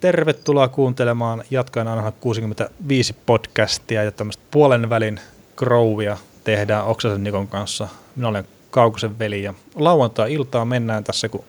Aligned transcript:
Tervetuloa 0.00 0.68
kuuntelemaan 0.68 1.44
Jatkaen 1.50 1.88
Anha 1.88 2.12
65 2.12 3.12
podcastia 3.26 4.04
ja 4.04 4.12
tämmöistä 4.12 4.42
puolen 4.50 4.90
välin 4.90 5.20
growia 5.56 6.16
tehdään 6.44 6.84
Oksasen 6.84 7.24
Nikon 7.24 7.48
kanssa. 7.48 7.88
Minä 8.16 8.28
olen 8.28 8.48
Kaukosen 8.70 9.18
veli 9.18 9.42
ja 9.42 9.54
lauantai-iltaa 9.74 10.64
mennään 10.64 11.04
tässä, 11.04 11.28
kun 11.28 11.44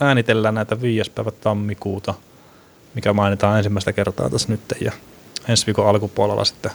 äänitellään 0.00 0.54
näitä 0.54 0.80
5. 0.80 1.10
päivä 1.10 1.30
tammikuuta, 1.30 2.14
mikä 2.94 3.12
mainitaan 3.12 3.58
ensimmäistä 3.58 3.92
kertaa 3.92 4.30
tässä 4.30 4.48
nyt 4.48 4.60
ja 4.80 4.92
ensi 5.48 5.66
viikon 5.66 5.88
alkupuolella 5.88 6.44
sitten 6.44 6.72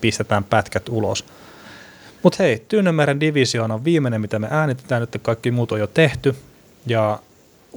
pistetään 0.00 0.44
pätkät 0.44 0.88
ulos. 0.88 1.24
Mutta 2.22 2.42
hei, 2.42 2.64
Tyynemeren 2.68 3.20
divisioon 3.20 3.70
on 3.70 3.84
viimeinen, 3.84 4.20
mitä 4.20 4.38
me 4.38 4.48
äänitetään, 4.50 5.00
nyt 5.00 5.16
kaikki 5.22 5.50
muut 5.50 5.72
on 5.72 5.80
jo 5.80 5.86
tehty 5.86 6.36
ja 6.86 7.18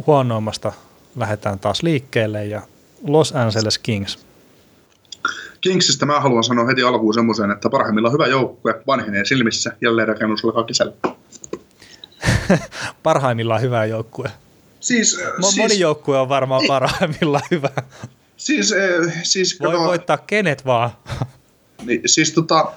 huonoimmasta 0.07 0.73
lähdetään 1.15 1.59
taas 1.59 1.83
liikkeelle 1.83 2.45
ja 2.45 2.61
Los 3.07 3.31
Angeles 3.35 3.77
Kings. 3.77 4.25
Kingsistä 5.61 6.05
mä 6.05 6.19
haluan 6.19 6.43
sanoa 6.43 6.65
heti 6.65 6.83
alkuun 6.83 7.13
semmoisen, 7.13 7.51
että 7.51 7.69
parhaimmillaan 7.69 8.13
hyvä 8.13 8.27
joukkue 8.27 8.81
vanhenee 8.87 9.25
silmissä, 9.25 9.71
jälleen 9.81 10.07
rakennus 10.07 10.45
alkaa 10.45 10.63
kesällä. 10.63 10.93
parhaimmillaan 13.03 13.61
hyvä 13.61 13.85
joukkue. 13.85 14.31
Siis, 14.79 15.19
Mo- 15.19 15.43
siis, 15.43 15.57
moni 15.57 15.79
joukkue 15.79 16.19
on 16.19 16.29
varmaan 16.29 16.61
ei, 16.61 16.67
parhaimmillaan 16.67 17.47
hyvä. 17.51 17.69
Siis, 18.37 18.73
äh, 18.73 19.13
siis 19.23 19.59
Voi 19.59 19.71
kato, 19.71 19.83
voittaa 19.83 20.17
kenet 20.17 20.65
vaan. 20.65 20.89
niin, 21.85 22.01
siis 22.05 22.31
tota, 22.31 22.73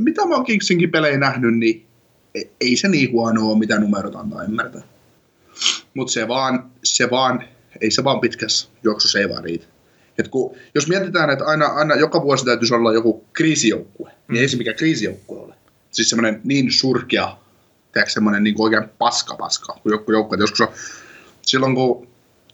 mitä 0.00 0.26
mä 0.26 0.34
oon 0.34 0.44
Kingsinkin 0.44 0.90
pelejä 0.90 1.18
nähnyt, 1.18 1.54
niin 1.58 1.86
ei 2.60 2.76
se 2.76 2.88
niin 2.88 3.12
huono 3.12 3.48
ole, 3.48 3.58
mitä 3.58 3.78
numerot 3.78 4.16
antaa 4.16 4.42
ymmärtää. 4.44 4.82
Mutta 5.94 6.12
se 6.12 6.28
vaan, 6.28 6.70
se 6.84 7.10
vaan, 7.10 7.44
ei 7.80 7.90
se 7.90 8.04
vaan 8.04 8.20
pitkässä 8.20 8.68
juoksussa 8.82 9.18
ei 9.18 9.28
vaan 9.28 9.44
riitä. 9.44 9.66
Et 10.18 10.28
kun, 10.28 10.56
jos 10.74 10.88
mietitään, 10.88 11.30
että 11.30 11.44
aina, 11.44 11.66
aina 11.66 11.94
joka 11.94 12.22
vuosi 12.22 12.44
täytyisi 12.44 12.74
olla 12.74 12.92
joku 12.92 13.24
kriisijoukkue, 13.32 14.08
niin 14.08 14.18
mm. 14.28 14.32
niin 14.32 14.42
ei 14.42 14.48
se 14.48 14.56
mikä 14.56 14.72
kriisijoukkue 14.72 15.38
ole. 15.38 15.54
Siis 15.90 16.10
semmoinen 16.10 16.40
niin 16.44 16.72
surkea, 16.72 17.36
tehdäänkö 17.92 18.12
semmoinen 18.12 18.44
niin 18.44 18.54
oikein 18.58 18.84
paska 18.98 19.34
paska, 19.34 19.78
kun 19.82 19.92
joku 19.92 20.12
joukkue. 20.12 20.38
Joskus 20.40 20.60
on, 20.60 20.68
silloin 21.42 21.74
kun 21.74 22.08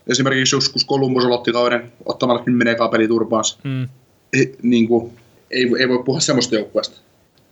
esimerkiksi 0.07 0.57
joskus 0.57 0.87
Columbus 0.87 1.25
aloitti 1.25 1.53
kauden 1.53 1.93
ottamalla 2.05 2.45
kymmenen 2.45 2.77
peli 2.91 3.09
turpaansa, 3.09 3.59
mm. 3.65 3.89
ei, 4.33 4.57
niin 4.63 4.89
kuin, 4.89 5.13
ei, 5.51 5.71
ei 5.79 5.89
voi 5.89 6.03
puhua 6.05 6.21
semmoista 6.21 6.55
joukkueesta. 6.55 7.01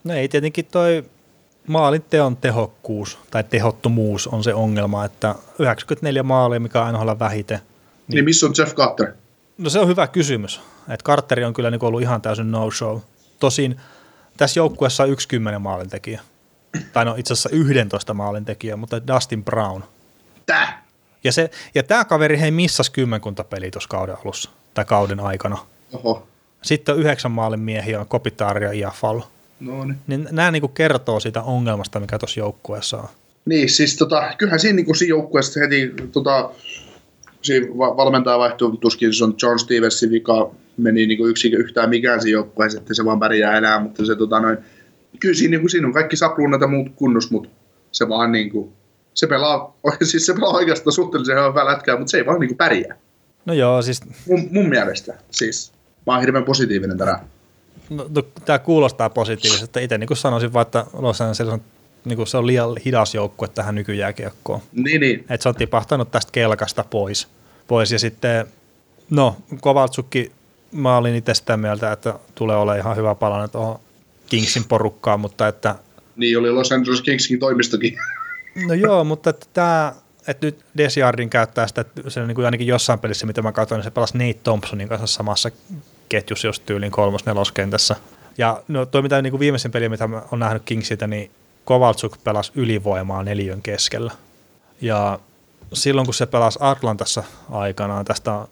No 0.05 0.14
ei 0.14 0.28
tietenkin 0.28 0.64
toi 0.64 1.05
maalin 1.70 2.02
teon 2.10 2.36
tehokkuus 2.36 3.18
tai 3.30 3.44
tehottomuus 3.44 4.26
on 4.26 4.44
se 4.44 4.54
ongelma, 4.54 5.04
että 5.04 5.34
94 5.58 6.22
maalia, 6.22 6.60
mikä 6.60 6.82
on 6.82 6.96
aina 6.96 7.18
vähite. 7.18 7.54
Niin, 7.54 8.14
niin 8.14 8.24
missä 8.24 8.46
on 8.46 8.52
Jeff 8.58 8.74
Carter? 8.74 9.12
No 9.58 9.70
se 9.70 9.78
on 9.78 9.88
hyvä 9.88 10.06
kysymys. 10.06 10.60
että 10.88 11.04
Carteri 11.04 11.44
on 11.44 11.54
kyllä 11.54 11.70
niin 11.70 11.84
ollut 11.84 12.02
ihan 12.02 12.22
täysin 12.22 12.50
no-show. 12.50 12.98
Tosin 13.38 13.80
tässä 14.36 14.60
joukkueessa 14.60 15.02
on 15.02 15.10
yksi 15.10 15.28
kymmenen 15.28 15.62
maalintekijä. 15.62 16.20
Tai 16.92 17.04
no 17.04 17.14
itse 17.14 17.32
asiassa 17.32 17.48
11 17.52 18.14
maalintekijä, 18.14 18.77
mutta 18.77 19.06
Dustin 19.06 19.44
Brown. 19.44 19.82
Tää? 20.46 20.84
Ja, 21.24 21.32
se, 21.32 21.50
ja 21.74 21.82
tämä 21.82 22.05
kaveri 22.05 22.40
hei 22.40 22.50
missas 22.50 22.90
kymmenkunta 22.90 23.44
peliä 23.44 23.70
tuossa 23.70 23.88
kauden 23.88 24.16
alussa, 24.24 24.50
tai 24.74 24.84
kauden 24.84 25.20
aikana. 25.20 25.58
Oho. 25.92 26.27
Sitten 26.62 26.94
on 26.94 27.00
yhdeksän 27.00 27.32
maalin 27.32 27.60
miehiä, 27.60 28.00
on 28.00 28.08
Kopitaari 28.08 28.66
ja 28.66 28.72
Iafal. 28.72 29.20
No 29.61 29.84
niin. 29.84 29.98
niin 30.06 30.28
nämä 30.30 30.50
niin 30.50 30.70
kertoo 30.75 31.20
siitä 31.20 31.42
ongelmasta, 31.42 32.00
mikä 32.00 32.19
tuossa 32.19 32.41
joukkueessa 32.41 32.97
on. 32.97 33.08
Niin, 33.44 33.70
siis 33.70 33.97
tota, 33.97 34.33
kyllähän 34.39 34.61
siinä, 34.61 34.77
niin 34.77 34.97
siinä 34.97 35.08
joukkueessa 35.08 35.61
heti 35.61 35.94
tota, 36.12 36.50
siinä 37.42 37.67
valmentaja 37.78 38.39
vaihtui, 38.39 38.77
tuskin 38.77 39.14
se 39.14 39.25
on 39.25 39.34
John 39.42 39.58
Stevensin 39.58 40.11
vika, 40.11 40.50
meni 40.77 41.06
niin 41.06 41.19
kuin 41.19 41.30
yksi 41.30 41.48
yhtään 41.48 41.91
mikään 41.91 42.22
siinä 42.22 42.33
joukkueessa, 42.33 42.78
että 42.78 42.94
se 42.94 43.05
vaan 43.05 43.20
pärjää 43.20 43.58
enää, 43.58 43.80
mutta 43.80 44.05
se 44.06 44.17
tota 44.17 44.41
noin, 44.41 44.58
kyllä 45.20 45.34
siinä, 45.34 45.51
niin 45.51 45.61
kuin, 45.61 45.70
siinä 45.70 45.86
on 45.86 45.92
kaikki 45.92 46.17
sapluunat 46.17 46.61
ja 46.61 46.67
muut 46.67 46.89
kunnos, 46.96 47.30
mutta 47.30 47.48
se 47.92 48.08
vaan 48.08 48.33
niin 48.33 48.51
kuin, 48.51 48.73
se 49.14 49.27
pelaa, 49.27 49.77
siis 50.02 50.27
se 50.27 50.34
pelaa 50.34 50.55
oikeastaan 50.55 50.92
suhteellisen 50.92 51.36
hyvää 51.48 51.67
lätkää, 51.67 51.96
mutta 51.98 52.11
se 52.11 52.17
ei 52.17 52.27
vaan 52.27 52.40
niin 52.40 52.48
kuin 52.48 52.58
pärjää. 52.58 52.96
No 53.46 53.55
joo, 53.55 53.83
siis... 53.83 54.01
Mun, 54.29 54.48
mun 54.51 54.68
mielestä, 54.68 55.14
siis. 55.30 55.73
Mä 56.07 56.13
oon 56.13 56.20
hirveän 56.20 56.45
positiivinen 56.45 56.98
tänään. 56.98 57.20
No, 57.90 58.23
tämä 58.45 58.58
kuulostaa 58.58 59.11
positiivisesti. 59.11 59.84
Itse 59.84 59.98
niin 59.98 60.08
kuin 60.08 60.17
sanoisin 60.17 60.52
vaan, 60.52 60.67
että 60.67 60.86
Los 60.92 61.20
Angeles 61.20 61.40
on, 61.40 61.62
niin 62.05 62.17
kuin 62.17 62.27
se 62.27 62.36
on 62.36 62.46
liian 62.46 62.77
hidas 62.84 63.14
joukkue 63.14 63.48
tähän 63.48 63.74
nykyjääkiekkoon. 63.74 64.61
Niin, 64.73 65.01
niin. 65.01 65.20
Että 65.20 65.42
se 65.42 65.48
on 65.48 65.55
tipahtanut 65.55 66.11
tästä 66.11 66.33
kelkasta 66.33 66.84
pois. 66.90 67.28
pois. 67.68 67.92
Ja 67.92 67.98
sitten, 67.98 68.46
no, 69.11 69.36
Kovaltsukki, 69.61 70.33
mä 70.73 70.96
olin 70.96 71.14
itse 71.14 71.34
sitä 71.34 71.56
mieltä, 71.56 71.92
että 71.92 72.14
tulee 72.34 72.56
olemaan 72.56 72.78
ihan 72.78 72.96
hyvä 72.96 73.14
palanen 73.14 73.51
tuohon 73.51 73.80
Kingsin 74.28 74.64
porukkaan, 74.64 75.20
mutta 75.20 75.48
että... 75.48 75.74
Niin 76.17 76.39
oli 76.39 76.51
Los 76.51 76.72
Angeles 76.72 77.02
Kingsin 77.02 77.39
toimistokin. 77.39 77.96
No 78.67 78.74
joo, 78.74 79.05
mutta 79.05 79.30
että 79.30 79.46
tämä, 79.52 79.92
että 80.27 80.46
nyt 80.46 80.64
Desjardin 80.77 81.30
käyttää 81.30 81.67
sitä, 81.67 81.80
että 81.80 82.11
se 82.11 82.20
on 82.20 82.28
niin 82.28 82.34
kuin 82.34 82.45
ainakin 82.45 82.67
jossain 82.67 82.98
pelissä, 82.98 83.27
mitä 83.27 83.42
mä 83.42 83.52
katsoin, 83.52 83.78
niin 83.78 83.84
se 83.84 83.90
pelasi 83.90 84.18
Nate 84.18 84.40
Thompsonin 84.45 84.89
kanssa 84.89 85.07
samassa 85.07 85.51
ketjussa 86.10 86.46
jos 86.46 86.60
tyylin 86.60 86.90
kolmos 86.90 87.26
neloskentässä. 87.26 87.96
Ja 88.38 88.62
no, 88.68 88.86
toi 88.86 89.02
mitä 89.02 89.22
niin 89.22 89.30
kuin 89.30 89.40
viimeisen 89.40 89.70
peli, 89.70 89.88
mitä 89.88 90.06
mä 90.06 90.22
oon 90.32 90.38
nähnyt 90.38 90.62
Kingsiltä, 90.64 91.06
niin 91.06 91.30
Kovaltsuk 91.64 92.16
pelasi 92.24 92.52
ylivoimaa 92.54 93.22
neljön 93.22 93.62
keskellä. 93.62 94.12
Ja 94.80 95.18
silloin 95.72 96.06
kun 96.06 96.14
se 96.14 96.26
pelasi 96.26 96.58
Atlantassa 96.62 97.24
aikanaan, 97.50 98.04
tästä 98.04 98.32
on 98.32 98.48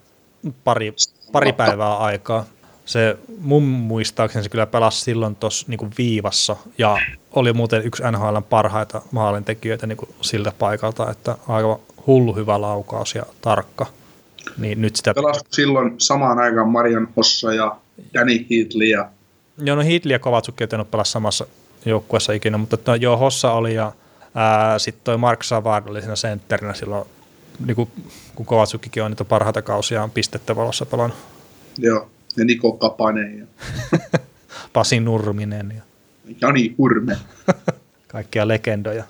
pari, 0.65 0.95
pari 1.33 1.53
päivää 1.53 1.97
aikaa, 1.97 2.45
se 2.85 3.17
mun 3.41 3.63
muistaakseni 3.63 4.43
se 4.43 4.49
kyllä 4.49 4.67
pelasi 4.67 5.01
silloin 5.01 5.37
tuossa 5.37 5.67
niin 5.69 5.91
viivassa 5.99 6.57
ja 6.79 6.99
oli 7.33 7.53
muuten 7.53 7.83
yksi 7.83 8.03
NHL 8.13 8.39
parhaita 8.51 9.03
maalintekijöitä 9.11 9.87
niin 9.87 9.99
siltä 10.21 10.53
paikalta, 10.59 11.11
että 11.11 11.37
aika 11.49 11.79
hullu 12.07 12.35
hyvä 12.35 12.61
laukaus 12.61 13.15
ja 13.15 13.23
tarkka. 13.41 13.87
Niin 14.59 14.83
nyt 14.83 14.97
sitä... 14.97 15.15
Pelasi 15.15 15.41
silloin 15.51 15.95
samaan 15.99 16.39
aikaan 16.39 16.69
Marian 16.69 17.09
Hossa 17.17 17.55
ja 17.55 17.77
Danny 18.15 18.47
Heatley 18.51 18.89
ja... 18.89 19.09
Joo, 19.59 19.77
no 19.77 19.83
Heatley 19.83 20.13
ja 20.13 20.19
Kovatsukki 20.19 20.65
ei 20.65 20.85
pelaa 20.91 21.05
samassa 21.05 21.47
joukkueessa 21.87 22.33
ikinä, 22.33 22.59
mutta 22.59 22.77
to, 22.77 22.95
joo, 22.95 23.17
Hossa 23.17 23.53
oli 23.53 23.75
ja 23.75 23.93
sitten 24.79 25.05
toi 25.05 25.19
Mark 25.19 25.43
Savard 25.43 25.89
oli 25.89 26.01
siinä 26.01 26.17
sentterinä 26.17 26.75
silloin, 26.75 27.09
niin 27.67 27.77
kuin, 27.77 27.91
kun 28.35 28.47
Kovatsukkikin 28.47 29.03
on 29.03 29.11
niitä 29.11 29.25
parhaita 29.25 29.63
kausia 29.63 30.09
pistettä 30.15 30.57
valossa 30.57 30.87
pelannut. 30.87 31.19
Joo, 31.79 32.11
ja 32.37 32.45
Niko 32.45 32.73
Kapanen 32.73 33.39
ja... 33.39 33.47
Pasi 34.73 35.01
Nurminen 35.01 35.73
ja... 35.77 35.83
Jani 36.41 36.75
Hurme. 36.79 37.17
Kaikkia 38.09 38.49
legendoja. 38.49 39.05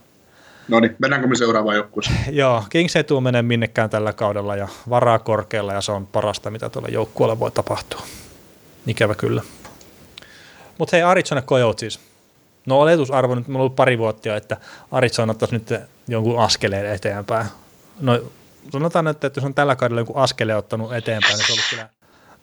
No 0.69 0.81
niin, 0.81 0.97
mennäänkö 0.99 1.29
me 1.29 1.37
seuraavaan 1.37 1.77
joukkueeseen? 1.77 2.19
Joo, 2.37 2.65
Kings 2.71 2.97
ei 2.97 3.05
tule 3.05 3.21
menee 3.21 3.43
minnekään 3.43 3.91
tällä 3.91 4.13
kaudella 4.13 4.57
ja 4.57 4.69
varaa 4.91 5.19
korkealla 5.19 5.73
ja 5.73 5.81
se 5.81 5.93
on 5.93 6.07
parasta, 6.07 6.51
mitä 6.51 6.69
tuolla 6.69 6.89
joukkueella 6.89 7.41
voi 7.41 7.51
tapahtua. 7.51 8.03
Ikävä 8.87 9.15
kyllä. 9.15 9.43
Mutta 10.79 10.97
hei, 10.97 11.03
Arizona 11.03 11.43
Coyotes. 11.43 12.01
No 12.67 12.81
oletusarvo 12.81 13.35
nyt 13.35 13.49
on 13.49 13.57
ollut 13.57 13.77
pari 13.77 13.99
vuotta 13.99 14.37
että 14.37 14.57
Arizona 14.91 15.31
ottaisi 15.31 15.55
nyt 15.55 15.75
jonkun 16.09 16.39
askeleen 16.39 16.87
eteenpäin. 16.87 17.47
No 18.01 18.21
sanotaan 18.73 19.05
nyt, 19.05 19.25
että 19.25 19.39
jos 19.39 19.45
on 19.45 19.55
tällä 19.55 19.77
kaudella 19.77 20.01
jonkun 20.01 20.17
askeleen 20.17 20.59
ottanut 20.59 20.95
eteenpäin, 20.95 21.39
niin 21.39 21.47
se 21.47 21.53
on 21.53 21.57
ollut 21.57 21.71
kyllä 21.71 21.89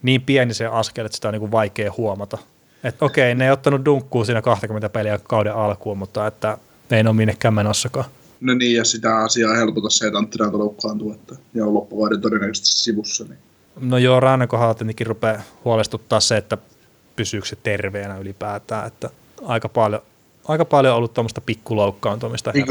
niin 0.02 0.22
pieni 0.22 0.53
se 0.53 0.66
askel, 0.66 1.06
että 1.06 1.16
sitä 1.16 1.28
on 1.28 1.31
niin 1.31 1.40
kuin 1.40 1.52
vaikea 1.52 1.94
huomata. 1.97 2.38
Että 2.84 3.06
okei, 3.06 3.35
ne 3.35 3.46
ei 3.46 3.52
ottanut 3.52 3.85
dunkkuu 3.85 4.25
siinä 4.25 4.41
20 4.41 4.90
peliä 4.90 5.19
kauden 5.24 5.56
alkuun, 5.56 5.97
mutta 5.97 6.28
että 6.28 6.58
ei 6.91 7.03
ne 7.03 7.09
ole 7.09 7.16
minnekään 7.16 7.53
menossakaan. 7.53 8.06
No 8.41 8.53
niin, 8.53 8.75
ja 8.78 8.85
sitä 8.85 9.18
asiaa 9.18 9.56
helpota 9.56 9.90
se, 9.90 10.07
että 10.07 10.18
Antti 10.18 10.38
Ranta 10.38 10.57
loukkaantuu, 10.57 11.12
että 11.12 11.35
ja 11.53 11.66
on 11.66 11.73
loppuvuoden 11.73 12.22
todennäköisesti 12.22 12.68
sivussa. 12.68 13.23
Niin. 13.23 13.40
No 13.82 13.97
joo, 13.97 14.20
Rannan 14.20 14.47
kohdalla 14.47 14.73
tietenkin 14.73 15.08
rupeaa 15.08 15.41
huolestuttaa 15.66 16.20
se, 16.20 16.37
että 16.37 16.58
pysyykö 17.16 17.47
se 17.47 17.55
terveenä 17.64 18.17
ylipäätään, 18.17 18.87
että 18.87 19.09
aika 19.46 19.70
paljon, 19.70 20.02
aika 20.47 20.66
paljon 20.66 20.93
on 20.93 20.97
ollut 20.97 21.14
tuommoista 21.14 21.41
pikkuloukkaantumista. 21.41 22.52
Niin, 22.52 22.66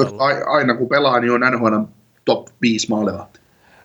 aina 0.47 0.75
kun 0.75 0.89
pelaa, 0.89 1.21
niin 1.21 1.33
on 1.33 1.41
NHL 1.41 1.77
top 2.25 2.49
5 2.63 2.89
maalivahti. 2.89 3.41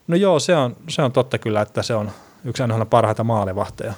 No 0.07 0.15
joo, 0.15 0.39
se 0.39 0.55
on, 0.55 0.75
se 0.89 1.01
on 1.01 1.11
totta 1.11 1.37
kyllä, 1.37 1.61
että 1.61 1.83
se 1.83 1.93
on 1.93 2.11
yksi 2.45 2.63
NHL 2.67 2.81
parhaita 2.89 3.23
maalivahteja. 3.23 3.93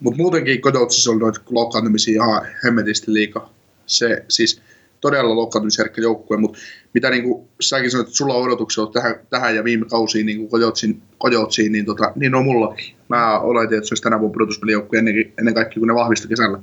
Mutta 0.00 0.16
muutenkin 0.16 0.60
Kodoutsissa 0.60 1.10
on 1.10 1.18
noita 1.18 1.40
loukkaantumisia 1.50 2.24
ihan 2.24 2.46
hemmetisti 2.64 3.12
liikaa. 3.12 3.50
Se 3.86 4.24
siis 4.28 4.62
todella 5.02 5.36
loukkaantumisherkkä 5.36 6.02
joukkue, 6.02 6.36
mutta 6.36 6.58
mitä 6.94 7.10
niin 7.10 7.22
kuin 7.22 7.48
säkin 7.60 7.90
sanoit, 7.90 8.08
että 8.08 8.16
sulla 8.16 8.34
on 8.34 8.42
odotuksia 8.42 8.86
tähän, 8.86 9.14
tähän 9.30 9.56
ja 9.56 9.64
viime 9.64 9.86
kausiin 9.86 10.26
niin 10.26 10.48
Kodoutsiin, 10.48 11.02
Kodoutsiin, 11.18 11.72
niin, 11.72 11.86
tota, 11.86 12.12
niin 12.16 12.34
on 12.34 12.44
mullakin. 12.44 12.94
Mä 13.08 13.38
oletin, 13.40 13.78
että 13.78 13.88
se 13.88 13.92
olisi 13.92 14.02
tänä 14.02 14.20
vuonna 14.20 14.32
pudotuspelijoukkue 14.32 14.98
ennen, 14.98 15.32
ennen 15.38 15.54
kaikkea, 15.54 15.80
kun 15.80 15.88
ne 15.88 15.94
vahvistui 15.94 16.28
kesällä. 16.28 16.58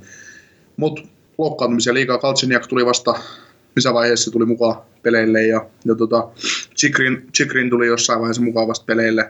Mutta 0.77 1.01
loukkaantumisia 1.37 1.93
liikaa. 1.93 2.17
Kaltsiniak 2.17 2.67
tuli 2.67 2.85
vasta 2.85 3.13
missä 3.75 3.93
vaiheessa 3.93 4.31
tuli 4.31 4.45
mukaan 4.45 4.81
peleille 5.01 5.43
ja, 5.43 5.65
ja 5.85 5.95
tota, 5.95 6.29
Chikrin, 6.75 7.27
Chikrin 7.33 7.69
tuli 7.69 7.87
jossain 7.87 8.19
vaiheessa 8.19 8.41
mukaan 8.41 8.67
vasta 8.67 8.85
peleille 8.85 9.29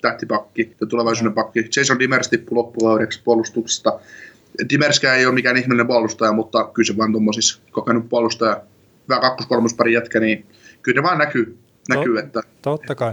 tähtipakki 0.00 0.76
ja 0.80 0.86
tulevaisuuden 0.86 1.34
pakki. 1.34 1.68
Jason 1.76 1.98
Dimers 1.98 2.28
tippui 2.28 2.56
loppukaudeksi 2.56 3.20
puolustuksesta. 3.24 4.00
Dimerskään 4.70 5.18
ei 5.18 5.26
ole 5.26 5.34
mikään 5.34 5.56
ihmeellinen 5.56 5.86
puolustaja, 5.86 6.32
mutta 6.32 6.64
kyllä 6.64 6.86
se 6.86 6.96
vaan 6.96 7.12
tuommoisissa 7.12 7.60
kokenut 7.70 8.08
puolustaja, 8.08 8.60
hyvä 9.08 9.20
kakkos-kolmospari 9.20 9.92
jätkä, 9.92 10.20
niin 10.20 10.46
kyllä 10.82 11.00
ne 11.00 11.02
vaan 11.02 11.18
näkyy, 11.18 11.58
näkyy 11.88 12.16
Tot- 12.16 12.18
että 12.24 12.40
Totta 12.62 12.94
kai. 12.94 13.12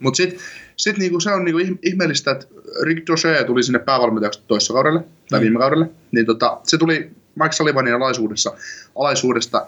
mutta 0.00 0.16
sitten 0.16 0.40
sit 0.76 0.98
niinku 0.98 1.20
se 1.20 1.30
on 1.30 1.44
niinku 1.44 1.58
ih- 1.60 1.78
ihmeellistä, 1.82 2.30
että 2.30 2.46
Rick 2.82 3.06
Doshe 3.06 3.44
tuli 3.44 3.62
sinne 3.62 3.78
päävalmentajaksi 3.78 4.42
toissa 4.46 4.72
kaudelle, 4.72 5.00
tai 5.30 5.40
Mm. 5.40 5.42
viime 5.42 5.58
kaudelle, 5.58 5.90
niin 6.12 6.26
tota, 6.26 6.60
se 6.62 6.78
tuli 6.78 7.10
Mike 7.34 7.52
Sullivanin 7.52 7.94
alaisuudessa, 7.94 8.54
alaisuudesta 8.98 9.66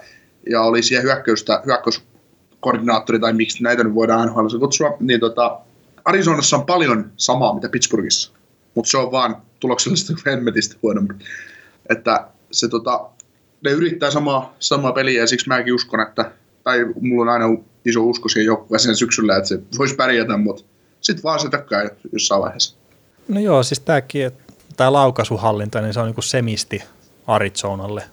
ja 0.49 0.61
oli 0.61 0.83
siihen 0.83 1.03
hyökkäystä, 1.03 1.61
hyökkäyskoordinaattori, 1.65 3.19
tai 3.19 3.33
miksi 3.33 3.63
näitä 3.63 3.83
nyt 3.83 3.93
voidaan 3.95 4.27
NHL 4.29 4.57
kutsua, 4.59 4.97
niin 4.99 5.19
tota, 5.19 5.59
Arizonassa 6.05 6.57
on 6.57 6.65
paljon 6.65 7.11
samaa, 7.17 7.53
mitä 7.55 7.69
Pittsburghissa, 7.69 8.31
mutta 8.75 8.91
se 8.91 8.97
on 8.97 9.11
vaan 9.11 9.37
tuloksellisesti 9.59 10.13
hemmetistä 10.25 10.75
huonompi. 10.83 11.13
Että 11.89 12.27
se 12.51 12.67
tota, 12.67 13.09
ne 13.63 13.71
yrittää 13.71 14.11
samaa, 14.11 14.55
samaa 14.59 14.91
peliä 14.91 15.21
ja 15.21 15.27
siksi 15.27 15.47
mäkin 15.47 15.73
uskon, 15.73 15.99
että 15.99 16.31
tai 16.63 16.85
mulla 17.01 17.31
on 17.31 17.41
aina 17.41 17.57
iso 17.85 18.03
usko 18.03 18.29
siihen 18.29 18.45
joukkueeseen 18.45 18.95
syksyllä, 18.95 19.37
että 19.37 19.47
se 19.47 19.61
voisi 19.77 19.95
pärjätä, 19.95 20.37
mutta 20.37 20.63
sitten 21.01 21.23
vaan 21.23 21.39
se 21.39 21.49
tökkää 21.49 21.89
jossain 22.13 22.41
vaiheessa. 22.41 22.75
No 23.27 23.39
joo, 23.39 23.63
siis 23.63 23.79
tämäkin, 23.79 24.25
että 24.25 24.53
tämä 24.77 24.93
laukaisuhallinta, 24.93 25.81
niin 25.81 25.93
se 25.93 25.99
on 25.99 26.05
niin 26.05 26.15
kuin 26.15 26.23
semisti 26.23 26.83
Arizonalle. 27.27 28.03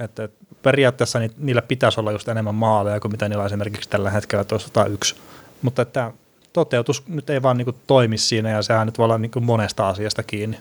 Että 0.00 0.24
et 0.24 0.32
periaatteessa 0.62 1.18
ni, 1.18 1.30
niillä 1.38 1.62
pitäisi 1.62 2.00
olla 2.00 2.12
just 2.12 2.28
enemmän 2.28 2.54
maaleja 2.54 3.00
kuin 3.00 3.12
mitä 3.12 3.28
niillä 3.28 3.42
on 3.42 3.46
esimerkiksi 3.46 3.88
tällä 3.88 4.10
hetkellä 4.10 4.44
tuossa 4.44 4.68
101. 4.68 5.14
Mutta 5.62 5.82
että 5.82 6.12
toteutus 6.52 7.02
nyt 7.08 7.30
ei 7.30 7.42
vaan 7.42 7.58
niin 7.58 7.66
kuin 7.66 7.76
toimi 7.86 8.18
siinä 8.18 8.50
ja 8.50 8.62
sehän 8.62 8.86
nyt 8.86 8.98
voi 8.98 9.04
olla 9.04 9.18
niin 9.18 9.30
kuin 9.30 9.44
monesta 9.44 9.88
asiasta 9.88 10.22
kiinni, 10.22 10.58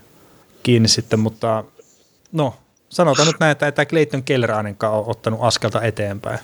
kiinni 0.63 0.87
sitten, 0.87 1.19
mutta 1.19 1.63
no 2.31 2.55
sanotaan 2.89 3.27
nyt 3.27 3.39
näin, 3.39 3.51
että 3.51 3.71
tämä 3.71 3.85
Clayton 3.85 4.23
Keller 4.23 4.51
ainakaan 4.51 4.93
ole 4.93 5.05
ottanut 5.07 5.39
askelta 5.43 5.81
eteenpäin. 5.81 6.39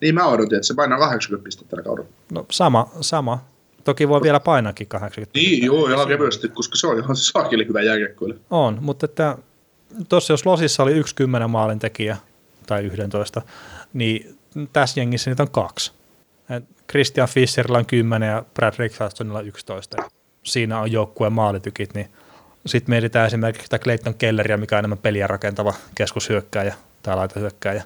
Niin 0.00 0.14
mä 0.14 0.26
odotin, 0.26 0.56
että 0.56 0.66
se 0.66 0.74
painaa 0.74 0.98
80 0.98 1.44
pistettä 1.44 1.70
tällä 1.70 1.84
kaudella. 1.84 2.08
No 2.32 2.46
sama, 2.50 2.90
sama. 3.00 3.44
Toki 3.84 4.08
voi 4.08 4.22
vielä 4.22 4.40
painaakin 4.40 4.86
80. 4.86 5.38
Niin, 5.38 5.64
joo, 5.64 5.88
ihan 5.88 6.08
kevyesti, 6.08 6.48
koska 6.48 6.76
se 6.76 6.86
on 6.86 6.98
ihan 6.98 7.16
saakeli 7.16 7.66
hyvä 7.68 7.82
jääkiekkoille. 7.82 8.36
On, 8.50 8.78
mutta 8.80 9.06
että 9.06 9.38
tuossa 10.08 10.32
jos 10.32 10.46
Losissa 10.46 10.82
oli 10.82 10.92
yksi 10.92 11.14
kymmenen 11.14 11.50
maalin 11.50 11.78
tekijä 11.78 12.16
tai 12.66 12.84
11, 12.84 13.42
niin 13.92 14.38
tässä 14.72 15.00
jengissä 15.00 15.30
niitä 15.30 15.42
on 15.42 15.50
kaksi. 15.50 15.92
Et 16.50 16.64
Christian 16.90 17.28
Fischerillä 17.28 17.78
on 17.78 17.86
10 17.86 18.28
ja 18.28 18.44
Brad 18.54 18.74
Richardsonilla 18.78 19.40
11. 19.40 19.96
Siinä 20.42 20.80
on 20.80 20.92
joukkueen 20.92 21.32
maalitykit, 21.32 21.94
niin 21.94 22.10
sitten 22.66 22.92
mietitään 22.92 23.26
esimerkiksi 23.26 23.64
sitä 23.64 23.78
Clayton 23.78 24.14
Kelleria, 24.14 24.56
mikä 24.56 24.76
on 24.76 24.78
enemmän 24.78 24.98
peliä 24.98 25.26
rakentava 25.26 25.74
keskushyökkääjä 25.94 26.74
tai 27.02 27.16
laitahyökkääjä, 27.16 27.84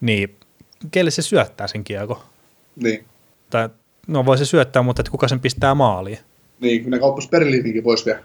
niin 0.00 0.36
kelle 0.90 1.10
se 1.10 1.22
syöttää 1.22 1.66
sen 1.66 1.84
kiekko? 1.84 2.24
Niin. 2.76 3.04
Tai, 3.50 3.68
no 4.06 4.26
voi 4.26 4.38
se 4.38 4.44
syöttää, 4.44 4.82
mutta 4.82 5.00
että 5.00 5.10
kuka 5.10 5.28
sen 5.28 5.40
pistää 5.40 5.74
maaliin? 5.74 6.18
Niin, 6.60 6.90
ne 6.90 6.98
kauppas 6.98 7.28
Berliininkin 7.28 7.82
pois 7.82 8.06
vielä. 8.06 8.18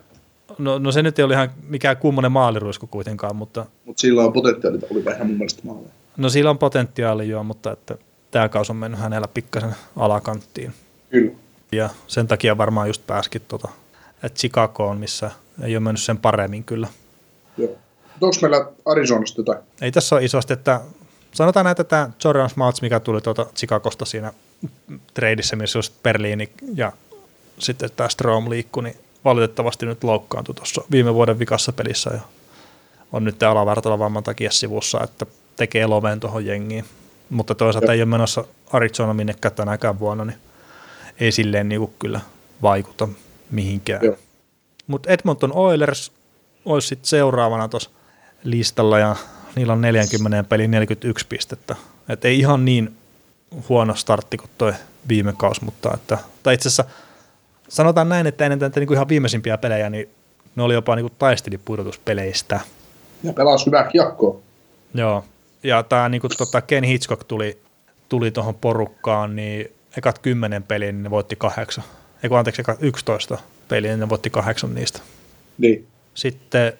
No, 0.57 0.80
no 0.80 0.92
se 0.92 1.01
nyt 1.01 1.19
ei 1.19 1.25
ole 1.25 1.34
ihan 1.34 1.50
mikään 1.68 1.98
kummonen 1.98 2.31
maaliruisku 2.31 2.88
kuitenkaan, 2.88 3.36
mutta 3.36 3.66
Mutta 3.86 4.02
sillä 4.02 4.24
on 4.24 4.34
potentiaalia, 4.34 4.88
oli 4.92 5.06
vähän 5.06 5.28
mun 5.28 5.38
mielestä 5.38 5.62
maaleja. 5.63 5.90
No 6.18 6.30
sillä 6.30 6.50
on 6.50 6.57
potentiaali 6.57 7.30
jo, 7.30 7.44
mutta 7.44 7.72
että 7.72 7.98
tämä 8.31 8.50
kausi 8.50 8.72
on 8.72 8.75
mennyt 8.75 9.00
hänellä 9.00 9.28
pikkasen 9.28 9.75
alakanttiin. 9.95 10.74
Kyllä. 11.10 11.31
Ja 11.72 11.90
sen 12.07 12.28
takia 12.28 12.57
varmaan 12.57 12.88
just 12.88 13.07
pääskin 13.07 13.42
tota, 13.48 13.68
että 14.24 14.39
Chicagoon, 14.39 14.98
missä 14.98 15.31
ei 15.63 15.75
ole 15.75 15.83
mennyt 15.83 16.01
sen 16.01 16.18
paremmin 16.18 16.63
kyllä. 16.63 16.88
Joo. 17.57 17.77
Onko 18.21 18.36
meillä 18.42 18.66
Arizonasta 18.86 19.42
jotain? 19.42 19.60
Ei 19.81 19.92
tässä 19.92 20.16
ole 20.16 20.25
isosti, 20.25 20.54
että 20.54 20.81
sanotaan 21.31 21.63
näin, 21.63 21.71
että 21.71 21.83
tämä 21.83 22.10
Jordan 22.24 22.50
Smarts, 22.50 22.81
mikä 22.81 23.00
tuli 23.00 23.21
tuota 23.21 23.45
Chicagosta 23.56 24.06
siinä 24.06 24.33
treidissä, 25.13 25.56
missä 25.56 25.80
just 25.80 25.94
Berliini 26.04 26.50
ja 26.75 26.92
sitten 27.60 27.89
tämä 27.95 28.10
Strom 28.10 28.50
liikkui, 28.50 28.83
niin 28.83 28.95
valitettavasti 29.25 29.86
nyt 29.86 30.04
loukkaantui 30.04 30.56
tuossa 30.56 30.81
viime 30.92 31.13
vuoden 31.13 31.39
vikassa 31.39 31.71
pelissä 31.71 32.10
ja 32.13 32.19
on 33.12 33.24
nyt 33.24 33.44
alavartalla 33.44 34.00
vamman 34.00 34.24
takia 34.24 34.51
sivussa, 34.51 35.04
että 35.04 35.25
tekee 35.56 35.88
loven 35.88 36.19
tuohon 36.19 36.45
jengiin. 36.45 36.86
Mutta 37.30 37.56
toisaalta 37.56 37.94
ei 37.94 38.00
ole 38.00 38.06
menossa 38.06 38.45
Arizona 38.74 39.13
minnekään 39.13 39.56
tänäkään 39.56 40.00
vuonna, 40.00 40.25
niin 40.25 40.38
ei 41.19 41.31
silleen 41.31 41.69
niinku 41.69 41.94
kyllä 42.00 42.19
vaikuta 42.62 43.07
mihinkään. 43.51 44.01
Mutta 44.88 45.10
Edmonton 45.10 45.54
Oilers 45.54 46.12
olisi 46.66 46.88
sitten 46.88 47.07
seuraavana 47.07 47.68
tuossa 47.68 47.90
listalla 48.44 49.00
ja 49.00 49.16
niillä 49.56 49.74
on 49.74 49.81
40 49.81 50.44
peli 50.50 50.68
41 50.68 51.28
pistettä. 51.28 51.75
Et 52.10 52.25
ei 52.25 52.40
ihan 52.40 52.66
niin 52.66 52.96
huono 53.69 53.96
startti 53.96 54.38
kuin 54.38 54.50
toi 54.57 54.74
viime 55.07 55.34
kausi, 55.38 55.66
mutta 55.66 55.92
että, 55.94 56.18
tai 56.44 56.54
itse 56.54 56.69
asiassa 56.69 56.86
sanotaan 57.69 58.10
näin, 58.10 58.28
että 58.28 58.46
ennen 58.46 58.60
tätä 58.60 58.80
niinku 58.80 58.94
ihan 58.94 59.10
viimeisimpiä 59.10 59.57
pelejä, 59.57 59.90
niin 59.90 60.10
ne 60.56 60.63
oli 60.63 60.74
jopa 60.74 60.95
niinku 60.95 61.16
taisteli 61.19 61.57
pudotuspeleistä. 61.57 62.60
Ja 63.24 63.34
pelasi 63.34 63.66
hyvää 63.66 63.84
kiekkoa. 63.84 64.40
Joo, 64.94 65.25
ja 65.63 65.84
tämä 65.84 66.10
niinku, 66.10 66.30
tota, 66.30 66.62
Ken 66.62 66.84
Hitchcock 66.84 67.24
tuli, 67.24 67.62
tuli 68.10 68.31
tuohon 68.31 68.56
porukkaan, 68.56 69.36
niin 69.36 69.72
ekat 69.98 70.19
kymmenen 70.19 70.63
peliä, 70.63 70.92
niin 70.92 71.04
ne 71.04 71.10
voitti 71.10 71.36
kahdeksan. 71.36 71.84
Eikö 72.24 72.38
anteeksi, 72.38 72.62
ekat 72.62 72.77
11 72.81 73.38
peliä, 73.68 73.92
niin 73.92 74.00
ne 74.00 74.10
voitti 74.10 74.30
kahdeksan 74.30 74.75
niistä. 74.75 75.00
Niin. 75.57 75.88
Sitten 76.13 76.74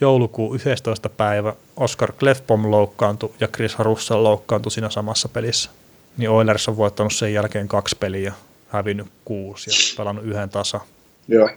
joulukuun 0.00 0.56
11. 0.56 1.08
päivä 1.08 1.54
Oscar 1.76 2.12
Clefbom 2.12 2.70
loukkaantui 2.70 3.34
ja 3.40 3.48
Chris 3.48 3.78
Russell 3.78 4.24
loukkaantui 4.24 4.72
siinä 4.72 4.90
samassa 4.90 5.28
pelissä. 5.28 5.70
Niin 6.16 6.30
Oilers 6.30 6.68
on 6.68 6.76
voittanut 6.76 7.14
sen 7.14 7.34
jälkeen 7.34 7.68
kaksi 7.68 7.96
peliä 7.96 8.32
hävinnyt 8.68 9.06
kuusi 9.24 9.70
ja 9.70 9.76
pelannut 9.96 10.24
yhden 10.24 10.50
tasa. 10.50 10.80
Joo. 11.28 11.50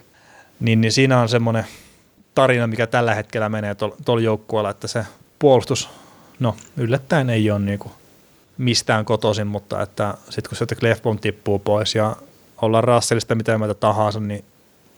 Niin, 0.60 0.80
niin 0.80 0.92
siinä 0.92 1.20
on 1.20 1.28
semmoinen 1.28 1.64
tarina, 2.34 2.66
mikä 2.66 2.86
tällä 2.86 3.14
hetkellä 3.14 3.48
menee 3.48 3.76
tuolla 4.04 4.22
joukkueella, 4.22 4.70
että 4.70 4.88
se 4.88 5.06
puolustus, 5.38 5.88
no 6.40 6.56
yllättäen 6.76 7.30
ei 7.30 7.50
ole 7.50 7.58
niinku 7.58 7.92
mistään 8.58 9.04
kotoisin, 9.04 9.46
mutta 9.46 9.82
että 9.82 10.14
sitten 10.30 10.48
kun 10.48 10.56
sieltä 10.56 10.74
Clefbom 10.74 11.18
tippuu 11.18 11.58
pois 11.58 11.94
ja 11.94 12.16
ollaan 12.62 12.84
Russellista 12.84 13.34
mitä 13.34 13.58
mieltä 13.58 13.74
tahansa, 13.74 14.20
niin 14.20 14.44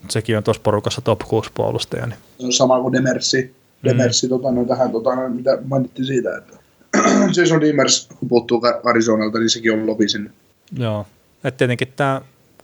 sekin 0.08 0.36
on 0.36 0.44
tuossa 0.44 0.62
porukassa 0.62 1.00
top 1.00 1.20
6 1.28 1.50
puolustaja. 1.54 2.06
Niin. 2.06 2.18
On 2.38 2.52
sama 2.52 2.80
kuin 2.80 2.92
Demersi. 2.92 3.54
Demersi, 3.84 4.26
mm. 4.26 4.30
tota, 4.30 4.52
no, 4.52 4.64
tähän, 4.64 4.92
tota, 4.92 5.14
no, 5.14 5.28
mitä 5.28 5.58
mainittiin 5.64 6.06
siitä, 6.06 6.36
että 6.36 6.56
Jason 7.36 7.60
Demers, 7.60 8.08
kun 8.18 8.28
puuttuu 8.28 8.62
Arizonalta, 8.84 9.38
niin 9.38 9.50
sekin 9.50 9.72
on 9.72 9.86
lopi 9.86 10.08
sinne. 10.08 10.30
Joo, 10.78 11.06
että 11.44 11.58
tietenkin 11.58 11.92
tämä 11.96 12.20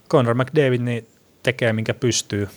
Conor 0.09 0.35
McDavid 0.35 0.81
niin 0.81 1.07
tekee 1.43 1.73
minkä 1.73 1.93
pystyy, 1.93 2.47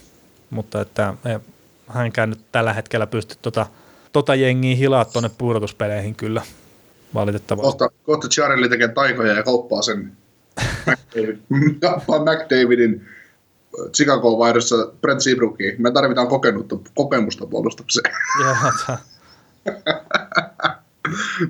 mutta 0.51 0.81
että 0.81 1.15
ei 1.25 1.39
hänkään 1.87 2.31
nyt 2.31 2.41
tällä 2.53 2.73
hetkellä 2.73 3.07
pysty 3.07 3.35
tota, 3.43 3.67
tota 4.13 4.35
jengiä 4.35 4.77
hilaa 4.77 5.05
tuonne 5.05 5.31
pudotuspeleihin 5.39 6.15
kyllä 6.15 6.43
valitettavasti. 7.15 7.67
Kohta, 7.67 7.91
kohta 8.03 8.29
Chiarelli 8.29 8.69
tekee 8.69 8.89
taikoja 8.89 9.33
ja 9.33 9.43
kauppaa 9.43 9.83
sen 9.83 10.13
McDavid. 10.87 11.39
kauppaa 11.81 12.19
McDavidin 12.19 13.07
Chicagoon 13.93 14.39
vaihdossa 14.39 14.77
Brent 15.01 15.21
Seabrookiin. 15.21 15.83
Me 15.83 15.91
tarvitaan 15.91 16.29
kokenutta, 16.29 16.77
kokemusta 16.95 17.47
puolustukseen. 17.47 18.15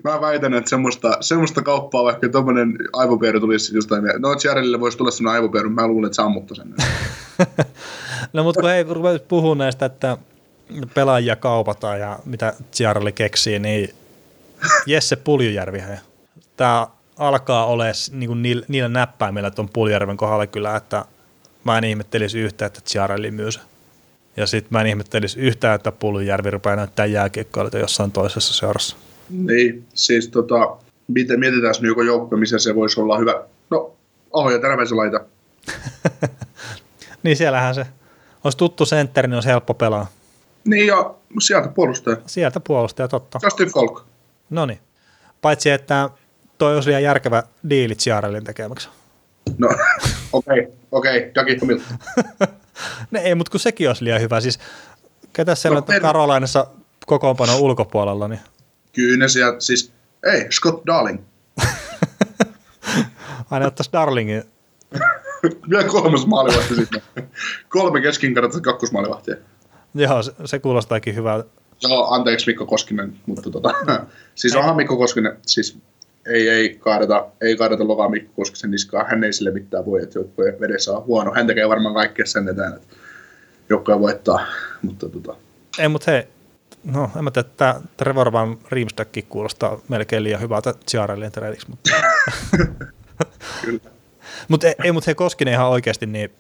Mä 0.04 0.20
väitän, 0.20 0.54
että 0.54 0.70
semmoista, 0.70 1.16
semmoista 1.20 1.62
kauppaa, 1.62 2.04
vaikka 2.04 2.28
tuommoinen 2.28 2.78
aivopieru 2.92 3.40
tulisi 3.40 3.76
jostain. 3.76 4.04
No, 4.18 4.34
Chiarellille 4.34 4.80
voisi 4.80 4.98
tulla 4.98 5.10
semmoinen 5.10 5.34
aivopieru, 5.34 5.70
mä 5.70 5.86
luulen, 5.86 6.06
että 6.06 6.16
sammuttaa 6.16 6.54
sen. 6.54 6.74
no 8.32 8.44
mutta 8.44 8.60
kun 8.60 8.70
ei 8.70 8.82
ruveta 8.82 9.24
puhua 9.28 9.54
näistä, 9.54 9.86
että 9.86 10.18
pelaajia 10.94 11.36
kaupataan 11.36 12.00
ja 12.00 12.18
mitä 12.24 12.54
Ciarli 12.72 13.12
keksii, 13.12 13.58
niin 13.58 13.94
Jesse 14.86 15.16
Puljujärvi, 15.16 15.82
tämä 16.56 16.86
alkaa 17.16 17.66
olla 17.66 17.84
niin 18.10 18.42
niillä, 18.42 18.66
niillä 18.68 18.88
näppäimillä 18.88 19.50
tuon 19.50 19.68
Puljärven 19.72 20.16
kohdalla 20.16 20.46
kyllä, 20.46 20.76
että 20.76 21.04
mä 21.64 21.78
en 21.78 21.84
ihmettelisi 21.84 22.38
yhtään, 22.38 22.66
että 22.66 22.80
Ciarelli 22.80 23.30
myy 23.30 23.52
se. 23.52 23.60
Ja 24.36 24.46
sitten 24.46 24.68
mä 24.70 24.80
en 24.80 24.86
ihmettelisi 24.86 25.40
yhtään, 25.40 25.74
että 25.74 25.92
Puljujärvi 25.92 26.50
rupeaa 26.50 26.76
näyttää 26.76 27.06
jääkiekkoilta 27.06 27.78
jossain 27.78 28.12
toisessa 28.12 28.54
seurassa. 28.54 28.96
Niin, 29.30 29.86
siis 29.94 30.28
tota, 30.28 30.76
miten 31.08 31.40
mietitään 31.40 31.74
nyt 31.80 31.88
joku 31.88 32.02
joukko, 32.02 32.36
missä 32.36 32.58
se 32.58 32.74
voisi 32.74 33.00
olla 33.00 33.18
hyvä. 33.18 33.44
No, 33.70 33.92
Aho 34.32 34.50
ja 34.50 34.58
Terveiselaita. 34.58 35.20
Niin 37.22 37.36
siellähän 37.36 37.74
se, 37.74 37.86
olisi 38.44 38.58
tuttu 38.58 38.86
sentteri, 38.86 39.28
niin 39.28 39.34
olisi 39.34 39.48
helppo 39.48 39.74
pelaa. 39.74 40.06
Niin, 40.64 40.86
ja 40.86 41.14
sieltä 41.40 41.68
puolustaja. 41.68 42.16
Sieltä 42.26 42.60
puolustaja, 42.60 43.08
totta. 43.08 43.38
Justin 43.42 43.68
Falk. 43.68 44.04
No 44.50 44.66
niin. 44.66 44.78
Paitsi, 45.42 45.70
että 45.70 46.10
toi 46.58 46.74
olisi 46.74 46.88
liian 46.88 47.02
järkevä 47.02 47.42
diili 47.70 47.94
Ciarellin 47.94 48.44
tekemäksi. 48.44 48.88
No, 49.58 49.68
okei, 50.32 50.68
okei, 50.92 51.18
okay, 51.18 51.30
Jackie. 51.34 51.58
No 53.10 53.20
ei, 53.20 53.34
mutta 53.34 53.50
kun 53.50 53.60
sekin 53.60 53.88
olisi 53.88 54.04
liian 54.04 54.20
hyvä. 54.20 54.40
Siis 54.40 54.58
ketä 55.32 55.54
siellä 55.54 55.78
No, 55.78 55.82
per- 55.82 56.00
Karolainessa 56.00 56.66
kokoonpanon 57.06 57.60
ulkopuolella, 57.60 58.28
niin 58.28 58.40
Kyllä 58.92 59.18
ne 59.18 59.28
sieltä, 59.28 59.60
siis, 59.60 59.92
ei, 60.32 60.52
Scott 60.52 60.86
Darling. 60.86 61.20
aina 63.50 63.66
ottaisi 63.66 63.92
Darlingin. 63.92 64.42
Vielä 65.70 65.84
kolmas 65.84 66.26
maalivahti 66.26 66.74
sitten. 66.74 67.02
Kolme 67.68 68.00
keskinkartaista 68.00 68.60
kakkosmaalivahtia. 68.60 69.36
Joo, 69.94 70.22
se, 70.22 70.32
se 70.44 70.58
kuulostaakin 70.58 71.14
hyvältä. 71.14 71.48
Joo, 71.82 72.10
anteeksi 72.10 72.46
Mikko 72.46 72.66
Koskinen, 72.66 73.16
mutta 73.26 73.50
tota, 73.50 73.70
siis 74.34 74.56
onhan 74.56 74.76
Mikko 74.76 74.96
Koskinen, 74.96 75.36
siis 75.46 75.78
ei, 76.26 76.48
ei 76.48 76.76
kaadeta, 76.80 77.26
ei 77.40 77.56
kaadeta 77.56 77.88
lokaa 77.88 78.08
Mikko 78.08 78.32
Koskisen 78.36 78.70
niskaan, 78.70 79.06
hän 79.10 79.24
ei 79.24 79.32
sille 79.32 79.50
mitään 79.50 79.86
voi, 79.86 80.02
että 80.02 80.18
joukkueen 80.18 80.60
vedessä 80.60 80.92
on 80.92 81.04
huono. 81.06 81.32
Hän 81.34 81.46
tekee 81.46 81.68
varmaan 81.68 81.94
kaikkea 81.94 82.26
sen 82.26 82.48
eteen, 82.48 82.72
että 82.72 82.96
joukkue 83.68 84.00
voittaa, 84.00 84.46
mutta 84.82 85.08
tota, 85.08 85.36
Ei, 85.78 85.88
mutta 85.88 86.10
hei, 86.10 86.22
no 86.84 87.10
en 87.18 87.24
mä 87.24 87.30
tiedä, 87.30 87.48
tämä 87.56 87.80
Trevor 87.96 88.32
Van 88.32 88.58
Riemstäkki 88.70 89.22
kuulostaa 89.22 89.80
melkein 89.88 90.24
liian 90.24 90.40
hyvältä 90.40 90.74
Ciarellin 90.88 91.32
treeniksi, 91.32 91.70
mutta 91.70 91.90
kyllä. 93.64 93.80
Mut 94.48 94.64
ei, 94.64 94.74
ei 94.84 94.92
mutta 94.92 95.06
hei 95.08 95.14
Koskinen 95.14 95.54
ihan 95.54 95.68
oikeasti, 95.68 96.06
niin 96.06 96.30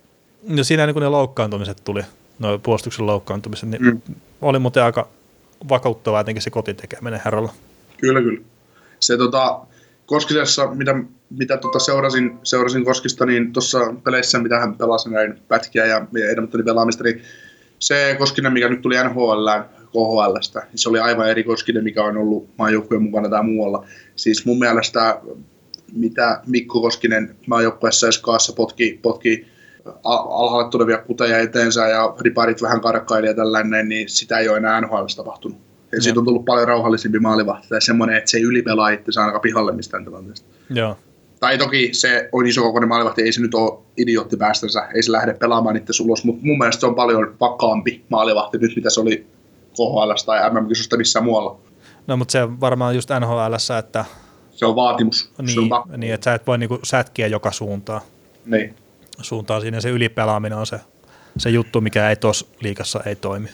no 0.48 0.64
siinä 0.64 0.86
niin 0.86 0.94
kun 0.94 1.02
ne 1.02 1.08
loukkaantumiset 1.08 1.80
tuli, 1.84 2.02
no 2.38 2.58
puolustuksen 2.58 3.06
loukkaantumiset, 3.06 3.68
niin 3.68 3.82
Mm. 3.82 4.00
mm. 4.08 4.14
oli 4.42 4.58
muuten 4.58 4.82
aika 4.82 5.08
vakauttavaa 5.68 6.20
jotenkin 6.20 6.42
se 6.42 6.50
kotitekeminen 6.50 7.20
herralla. 7.24 7.52
Kyllä, 8.00 8.20
kyllä. 8.20 8.40
Se 9.00 9.16
tota, 9.16 9.60
Koskisessa, 10.06 10.66
mitä, 10.66 10.94
mitä 11.30 11.56
tota 11.56 11.78
seurasin, 11.78 12.38
seurasin 12.42 12.84
Koskista, 12.84 13.26
niin 13.26 13.52
tuossa 13.52 13.78
peleissä, 14.04 14.38
mitä 14.38 14.58
hän 14.58 14.74
pelasi 14.74 15.10
näin 15.10 15.40
pätkiä 15.48 15.86
ja, 15.86 16.06
Edmontonin 16.32 16.64
pelaamista, 16.64 17.04
niin 17.04 17.22
se 17.78 18.16
Koskinen, 18.18 18.52
mikä 18.52 18.68
nyt 18.68 18.82
tuli 18.82 18.94
NHL, 19.04 19.48
KHLstä, 19.86 20.60
niin 20.60 20.78
se 20.78 20.88
oli 20.88 20.98
aivan 20.98 21.30
eri 21.30 21.44
Koskinen, 21.44 21.84
mikä 21.84 22.04
on 22.04 22.16
ollut 22.16 22.48
maajoukkueen 22.58 23.02
mukana 23.02 23.28
tai 23.28 23.44
muualla. 23.44 23.86
Siis 24.16 24.46
mun 24.46 24.58
mielestä, 24.58 25.20
mitä 25.92 26.40
Mikko 26.46 26.80
Koskinen 26.80 27.36
maajoukkueessa 27.46 28.08
Eskaassa 28.08 28.52
potki, 28.52 28.98
potki 29.02 29.46
alhaalle 30.04 30.70
tulevia 30.70 30.98
kuteja 30.98 31.38
eteensä 31.38 31.88
ja 31.88 32.14
riparit 32.20 32.62
vähän 32.62 32.80
karkkaili 32.80 33.26
ja 33.26 33.34
tällainen, 33.34 33.88
niin 33.88 34.08
sitä 34.08 34.38
ei 34.38 34.48
ole 34.48 34.58
enää 34.58 34.80
NHL 34.80 35.04
tapahtunut. 35.16 35.65
Ja 35.92 36.02
siitä 36.02 36.20
on 36.20 36.24
tullut 36.24 36.44
paljon 36.44 36.68
rauhallisempi 36.68 37.18
maalivahti 37.18 37.68
tai 37.68 37.82
semmoinen, 37.82 38.16
että 38.16 38.30
se 38.30 38.36
ei 38.36 38.42
ylipelaa 38.42 38.88
itse 38.88 39.20
ainakaan 39.20 39.40
pihalle 39.42 39.72
mistään 39.72 40.04
tilanteesta. 40.04 40.46
Joo, 40.70 40.96
Tai 41.40 41.58
toki 41.58 41.88
se 41.92 42.28
on 42.32 42.46
iso 42.46 42.62
kokoinen 42.62 42.88
maalivahti, 42.88 43.22
ei 43.22 43.32
se 43.32 43.40
nyt 43.40 43.54
ole 43.54 43.78
idiootti 43.96 44.36
päästänsä, 44.36 44.88
ei 44.94 45.02
se 45.02 45.12
lähde 45.12 45.34
pelaamaan 45.34 45.76
itse 45.76 46.02
ulos, 46.02 46.24
mutta 46.24 46.46
mun 46.46 46.58
mielestä 46.58 46.80
se 46.80 46.86
on 46.86 46.94
paljon 46.94 47.34
vakaampi 47.40 48.04
maalivahti 48.08 48.58
nyt, 48.58 48.76
mitä 48.76 48.90
se 48.90 49.00
oli 49.00 49.26
KHL 49.72 50.12
tai 50.26 50.50
MM-kisosta 50.50 50.96
missään 50.96 51.24
muualla. 51.24 51.58
no 52.06 52.16
mutta 52.16 52.32
se 52.32 52.60
varmaan 52.60 52.94
just 52.94 53.10
NHLssä, 53.20 53.78
että 53.78 54.04
Se 54.50 54.66
on 54.66 54.76
vaatimus. 54.76 55.20
se 55.24 55.30
on 55.38 55.46
niin, 55.46 55.68
pakko. 55.68 55.96
niin 55.96 56.14
että 56.14 56.24
sä 56.24 56.34
et 56.34 56.46
voi 56.46 56.58
niinku 56.58 56.78
sätkiä 56.82 57.26
joka 57.26 57.52
suuntaan. 57.52 58.00
Niin. 58.46 58.74
suuntaan 59.20 59.60
siinä 59.60 59.80
se 59.80 59.90
ylipelaaminen 59.90 60.58
on 60.58 60.66
se, 60.66 60.80
se 61.38 61.50
juttu, 61.50 61.80
mikä 61.80 62.10
ei 62.10 62.16
tuossa 62.16 62.46
liikassa 62.60 63.00
ei 63.06 63.16
toimi. 63.16 63.48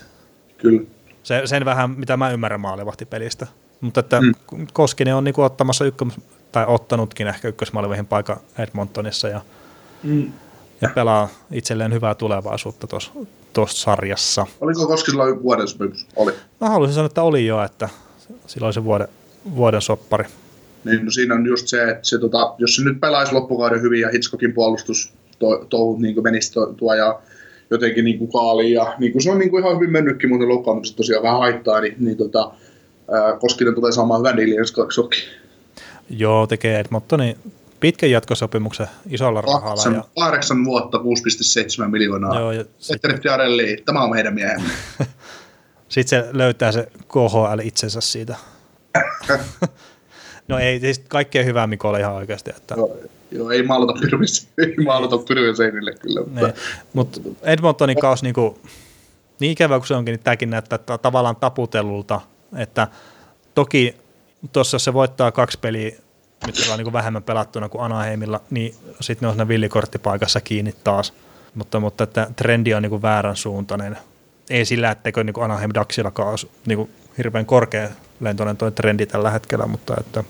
Kyllä. 0.59 0.83
Se, 1.23 1.43
sen 1.45 1.65
vähän, 1.65 1.91
mitä 1.91 2.17
mä 2.17 2.31
ymmärrän 2.31 2.61
maalivahtipelistä. 2.61 3.47
Mutta 3.81 4.01
että 4.01 4.21
Mm. 4.21 4.35
Koskinen 4.73 5.15
on 5.15 5.25
niinku 5.25 5.43
ottamassa 5.43 5.85
ykkös, 5.85 6.09
tai 6.53 6.65
ottanutkin 6.69 7.27
ehkä 7.27 7.49
ykkösmaalivahin 7.49 8.07
paikan 8.07 8.37
Edmontonissa 8.59 9.29
ja, 9.29 9.41
Mm. 10.03 10.33
ja 10.81 10.89
pelaa 10.95 11.29
itselleen 11.53 11.93
hyvää 11.93 12.15
tulevaisuutta 12.15 12.87
tuossa 12.87 13.83
sarjassa. 13.83 14.47
Oliko 14.61 14.87
Koskisella 14.87 15.43
vuoden 15.43 15.69
sopimus? 15.69 16.07
Oli. 16.17 16.33
Mä 16.61 16.69
haluaisin 16.69 16.95
sanoa, 16.95 17.07
että 17.07 17.23
oli 17.23 17.47
jo, 17.47 17.63
että 17.63 17.89
silloin 18.47 18.75
se 18.75 18.85
vuoden, 18.85 19.09
vuoden 19.57 19.83
soppari. 19.83 20.25
Niin, 20.85 21.05
no 21.05 21.11
siinä 21.11 21.35
on 21.35 21.47
just 21.47 21.69
se, 21.69 21.83
että 21.91 22.09
se, 22.09 22.19
tota, 22.19 22.55
jos 22.59 22.77
se 22.77 22.83
nyt 22.85 23.01
pelaisi 23.01 23.33
loppukauden 23.33 23.83
hyvin 23.83 24.01
ja 24.01 24.09
Hitchcockin 24.09 24.53
puolustus 24.53 25.13
to, 25.39 25.67
touhut 25.69 26.01
niin 26.01 26.23
menisi 26.23 26.53
to, 26.53 26.67
tuo 26.67 26.95
ja 26.95 27.21
jotenkin 27.73 28.05
niin 28.05 28.19
kuin 28.19 28.33
kaaliin 28.33 28.73
ja 28.73 28.95
niin 28.99 29.13
kuin 29.13 29.23
se 29.23 29.31
on 29.31 29.39
niin 29.39 29.51
kuin 29.51 29.65
ihan 29.65 29.77
hyvin 29.77 29.91
mennytkin, 29.91 30.31
mutta 30.31 30.49
loukkaantumiset 30.49 30.97
tosiaan 30.97 31.23
vähän 31.23 31.39
haittaa, 31.39 31.81
niin, 31.81 31.95
niin 31.99 32.17
tota, 32.17 32.53
ää, 33.13 33.37
Koskinen 33.37 33.75
tulee 33.75 33.93
saamaan 33.93 34.21
hyvän 34.21 34.37
diilin 34.37 34.59
ensi. 34.59 34.75
Joo, 36.11 36.47
tekee 36.47 36.81
Edmontonin 36.81 37.37
pitkän 37.83 38.11
jatkosopimuksen 38.11 38.87
isolla 39.11 39.41
rahalla. 39.41 39.63
Kahdeksan, 39.63 39.95
Ja, 39.95 40.05
kahdeksan 40.19 40.65
vuotta, 40.65 40.99
6,7 40.99 41.89
miljoonaa. 41.89 42.41
joo, 42.41 42.53
ja 42.53 42.65
sit, 42.79 42.93
Petteri 42.93 43.21
Tiarelli, 43.21 43.83
tämä 43.87 44.03
on 44.03 44.11
meidän 44.11 44.35
miehemme. 44.35 44.69
Sitten 45.89 46.25
se 46.25 46.29
löytää 46.33 46.73
se 46.73 46.89
KHL 47.09 47.59
itsensä 47.63 48.01
siitä. 48.01 48.37
no 50.49 50.59
ei, 50.59 50.81
siis 50.81 50.99
kaikkea 50.99 51.45
hyvää 51.45 51.67
Mikolle 51.67 52.01
ihan 52.01 52.15
oikeasti. 52.15 52.51
Että, 52.57 52.75
joo, 52.75 52.97
joo, 53.33 53.51
ei 53.51 53.63
maalata 53.63 53.93
pyrvissä, 54.01 54.49
ei 54.59 55.57
seinille 55.57 55.95
kyllä. 55.95 56.21
Mutta, 56.21 56.47
ne, 56.47 56.55
mutta 56.93 57.21
Edmontonin 57.43 58.01
kaus 58.01 58.23
niinku, 58.23 58.59
niin 59.41 59.53
ikävä 59.53 59.79
kuin 59.79 59.87
se 59.87 59.95
onkin, 59.95 60.13
niin 60.13 60.25
tämäkin 60.25 60.51
näyttää 60.51 60.79
ta- 60.79 60.99
tavallaan 60.99 61.37
taputellulta, 61.37 62.21
että 62.57 62.89
toki 63.55 63.97
tuossa 64.53 64.79
se 64.79 64.93
voittaa 64.93 65.33
kaksi 65.33 65.59
peliä, 65.59 65.97
mitkä 66.47 66.73
on 66.73 66.79
niinku 66.79 66.93
vähemmän 66.93 67.23
pelattuna 67.23 67.69
kuin 67.69 67.85
Anaheimilla, 67.85 68.41
niin 68.51 68.75
sitten 69.01 69.27
ne 69.27 69.29
on 69.29 69.35
siinä 69.35 69.49
villikorttipaikassa 69.49 70.41
kiinni 70.41 70.75
taas. 70.85 71.13
Mutta, 71.55 71.81
mutta 71.81 72.05
että 72.05 72.31
trendi 72.37 72.75
on 72.75 72.83
niinku 72.83 73.03
väärän 73.03 73.37
suuntainen. 73.37 73.99
Ei 74.51 74.65
sillä, 74.65 74.91
etteikö 74.91 75.25
niinku 75.25 75.41
Anaheim 75.41 75.71
Ducksillakaan 75.75 76.31
olisi 76.31 76.51
niinku 76.67 76.91
hirveän 77.19 77.47
korkea 77.47 77.89
lentoinen 78.21 78.57
toi 78.57 78.73
trendi 78.73 79.07
tällä 79.07 79.31
hetkellä, 79.31 79.67
mutta 79.67 79.95
että 80.01 80.25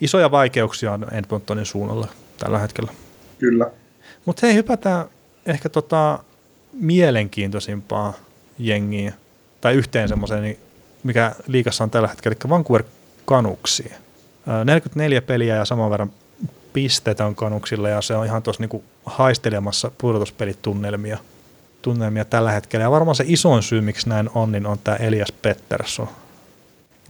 isoja 0.00 0.30
vaikeuksia 0.30 0.92
on 0.92 1.06
Edmontonin 1.12 1.66
suunnalla 1.66 2.08
tällä 2.38 2.58
hetkellä. 2.58 2.92
kyllä. 3.38 3.70
Mutta 4.24 4.46
hei, 4.46 4.54
hypätään 4.54 5.06
ehkä 5.46 5.68
tota 5.68 6.18
mielenkiintoisimpaa 6.72 8.14
jengiä, 8.58 9.12
tai 9.60 9.74
yhteen 9.74 10.08
semmoiseen, 10.08 10.42
niin 10.42 10.58
mikä 11.02 11.34
liikassa 11.46 11.84
on 11.84 11.90
tällä 11.90 12.08
hetkellä, 12.08 12.36
eli 12.42 12.50
Vancouver 12.50 12.84
Canucksiin. 13.26 13.92
Ää, 14.46 14.64
44 14.64 15.22
peliä 15.22 15.56
ja 15.56 15.64
saman 15.64 15.90
verran 15.90 16.12
pisteitä 16.72 17.26
on 17.26 17.34
Canucksilla, 17.34 17.88
ja 17.88 18.02
se 18.02 18.16
on 18.16 18.26
ihan 18.26 18.42
tuossa 18.42 18.62
niinku 18.62 18.84
haistelemassa 19.04 19.90
pudotuspelitunnelmia 19.98 21.18
tunnelmia 21.82 22.24
tällä 22.24 22.52
hetkellä. 22.52 22.84
Ja 22.84 22.90
varmaan 22.90 23.14
se 23.14 23.24
isoin 23.26 23.62
syy, 23.62 23.80
miksi 23.80 24.08
näin 24.08 24.30
on, 24.34 24.52
niin 24.52 24.66
on 24.66 24.78
tämä 24.78 24.96
Elias 24.96 25.32
Pettersson. 25.32 26.08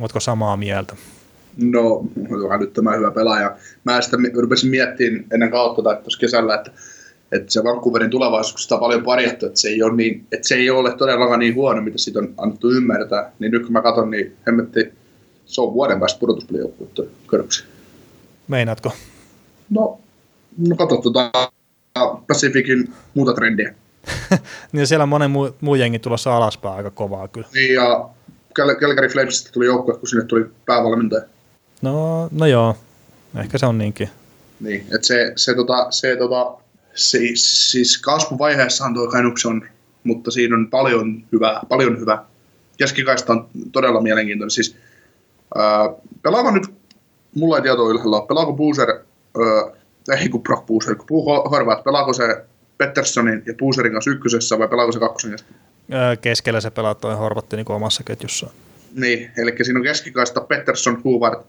Oletko 0.00 0.20
samaa 0.20 0.56
mieltä? 0.56 0.96
No, 1.56 2.06
on 2.30 2.52
älyttömän 2.52 2.98
hyvä 2.98 3.10
pelaaja. 3.10 3.56
Mä 3.84 4.00
sitä 4.00 4.16
rupesin 4.34 4.70
miettimään 4.70 5.24
ennen 5.32 5.50
kautta 5.50 5.82
tai 5.82 5.96
tuossa 5.96 6.20
kesällä, 6.20 6.54
että, 6.54 6.70
että 7.32 7.52
se 7.52 7.64
Vancouverin 7.64 8.10
tulevaisuus 8.10 8.62
sitä 8.62 8.74
on 8.74 8.80
paljon 8.80 9.02
parjattu, 9.02 9.46
että 9.46 9.60
se 9.60 9.68
ei 9.68 9.82
ole, 9.82 9.96
niin, 9.96 10.26
että 10.32 10.48
se 10.48 10.54
ei 10.54 10.70
ole 10.70 10.96
todellakaan 10.96 11.38
niin 11.38 11.54
huono, 11.54 11.82
mitä 11.82 11.98
siitä 11.98 12.18
on 12.18 12.34
annettu 12.36 12.70
ymmärtää. 12.70 13.32
Niin 13.38 13.52
nyt 13.52 13.62
kun 13.62 13.72
mä 13.72 13.82
katson, 13.82 14.10
niin 14.10 14.36
hemmetti, 14.46 14.92
se 15.46 15.60
on 15.60 15.74
vuoden 15.74 16.00
päästä 16.00 16.20
pudotuspelijoukkuetta 16.20 17.02
körksi. 17.26 17.64
Meinaatko? 18.48 18.92
No, 19.70 19.98
no 20.68 20.76
katso 20.76 20.96
tuota 20.96 21.30
Pacificin 22.28 22.92
muuta 23.14 23.34
trendiä. 23.34 23.74
niin 24.72 24.86
siellä 24.86 25.02
on 25.02 25.08
monen 25.08 25.30
muu, 25.30 25.56
muu 25.60 25.74
jengi 25.74 25.98
tulossa 25.98 26.36
alaspäin 26.36 26.76
aika 26.76 26.90
kovaa 26.90 27.28
kyllä. 27.28 27.48
Niin, 27.54 27.74
ja 27.74 28.08
Cal- 28.58 28.80
Calgary 28.80 29.08
Flamesista 29.08 29.52
tuli 29.52 29.66
joukkue, 29.66 29.94
kun 29.94 30.08
sinne 30.08 30.24
tuli 30.24 30.44
päävalmentaja. 30.66 31.22
No, 31.82 32.28
no 32.32 32.46
joo, 32.46 32.76
ehkä 33.40 33.58
se 33.58 33.66
on 33.66 33.78
niinkin. 33.78 34.10
Niin, 34.60 34.80
että 34.80 35.06
se, 35.06 35.32
se, 35.36 35.54
tota, 35.54 35.86
se, 35.90 36.16
tota, 36.16 36.62
se, 36.94 37.18
siis 37.34 37.98
kasvuvaiheessahan 37.98 38.94
tuo 38.94 39.08
Canucks 39.08 39.46
on, 39.46 39.68
mutta 40.04 40.30
siinä 40.30 40.56
on 40.56 40.70
paljon 40.70 41.24
hyvää, 41.32 41.60
paljon 41.68 42.00
hyvää. 42.00 42.24
Keskikaista 42.76 43.32
on 43.32 43.48
todella 43.72 44.00
mielenkiintoinen. 44.00 44.50
Siis, 44.50 44.76
ää, 45.54 45.90
pelaako 46.22 46.50
nyt, 46.50 46.64
mulla 47.34 47.56
ei 47.56 47.62
tietoa 47.62 47.90
ylhäällä 47.90 48.16
ole, 48.16 48.26
pelaako 48.26 48.52
Boozer, 48.52 48.90
ää, 48.90 50.16
ei 50.20 50.28
kun 50.28 50.42
Brock 50.42 50.66
Boozer, 50.66 50.94
kun 50.94 51.06
Puu 51.06 51.24
Horvath, 51.50 51.84
pelaako 51.84 52.12
se 52.12 52.44
Petterssonin 52.78 53.42
ja 53.46 53.54
Boozerin 53.54 53.92
kanssa 53.92 54.10
ykkösessä 54.10 54.58
vai 54.58 54.68
pelaako 54.68 54.92
se 54.92 54.98
kakkosen? 54.98 55.38
Öö, 55.92 56.16
keskellä 56.16 56.60
se 56.60 56.70
pelaa 56.70 56.94
toi 56.94 57.14
Horvatti 57.14 57.56
niin 57.56 57.72
omassa 57.72 58.02
ketjussa. 58.02 58.50
Niin, 58.94 59.30
eli 59.36 59.54
siinä 59.62 59.78
on 59.78 59.84
keskikaista 59.84 60.40
Pettersson, 60.40 61.00
Huvard, 61.04 61.40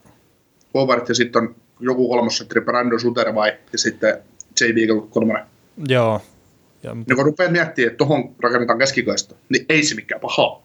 Huvard 0.73 1.05
ja 1.09 1.15
sitten 1.15 1.41
on 1.41 1.55
joku 1.79 2.09
kolmosetteri, 2.09 2.61
Brandon 2.61 2.99
Suter 2.99 3.35
vai 3.35 3.53
ja 3.71 3.77
sitten 3.77 4.17
J. 4.61 4.63
Beagle 4.73 5.07
kolmonen. 5.09 5.43
Joo. 5.87 6.21
Ja, 6.83 6.95
Ja 7.07 7.15
kun 7.15 7.25
rupeaa 7.25 7.51
miettimään, 7.51 7.87
että 7.91 7.97
tuohon 7.97 8.35
rakennetaan 8.43 8.79
keskikaista, 8.79 9.35
niin 9.49 9.65
ei 9.69 9.83
se 9.83 9.95
mikään 9.95 10.21
paha. 10.21 10.61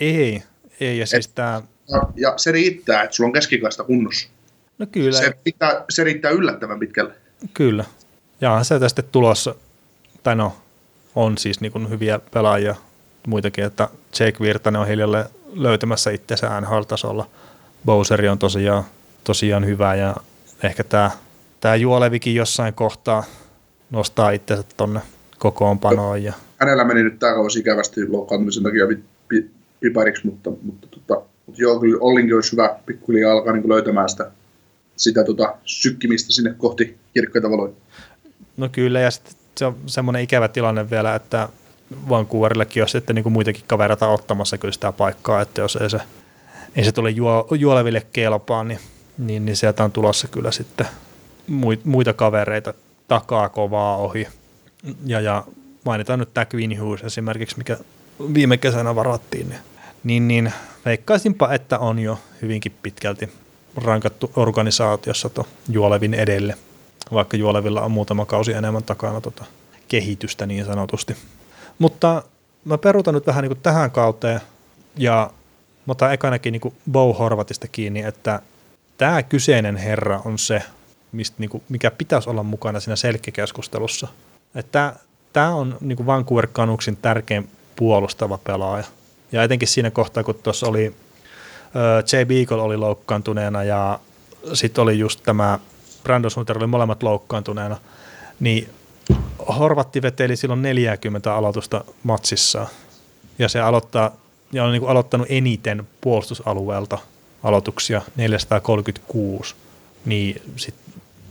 ei, 0.00 0.42
ei, 0.80 0.98
ja 0.98 1.06
siis 1.06 1.28
tää, 1.28 1.62
Ja, 1.88 2.02
ja 2.16 2.34
se 2.36 2.52
riittää, 2.52 3.02
että 3.02 3.16
sulla 3.16 3.28
on 3.28 3.32
keskikaista 3.32 3.84
kunnossa. 3.84 4.28
no 4.78 4.86
kyllä, 4.92 5.18
Se 5.18 5.32
riittää, 5.46 5.84
se 5.90 6.04
riittää 6.04 6.30
yllättävän 6.30 6.78
pitkälle. 6.78 7.12
kyllä. 7.54 7.84
Ja 8.40 8.64
se 8.64 8.80
tästä 8.80 9.02
tulossa, 9.02 9.54
tai 10.22 10.36
no, 10.36 10.56
on 11.14 11.38
siis 11.38 11.60
niin 11.60 11.72
kuin 11.72 11.90
hyviä 11.90 12.20
pelaajia 12.34 12.74
muitakin, 13.26 13.64
että 13.64 13.88
Jake 14.20 14.40
Virtanen 14.40 14.80
on 14.80 14.86
hiljalleen 14.86 15.26
löytämässä 15.52 16.10
itsensä 16.10 16.60
NHL-tasolla. 16.60 17.26
Bowseri 17.84 18.28
on 18.28 18.38
tosiaan, 18.38 18.84
tosiaan 19.24 19.66
hyvä 19.66 19.94
ja 19.94 20.16
ehkä 20.62 20.84
tämä, 20.84 21.10
tämä 21.60 21.76
Juolevikin 21.76 22.34
jossain 22.34 22.74
kohtaa 22.74 23.24
nostaa 23.90 24.30
itsensä 24.30 24.64
tonne 24.76 25.00
kokoonpanoon. 25.38 26.22
Ja... 26.22 26.32
Hänellä 26.58 26.84
meni 26.84 27.02
nyt 27.02 27.18
tämä 27.18 27.34
kausi 27.34 27.58
ikävästi 27.58 28.08
loukkaantumisen 28.08 28.62
takia 28.62 28.86
pi, 28.86 29.04
pi, 29.28 29.50
pipariksi, 29.80 30.26
mutta, 30.26 30.50
mutta, 30.62 30.86
tota, 30.86 31.22
mutta 31.46 31.62
joo, 31.62 31.80
kyllä 31.80 31.98
Ollinkin 32.00 32.34
olisi 32.34 32.52
hyvä 32.52 32.76
pikkuhiljaa 32.86 33.32
alkaa 33.32 33.52
niin 33.52 33.68
löytämään 33.68 34.08
sitä, 34.08 34.30
sitä 34.96 35.24
tota, 35.24 35.54
sykkimistä 35.64 36.32
sinne 36.32 36.54
kohti 36.58 36.96
kirkkoita 37.14 37.50
valoja. 37.50 37.72
No 38.56 38.68
kyllä, 38.68 39.00
ja 39.00 39.10
sitten 39.10 39.34
se 39.58 39.66
on 39.66 39.76
semmoinen 39.86 40.22
ikävä 40.22 40.48
tilanne 40.48 40.90
vielä, 40.90 41.14
että 41.14 41.48
Vancouverillekin 42.08 42.82
on 42.82 42.88
sitten 42.88 43.14
niin 43.14 43.22
kuin 43.22 43.32
muitakin 43.32 43.64
kavereita 43.66 44.08
ottamassa 44.08 44.58
kyllä 44.58 44.72
sitä 44.72 44.92
paikkaa, 44.92 45.40
että 45.40 45.60
jos 45.60 45.76
ei 45.76 45.90
se, 45.90 46.00
ei 46.76 46.84
se 46.84 46.92
tule 46.92 47.10
juo, 47.10 47.48
juoleville 47.58 48.06
kelpaa, 48.12 48.64
niin, 48.64 48.78
niin, 49.18 49.44
niin 49.44 49.56
sieltä 49.56 49.84
on 49.84 49.92
tulossa 49.92 50.28
kyllä 50.28 50.50
sitten 50.52 50.86
muita 51.84 52.12
kavereita 52.12 52.74
takaa 53.08 53.48
kovaa 53.48 53.96
ohi. 53.96 54.28
Ja, 55.06 55.20
ja 55.20 55.44
mainitaan 55.84 56.18
nyt 56.18 56.34
tämä 56.34 56.46
Queen 56.54 56.80
Hughes 56.80 57.04
esimerkiksi, 57.04 57.58
mikä 57.58 57.78
viime 58.34 58.56
kesänä 58.56 58.94
varattiin, 58.94 59.48
niin, 59.48 59.60
niin, 60.04 60.28
niin 60.28 60.52
veikkaisinpa, 60.84 61.52
että 61.52 61.78
on 61.78 61.98
jo 61.98 62.18
hyvinkin 62.42 62.74
pitkälti 62.82 63.28
rankattu 63.76 64.32
organisaatiossa 64.36 65.28
to 65.28 65.46
Juolevin 65.68 66.14
edelle, 66.14 66.56
vaikka 67.12 67.36
Juolevilla 67.36 67.82
on 67.82 67.90
muutama 67.90 68.26
kausi 68.26 68.52
enemmän 68.52 68.82
takana 68.82 69.20
tota 69.20 69.44
kehitystä 69.88 70.46
niin 70.46 70.64
sanotusti. 70.64 71.16
Mutta 71.78 72.22
mä 72.64 72.78
peruutan 72.78 73.14
nyt 73.14 73.26
vähän 73.26 73.42
niin 73.42 73.50
kuin 73.50 73.62
tähän 73.62 73.90
kauteen 73.90 74.40
ja 74.96 75.30
mä 75.86 75.90
otan 75.90 76.12
ekanakin 76.12 76.52
niin 76.52 76.60
kuin 76.60 76.74
Bow 76.90 77.16
Horvatista 77.16 77.68
kiinni, 77.68 78.02
että 78.02 78.42
tämä 79.02 79.22
kyseinen 79.22 79.76
herra 79.76 80.20
on 80.24 80.38
se, 80.38 80.62
mistä, 81.12 81.36
niin 81.38 81.50
kuin, 81.50 81.62
mikä 81.68 81.90
pitäisi 81.90 82.30
olla 82.30 82.42
mukana 82.42 82.80
siinä 82.80 82.96
selkkikeskustelussa. 82.96 84.08
Että 84.54 84.96
tämä 85.32 85.54
on 85.54 85.76
niin 85.80 85.96
kuin 85.96 86.06
Vancouver 86.06 86.46
Canucksin 86.46 86.96
tärkein 86.96 87.48
puolustava 87.76 88.38
pelaaja. 88.38 88.84
Ja 89.32 89.42
etenkin 89.42 89.68
siinä 89.68 89.90
kohtaa, 89.90 90.24
kun 90.24 90.34
tuossa 90.34 90.66
oli 90.66 90.94
Jay 92.12 92.24
Beagle 92.24 92.62
oli 92.62 92.76
loukkaantuneena 92.76 93.64
ja 93.64 93.98
sitten 94.52 94.82
oli 94.82 94.98
just 94.98 95.20
tämä 95.22 95.58
Brandon 96.02 96.30
Sutter 96.30 96.58
oli 96.58 96.66
molemmat 96.66 97.02
loukkaantuneena, 97.02 97.76
niin 98.40 98.68
Horvatti 99.58 100.02
veteli 100.02 100.36
silloin 100.36 100.62
40 100.62 101.34
aloitusta 101.34 101.84
matsissa 102.02 102.66
ja 103.38 103.48
se 103.48 103.60
aloittaa 103.60 104.16
ja 104.52 104.64
on 104.64 104.72
niin 104.72 104.80
kuin 104.80 104.90
aloittanut 104.90 105.26
eniten 105.30 105.88
puolustusalueelta 106.00 106.98
aloituksia 107.42 108.02
436, 108.16 109.54
niin 110.04 110.42
sit 110.56 110.74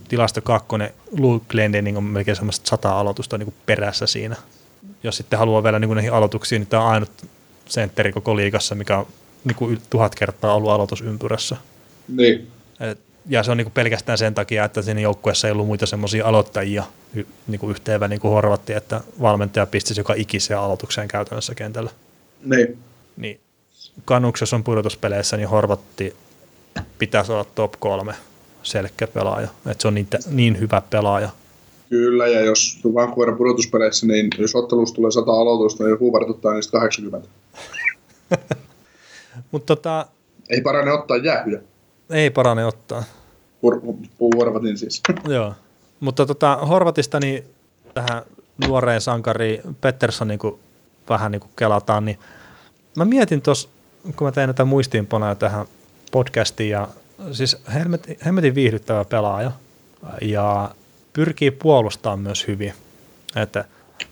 tilasto 0.08 0.40
kakkonen 0.40 0.90
Luke 1.18 1.46
Glendening 1.48 1.96
on 1.96 2.04
melkein 2.04 2.36
semmoista 2.36 2.68
sata 2.68 3.00
aloitusta 3.00 3.38
niin 3.38 3.46
kuin 3.46 3.54
perässä 3.66 4.06
siinä. 4.06 4.36
Jos 5.02 5.16
sitten 5.16 5.38
haluaa 5.38 5.62
vielä 5.62 5.78
niin 5.78 5.88
kuin 5.88 5.96
näihin 5.96 6.12
aloituksiin, 6.12 6.60
niin 6.60 6.68
tämä 6.68 6.84
on 6.84 6.92
ainut 6.92 7.10
sentteri 7.68 8.12
koko 8.12 8.36
liikassa, 8.36 8.74
mikä 8.74 8.98
on 8.98 9.06
niin 9.44 9.56
kuin 9.56 9.80
tuhat 9.90 10.14
kertaa 10.14 10.54
ollut 10.54 10.70
aloitusympyrässä. 10.70 11.56
Niin. 12.08 12.48
Et 12.80 12.98
ja 13.26 13.42
se 13.42 13.50
on 13.50 13.56
niin 13.56 13.64
kuin 13.64 13.72
pelkästään 13.72 14.18
sen 14.18 14.34
takia, 14.34 14.64
että 14.64 14.82
siinä 14.82 15.00
joukkueessa 15.00 15.48
ei 15.48 15.52
ollut 15.52 15.66
muita 15.66 15.86
semmoisia 15.86 16.26
aloittajia 16.26 16.84
niin 17.46 17.58
kuin 17.58 17.70
yhteen 17.70 18.00
väliin 18.00 18.20
kuin 18.20 18.32
Horvatti, 18.32 18.72
että 18.72 19.00
valmentaja 19.20 19.66
pistäisi 19.66 20.00
joka 20.00 20.14
ikiseen 20.16 20.60
aloitukseen 20.60 21.08
käytännössä 21.08 21.54
kentällä. 21.54 21.90
Niin. 22.44 22.78
niin 23.16 23.40
Kanuksessa 24.04 24.56
on 24.56 24.64
pudotuspeleissä, 24.64 25.36
niin 25.36 25.48
Horvatti 25.48 26.16
pitäisi 26.98 27.32
olla 27.32 27.44
top 27.44 27.72
kolme 27.78 28.14
selkeä 28.62 29.08
pelaaja. 29.08 29.48
Että 29.66 29.82
se 29.82 29.88
on 29.88 29.94
niin, 29.94 30.06
niin 30.30 30.60
hyvä 30.60 30.82
pelaaja. 30.90 31.28
Kyllä, 31.88 32.28
ja 32.28 32.40
jos 32.40 32.80
Vancouverin 32.94 33.36
pudotuspeleissä, 33.36 34.06
niin 34.06 34.28
jos 34.38 34.54
ottelussa 34.54 34.94
tulee 34.94 35.10
100 35.10 35.32
aloitusta, 35.32 35.84
niin 35.84 35.98
huuvartuttaa 35.98 36.54
niistä 36.54 36.72
80. 36.72 37.28
Mutta 39.50 39.76
tota... 39.76 40.06
Ei 40.50 40.60
parane 40.60 40.92
ottaa 40.92 41.16
jäähyjä. 41.16 41.60
Ei 42.10 42.30
parane 42.30 42.66
ottaa. 42.66 43.04
Puu 44.18 44.32
Horvatin 44.36 44.78
siis. 44.78 45.02
Joo. 45.28 45.54
Mutta 46.00 46.26
tota, 46.26 46.56
Horvatista 46.56 47.20
niin 47.20 47.44
tähän 47.94 48.22
nuoreen 48.66 49.00
sankariin 49.00 49.60
Petterssonin 49.80 50.38
kun 50.38 50.58
vähän 51.08 51.32
niin 51.32 51.40
kuin 51.40 51.50
kelataan, 51.56 52.04
niin 52.04 52.18
mä 52.96 53.04
mietin 53.04 53.42
tuossa, 53.42 53.68
kun 54.16 54.26
mä 54.26 54.32
tein 54.32 54.48
näitä 54.48 54.64
muistiinpanoja 54.64 55.34
tähän 55.34 55.66
podcastiin, 56.12 56.70
ja 56.70 56.88
siis 57.32 57.56
hemmetin, 57.74 58.16
hemmetin 58.24 58.54
viihdyttävä 58.54 59.04
pelaaja, 59.04 59.52
ja 60.20 60.70
pyrkii 61.12 61.50
puolustamaan 61.50 62.20
myös 62.20 62.46
hyvin. 62.48 62.72
Että, 63.36 63.64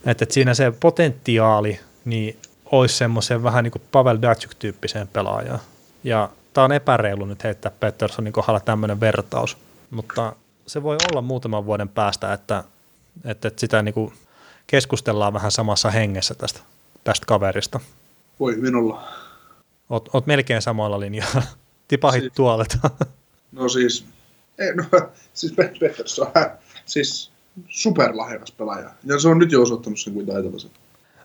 että, 0.06 0.26
siinä 0.28 0.54
se 0.54 0.72
potentiaali 0.80 1.80
niin 2.04 2.36
olisi 2.64 2.96
semmoisen 2.96 3.42
vähän 3.42 3.64
niin 3.64 3.72
kuin 3.72 3.82
Pavel 3.92 4.18
Datsuk-tyyppiseen 4.22 5.08
pelaajaan. 5.12 5.60
Ja 6.04 6.30
tämä 6.52 6.64
on 6.64 6.72
epäreilu 6.72 7.24
nyt 7.24 7.44
heittää 7.44 7.72
Petterssonin 7.80 8.32
kohdalla 8.32 8.60
tämmöinen 8.60 9.00
vertaus, 9.00 9.56
mutta 9.90 10.32
se 10.66 10.82
voi 10.82 10.96
olla 11.10 11.22
muutaman 11.22 11.66
vuoden 11.66 11.88
päästä, 11.88 12.32
että, 12.32 12.64
että, 13.24 13.48
että 13.48 13.60
sitä 13.60 13.82
niin 13.82 13.94
kuin 13.94 14.12
keskustellaan 14.66 15.32
vähän 15.32 15.50
samassa 15.50 15.90
hengessä 15.90 16.34
tästä, 16.34 16.60
tästä 17.04 17.26
kaverista. 17.26 17.80
Voi 18.40 18.56
hyvin 18.56 18.74
olla. 18.74 19.08
Oot, 19.90 20.08
oot 20.12 20.26
melkein 20.26 20.62
samalla 20.62 21.00
linjalla. 21.00 21.42
Tipahit 21.88 22.22
siis, 22.22 22.32
tuolet. 22.32 22.78
no 23.52 23.68
siis, 23.68 24.04
ei, 24.58 24.74
no, 24.74 24.84
siis 25.34 25.52
Pettersson 25.52 26.26
siis 26.86 27.30
superlahjakas 27.68 28.52
pelaaja. 28.52 28.90
Ja 29.04 29.18
se 29.18 29.28
on 29.28 29.38
nyt 29.38 29.52
jo 29.52 29.62
osoittanut 29.62 30.00
sen 30.00 30.12
kuin 30.12 30.26
taitavasi. 30.26 30.70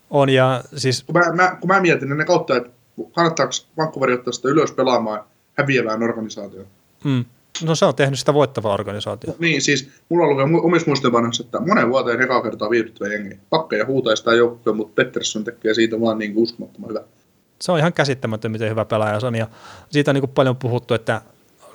On 0.10 0.30
ja 0.30 0.64
siis... 0.76 1.04
Kun 1.04 1.16
mä, 1.16 1.34
mä, 1.34 1.58
kun 1.62 1.68
mä 1.68 1.82
mietin 1.82 2.12
ennen 2.12 2.28
kautta, 2.28 2.58
että 2.58 2.70
kannattaako 3.12 3.52
Vancouver 3.78 4.12
ottaa 4.12 4.34
sitä 4.34 4.48
ylös 4.48 4.72
pelaamaan 4.72 5.24
häviävään 5.54 6.04
organisaatioon. 6.04 6.68
Mm. 7.04 7.26
No 7.64 7.76
se 7.76 7.86
on 7.86 7.96
tehnyt 7.96 8.20
sitä 8.20 8.34
voittavaa 8.34 8.74
organisaatiota. 8.74 9.38
Niin, 9.40 9.62
siis 9.62 9.90
mulla 10.10 10.26
on 10.26 10.32
ollut 10.32 10.64
omissa 10.64 10.88
muistiinpanoissa, 10.88 11.44
että 11.44 11.60
monen 11.60 11.90
vuoteen 11.90 12.22
eka 12.22 12.42
kertaa 12.42 12.70
viihdyttävä 12.70 13.14
jengi. 13.14 13.40
Pakkeja 13.50 13.86
huutaa 13.86 14.16
sitä 14.16 14.34
joukkoa, 14.34 14.74
mutta 14.74 14.94
Pettersson 14.96 15.44
tekee 15.44 15.74
siitä 15.74 16.02
vaan 16.02 16.18
niin 16.18 16.34
uskomattoman 16.36 16.90
hyvä. 16.90 17.04
Se 17.60 17.72
on 17.72 17.80
ihan 17.80 17.94
käsittämätön, 17.94 18.52
miten 18.52 18.70
hyvä 18.70 18.86
pelaaja 18.86 19.20
se 19.20 19.28
on. 19.28 19.36
Ja 19.36 19.48
siitä 19.90 20.12
on 20.12 20.16
niin 20.16 20.22
kuin 20.22 20.32
paljon 20.32 20.56
puhuttu, 20.56 20.94
että 20.94 21.22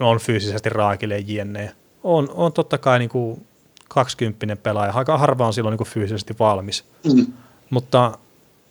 on 0.00 0.18
fyysisesti 0.18 0.68
raakille 0.68 1.18
jne. 1.18 1.74
On, 2.02 2.28
on 2.34 2.52
totta 2.52 2.78
kai 2.78 2.98
niin 2.98 3.08
kuin 3.08 3.46
20 3.88 4.56
pelaaja. 4.56 4.92
Aika 4.92 5.18
harva 5.18 5.46
on 5.46 5.52
silloin 5.52 5.72
niin 5.72 5.78
kuin 5.78 5.88
fyysisesti 5.88 6.34
valmis. 6.38 6.84
Mm. 7.14 7.26
Mutta 7.70 8.18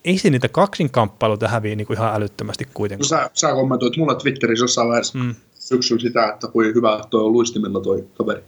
ei 0.06 0.17
se 0.17 0.30
niitä 0.30 0.48
kaksinkamppailuita 0.48 1.48
häviä 1.48 1.76
niin 1.76 1.88
kuin 1.88 1.98
ihan 1.98 2.15
älyttömästi 2.15 2.67
kuitenkaan. 2.74 3.10
No 3.12 3.24
sä, 3.24 3.30
sä 3.34 3.54
kommentoit 3.54 3.98
mulle 3.98 4.15
Twitterissä 4.15 4.63
jossain 4.63 4.88
vaiheessa 4.88 5.17
mm. 5.17 5.36
syksyllä 5.54 6.02
sitä, 6.02 6.30
että 6.34 6.48
kuin 6.48 6.76
hyvä 6.76 7.02
toi 7.10 7.24
on 7.24 7.32
luistimilla 7.32 7.82
toi 7.82 8.08
kaveri. 8.17 8.43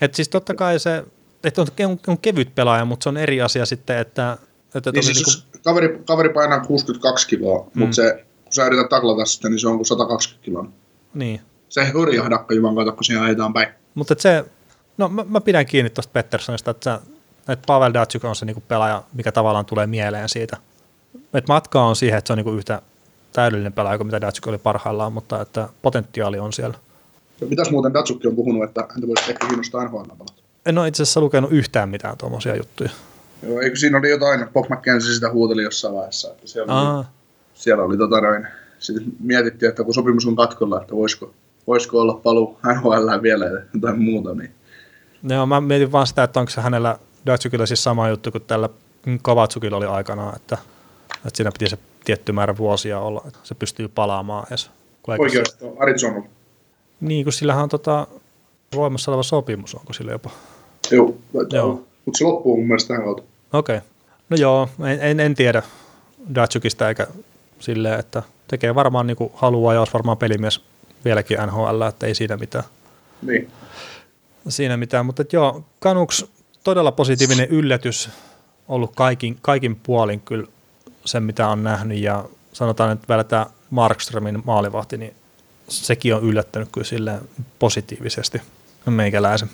Et 0.00 0.14
siis 0.14 0.28
totta 0.28 0.54
kai 0.54 0.78
se, 0.78 1.04
että 1.44 1.62
on, 1.62 1.98
on 2.06 2.18
kevyt 2.18 2.54
pelaaja, 2.54 2.84
mutta 2.84 3.02
se 3.02 3.08
on 3.08 3.16
eri 3.16 3.42
asia 3.42 3.66
sitten, 3.66 3.98
että... 3.98 4.38
että 4.74 4.92
niin 4.92 5.04
siis 5.04 5.16
niin 5.16 5.24
kuin... 5.24 5.49
kaveri, 5.64 6.00
kaveri 6.04 6.28
painaa 6.28 6.60
62 6.60 7.28
kiloa, 7.28 7.66
mm. 7.74 7.80
mutta 7.80 7.94
se, 7.94 8.24
kun 8.44 8.52
sä 8.52 8.66
yrität 8.66 8.88
taklata 8.88 9.24
sitä, 9.24 9.48
niin 9.48 9.58
se 9.58 9.68
on 9.68 9.76
kuin 9.76 9.86
120 9.86 10.44
kiloa. 10.44 10.66
Niin. 11.14 11.40
Se 11.68 11.80
ei 11.80 11.90
hurjahdakka 11.90 12.54
juman 12.54 12.74
kato, 12.74 12.92
kun 12.92 13.04
siihen 13.04 13.22
ajetaan 13.22 13.52
päin. 13.52 13.68
Mutta 13.94 14.14
se, 14.18 14.44
no 14.98 15.08
mä, 15.08 15.24
mä, 15.28 15.40
pidän 15.40 15.66
kiinni 15.66 15.90
tuosta 15.90 16.12
Petterssonista, 16.12 16.70
että, 16.70 17.00
että 17.48 17.66
Pavel 17.66 17.94
Datsuk 17.94 18.24
on 18.24 18.36
se 18.36 18.46
niinku 18.46 18.62
pelaaja, 18.68 19.02
mikä 19.14 19.32
tavallaan 19.32 19.66
tulee 19.66 19.86
mieleen 19.86 20.28
siitä– 20.28 20.56
että 21.34 21.52
matka 21.52 21.82
on 21.82 21.96
siihen, 21.96 22.18
että 22.18 22.28
se 22.28 22.32
on 22.32 22.36
niinku 22.36 22.52
yhtä 22.52 22.82
täydellinen 23.32 23.72
pelaaja 23.72 23.98
kuin 23.98 24.06
mitä 24.06 24.20
Datsuk 24.20 24.46
oli 24.46 24.58
parhaillaan, 24.58 25.12
mutta 25.12 25.40
että 25.40 25.68
potentiaali 25.82 26.38
on 26.38 26.52
siellä. 26.52 26.78
Mitäs 27.48 27.70
muuten 27.70 27.94
Datsukki 27.94 28.28
on 28.28 28.36
puhunut, 28.36 28.64
että 28.64 28.80
häntä 28.80 29.08
voisi 29.08 29.30
ehkä 29.30 29.46
kiinnostaa 29.46 29.84
nhl 29.84 29.96
pelata? 29.96 30.32
En 30.66 30.78
ole 30.78 30.88
itse 30.88 31.02
asiassa 31.02 31.20
lukenut 31.20 31.52
yhtään 31.52 31.88
mitään 31.88 32.18
tuommoisia 32.18 32.56
juttuja. 32.56 32.90
Joo, 33.42 33.60
eikö 33.60 33.76
siinä 33.76 33.98
oli 33.98 34.10
jotain, 34.10 34.48
Bob 34.52 34.66
McKenzie 34.70 35.14
sitä 35.14 35.30
huuteli 35.30 35.62
jossain 35.62 35.94
vaiheessa, 35.94 36.30
että 36.30 36.46
siellä 36.46 36.96
oli, 36.96 37.04
siellä 37.54 37.84
oli 37.84 37.96
tota 37.98 38.20
noin, 38.20 38.46
sitten 38.78 39.12
mietittiin, 39.20 39.68
että 39.68 39.84
kun 39.84 39.94
sopimus 39.94 40.26
on 40.26 40.36
katkolla, 40.36 40.80
että 40.80 40.94
voisiko, 40.94 41.34
voisiko 41.66 42.00
olla 42.00 42.14
paluu 42.14 42.58
NHL 42.74 43.22
vielä 43.22 43.46
jotain 43.74 44.02
muuta. 44.02 44.34
Niin. 44.34 44.50
Joo, 45.22 45.46
mä 45.46 45.60
mietin 45.60 45.92
vaan 45.92 46.06
sitä, 46.06 46.22
että 46.22 46.40
onko 46.40 46.50
se 46.50 46.60
hänellä 46.60 46.98
Datsukilla 47.26 47.66
siis 47.66 47.84
sama 47.84 48.08
juttu 48.08 48.30
kuin 48.30 48.44
tällä 48.46 48.68
Kovatsukilla 49.22 49.76
oli 49.76 49.86
aikanaan, 49.86 50.36
että 50.36 50.58
että 51.26 51.36
siinä 51.36 51.52
piti 51.52 51.70
se 51.70 51.78
tietty 52.04 52.32
määrä 52.32 52.56
vuosia 52.56 53.00
olla, 53.00 53.22
että 53.26 53.38
se 53.42 53.54
pystyy 53.54 53.88
palaamaan 53.88 54.46
edes. 54.48 54.70
Oikeasti, 55.18 55.58
se... 55.58 55.72
Arizona. 55.78 56.22
Niin, 57.00 57.24
kun 57.24 57.32
sillähän 57.32 57.62
on 57.62 57.68
tota, 57.68 58.06
voimassa 58.74 59.10
oleva 59.10 59.22
sopimus, 59.22 59.74
onko 59.74 59.92
sillä 59.92 60.12
jopa? 60.12 60.30
Joo, 60.90 61.16
Joo. 61.52 61.86
mutta 62.04 62.18
se 62.18 62.24
loppuu 62.24 62.56
mun 62.56 62.66
mielestä 62.66 62.88
tähän 62.88 63.04
kautta. 63.04 63.22
Okei. 63.52 63.76
Okay. 63.76 63.88
No 64.28 64.36
joo, 64.36 64.68
en, 64.86 64.98
en, 65.00 65.20
en 65.20 65.34
tiedä 65.34 65.62
Datsukista 66.34 66.88
eikä 66.88 67.06
silleen, 67.60 68.00
että 68.00 68.22
tekee 68.48 68.74
varmaan 68.74 69.06
niin 69.06 69.16
kuin 69.16 69.32
haluaa 69.34 69.74
ja 69.74 69.80
olisi 69.80 69.92
varmaan 69.92 70.18
pelimies 70.18 70.64
vieläkin 71.04 71.38
NHL, 71.46 71.82
että 71.82 72.06
ei 72.06 72.14
siinä 72.14 72.36
mitään. 72.36 72.64
Niin. 73.22 73.50
Siinä 74.48 74.76
mitään, 74.76 75.06
mutta 75.06 75.24
joo, 75.32 75.64
Canucks 75.82 76.26
todella 76.64 76.92
positiivinen 76.92 77.48
yllätys 77.48 78.10
ollut 78.68 78.92
kaikin, 78.94 79.38
kaikin 79.42 79.76
puolin 79.76 80.20
kyllä 80.20 80.46
sen, 81.04 81.22
mitä 81.22 81.48
on 81.48 81.62
nähnyt 81.62 81.98
ja 81.98 82.24
sanotaan, 82.52 82.92
että 82.92 83.08
vielä 83.08 83.24
tämä 83.24 83.46
Markströmin 83.70 84.42
maalivahti, 84.44 84.96
niin 84.96 85.14
sekin 85.68 86.14
on 86.14 86.22
yllättänyt 86.22 86.68
kyllä 86.72 86.84
silleen 86.84 87.20
positiivisesti 87.58 88.42
meikäläisen. 88.86 89.50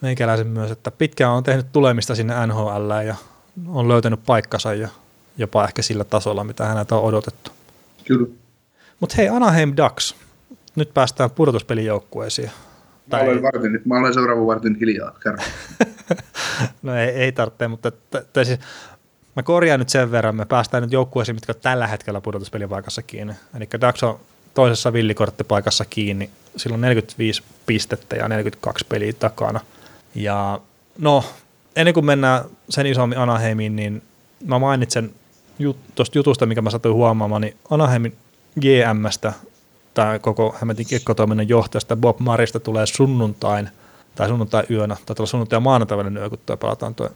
Meikäläisen 0.00 0.46
myös, 0.46 0.70
että 0.70 0.90
pitkään 0.90 1.32
on 1.32 1.42
tehnyt 1.42 1.66
tulemista 1.72 2.14
sinne 2.14 2.46
NHL 2.46 2.90
ja 3.06 3.14
on 3.68 3.88
löytänyt 3.88 4.20
paikkansa 4.26 4.74
ja 4.74 4.88
jopa 5.36 5.64
ehkä 5.64 5.82
sillä 5.82 6.04
tasolla, 6.04 6.44
mitä 6.44 6.66
häneltä 6.66 6.96
on 6.96 7.02
odotettu. 7.02 7.50
Kyllä. 8.04 8.26
Mutta 9.00 9.14
hei, 9.18 9.28
Anaheim 9.28 9.72
Ducks. 9.76 10.14
Nyt 10.76 10.94
päästään 10.94 11.30
pudotuspelijoukkueisiin. 11.30 12.50
Mä 13.12 13.18
olen, 13.18 13.42
vartin, 13.42 13.80
mä 13.84 13.98
olen 13.98 14.14
seuraavan 14.14 14.46
vartin 14.46 14.76
hiljaa, 14.80 15.18
no 16.82 16.96
ei, 16.96 17.08
ei 17.08 17.32
tarvitse, 17.32 17.68
mutta 17.68 17.90
t- 17.90 18.32
t- 18.32 18.44
siis, 18.44 18.58
mä 19.36 19.42
korjaan 19.42 19.80
nyt 19.80 19.88
sen 19.88 20.10
verran, 20.10 20.36
me 20.36 20.44
päästään 20.44 20.82
nyt 20.82 20.92
joukkueisiin, 20.92 21.36
mitkä 21.36 21.52
on 21.52 21.60
tällä 21.62 21.86
hetkellä 21.86 22.20
pudotuspelipaikassa 22.20 23.02
kiinni. 23.02 23.34
Eli 23.56 23.68
Ducks 23.86 24.02
on 24.02 24.20
toisessa 24.54 24.92
villikorttipaikassa 24.92 25.84
kiinni, 25.84 26.30
silloin 26.56 26.80
45 26.80 27.42
pistettä 27.66 28.16
ja 28.16 28.28
42 28.28 28.86
peliä 28.88 29.12
takana. 29.12 29.60
Ja 30.14 30.60
no, 30.98 31.24
ennen 31.80 31.94
kuin 31.94 32.06
mennään 32.06 32.44
sen 32.68 32.86
isommin 32.86 33.18
Anaheimiin, 33.18 33.76
niin 33.76 34.02
mä 34.46 34.58
mainitsen 34.58 35.10
jut, 35.58 35.76
tuosta 35.94 36.18
jutusta, 36.18 36.46
mikä 36.46 36.62
mä 36.62 36.70
satuin 36.70 36.94
huomaamaan, 36.94 37.42
niin 37.42 37.56
Anaheimin 37.70 38.16
GMstä 38.60 39.32
tai 39.94 40.18
koko 40.18 40.56
Hämetin 40.60 40.86
kiekkotoiminnan 40.86 41.48
johtajasta 41.48 41.96
Bob 41.96 42.20
Marista 42.20 42.60
tulee 42.60 42.86
sunnuntain 42.86 43.68
tai 44.14 44.28
sunnuntai 44.28 44.64
yönä, 44.70 44.96
tai 45.06 45.16
tuolla 45.16 45.30
sunnuntai 45.30 45.56
ja 45.56 45.60
maanantai 45.60 45.98
välinen 45.98 46.22
yö, 46.22 46.30
kun 46.30 46.38
tuo 46.46 46.56
pelataan 46.56 46.94
tuo 46.94 47.08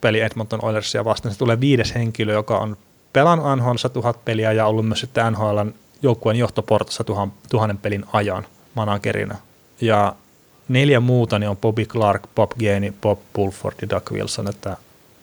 peli 0.00 0.20
Edmonton 0.20 0.64
Oilersia 0.64 1.04
vastaan. 1.04 1.32
Se 1.32 1.38
tulee 1.38 1.60
viides 1.60 1.94
henkilö, 1.94 2.32
joka 2.32 2.58
on 2.58 2.76
pelannut 3.12 3.46
NHL 3.56 3.88
tuhat 3.92 4.24
peliä 4.24 4.52
ja 4.52 4.66
ollut 4.66 4.86
myös 4.86 5.00
sitten 5.00 5.32
NHL 5.32 5.58
joukkueen 6.02 6.38
johtoportassa 6.38 7.04
tuhan, 7.04 7.32
tuhannen 7.50 7.78
pelin 7.78 8.04
ajan 8.12 8.46
managerina. 8.74 9.36
Ja 9.80 10.14
neljä 10.68 11.00
muuta 11.00 11.38
niin 11.38 11.50
on 11.50 11.56
Bobby 11.56 11.84
Clark, 11.84 12.22
Bob 12.34 12.50
Gainey, 12.60 12.92
Bob 13.00 13.18
Pulford 13.32 13.74
ja 13.82 13.90
Doug 13.90 14.12
Wilson, 14.12 14.48
että 14.48 14.76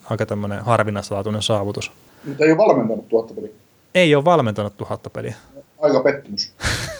aika 0.09 0.25
tämmöinen 0.25 0.63
harvinaislaatuinen 0.63 1.41
saavutus. 1.41 1.91
Mutta 2.23 2.43
ei 2.43 2.51
ole 2.51 2.57
valmentanut 2.57 3.09
tuhatta 3.09 3.33
peliä. 3.33 3.51
Ei 3.95 4.15
ole 4.15 4.25
valmentanut 4.25 4.77
tuhatta 4.77 5.09
peliä. 5.09 5.35
Aika 5.81 5.99
pettymys. 5.99 6.53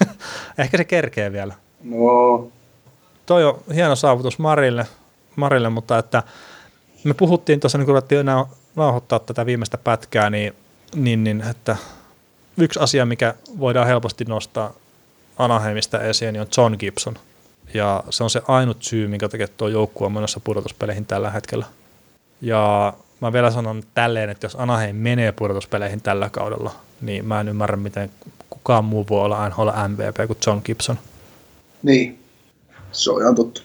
Ehkä 0.57 0.77
se 0.77 0.83
kerkee 0.83 1.31
vielä. 1.31 1.53
No. 1.83 2.47
Toi 3.25 3.43
on 3.43 3.59
hieno 3.75 3.95
saavutus 3.95 4.39
Marille, 4.39 4.87
Marille 5.35 5.69
mutta 5.69 5.97
että 5.97 6.23
me 7.03 7.13
puhuttiin 7.13 7.59
tuossa, 7.59 7.77
niin 7.77 7.85
kun 7.85 7.93
ruvettiin 7.93 8.25
nauhoittaa 8.75 9.19
tätä 9.19 9.45
viimeistä 9.45 9.77
pätkää, 9.77 10.29
niin, 10.29 10.53
niin, 10.95 11.23
niin 11.23 11.43
että 11.51 11.77
yksi 12.57 12.79
asia, 12.79 13.05
mikä 13.05 13.33
voidaan 13.59 13.87
helposti 13.87 14.25
nostaa 14.25 14.73
Anaheimista 15.37 16.01
esiin, 16.01 16.33
niin 16.33 16.41
on 16.41 16.47
John 16.57 16.75
Gibson. 16.79 17.17
Ja 17.75 18.03
se 18.09 18.23
on 18.23 18.29
se 18.29 18.41
ainut 18.47 18.83
syy, 18.83 19.07
minkä 19.07 19.29
takia 19.29 19.47
tuo 19.47 19.67
joukkue 19.67 20.05
on 20.05 20.13
menossa 20.13 20.39
pudotuspeleihin 20.39 21.05
tällä 21.05 21.29
hetkellä. 21.29 21.65
Ja 22.41 22.93
mä 23.21 23.33
vielä 23.33 23.51
sanon 23.51 23.83
tälleen, 23.93 24.29
että 24.29 24.45
jos 24.45 24.55
Anaheim 24.55 24.95
menee 24.95 25.31
pudotuspeleihin 25.31 26.01
tällä 26.01 26.29
kaudella, 26.29 26.71
niin 27.01 27.25
mä 27.25 27.39
en 27.39 27.47
ymmärrä, 27.47 27.77
miten 27.77 28.11
kukaan 28.49 28.85
muu 28.85 29.05
voi 29.09 29.21
olla 29.21 29.49
NHL 29.49 29.69
MVP 29.87 30.27
kuin 30.27 30.39
John 30.47 30.61
Gibson. 30.65 30.99
Niin, 31.83 32.19
se 32.91 33.11
on 33.11 33.21
ihan 33.21 33.35
totta. 33.35 33.61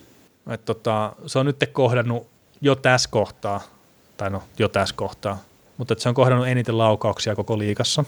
Et 0.50 0.64
tota, 0.64 1.12
se 1.26 1.38
on 1.38 1.46
nyt 1.46 1.70
kohdannut 1.72 2.26
jo 2.60 2.74
tässä 2.74 3.08
kohtaa, 3.12 3.60
tai 4.16 4.30
no 4.30 4.42
jo 4.58 4.68
tässä 4.68 4.94
kohtaa, 4.94 5.38
mutta 5.76 5.94
se 5.98 6.08
on 6.08 6.14
kohdannut 6.14 6.48
eniten 6.48 6.78
laukauksia 6.78 7.36
koko 7.36 7.58
liigassa, 7.58 8.04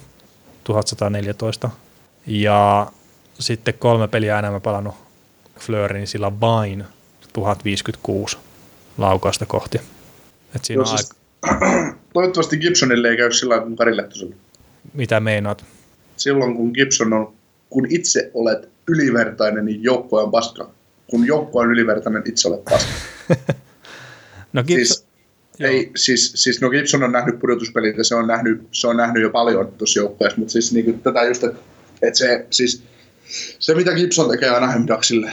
1114. 0.65 1.71
Ja 2.27 2.87
sitten 3.39 3.75
kolme 3.75 4.09
peliä 4.09 4.39
enemmän 4.39 4.61
palannut 4.63 4.95
Fleurin, 5.67 5.99
niin 5.99 6.07
sillä 6.07 6.41
vain 6.41 6.85
1056 7.33 8.37
laukausta 8.99 9.47
kohti. 9.47 9.81
Et 10.57 10.65
siinä 10.65 10.79
Joo, 10.79 10.87
siis, 10.87 11.11
aika... 11.43 11.97
Toivottavasti 12.15 12.57
Gibsonille 12.57 13.09
ei 13.09 13.17
käy 13.17 13.33
sillä 13.33 13.61
kuin 13.61 13.77
Kari 13.77 13.97
Lehtoselle. 13.97 14.35
Mitä 14.95 15.21
meinaat? 15.21 15.65
Silloin 16.17 16.57
kun 16.57 16.71
Gibson 16.75 17.13
on, 17.13 17.35
kun 17.71 17.87
itse 17.91 18.31
olet 18.35 18.69
ylivertainen, 18.89 19.65
niin 19.65 19.83
joukkue 19.83 20.23
on 20.23 20.31
paska. 20.31 20.71
Kun 21.07 21.27
joukkue 21.27 21.63
on 21.63 21.71
ylivertainen, 21.71 22.23
itse 22.25 22.49
olet 22.49 22.65
paska. 22.65 22.93
no 24.53 24.63
Gibson... 24.65 24.87
Siis, 24.87 25.07
ei, 25.61 25.91
siis, 25.97 26.33
siis 26.37 26.61
no 26.61 26.71
Gibson 26.71 27.03
on 27.03 27.13
nähnyt 27.13 27.39
pudotuspelit 27.39 27.97
ja 27.97 28.05
se 28.05 28.15
on 28.15 28.27
nähnyt, 28.27 28.63
se 28.73 28.89
on 28.89 28.97
nähnyt 28.97 29.23
jo 29.23 29.31
paljon 29.31 29.73
tuossa 29.79 30.01
joukkueessa, 30.01 30.39
mutta 30.39 30.53
siis 30.53 30.73
niin 30.73 30.85
kuin, 30.85 31.01
tätä 31.01 31.23
just, 31.23 31.45
että, 31.45 31.61
että 32.03 32.19
se, 32.19 32.47
siis, 32.51 32.83
se 33.59 33.75
mitä 33.75 33.93
Gibson 33.93 34.31
tekee 34.31 34.49
Anaheim 34.49 34.87
Ducksille, 34.89 35.33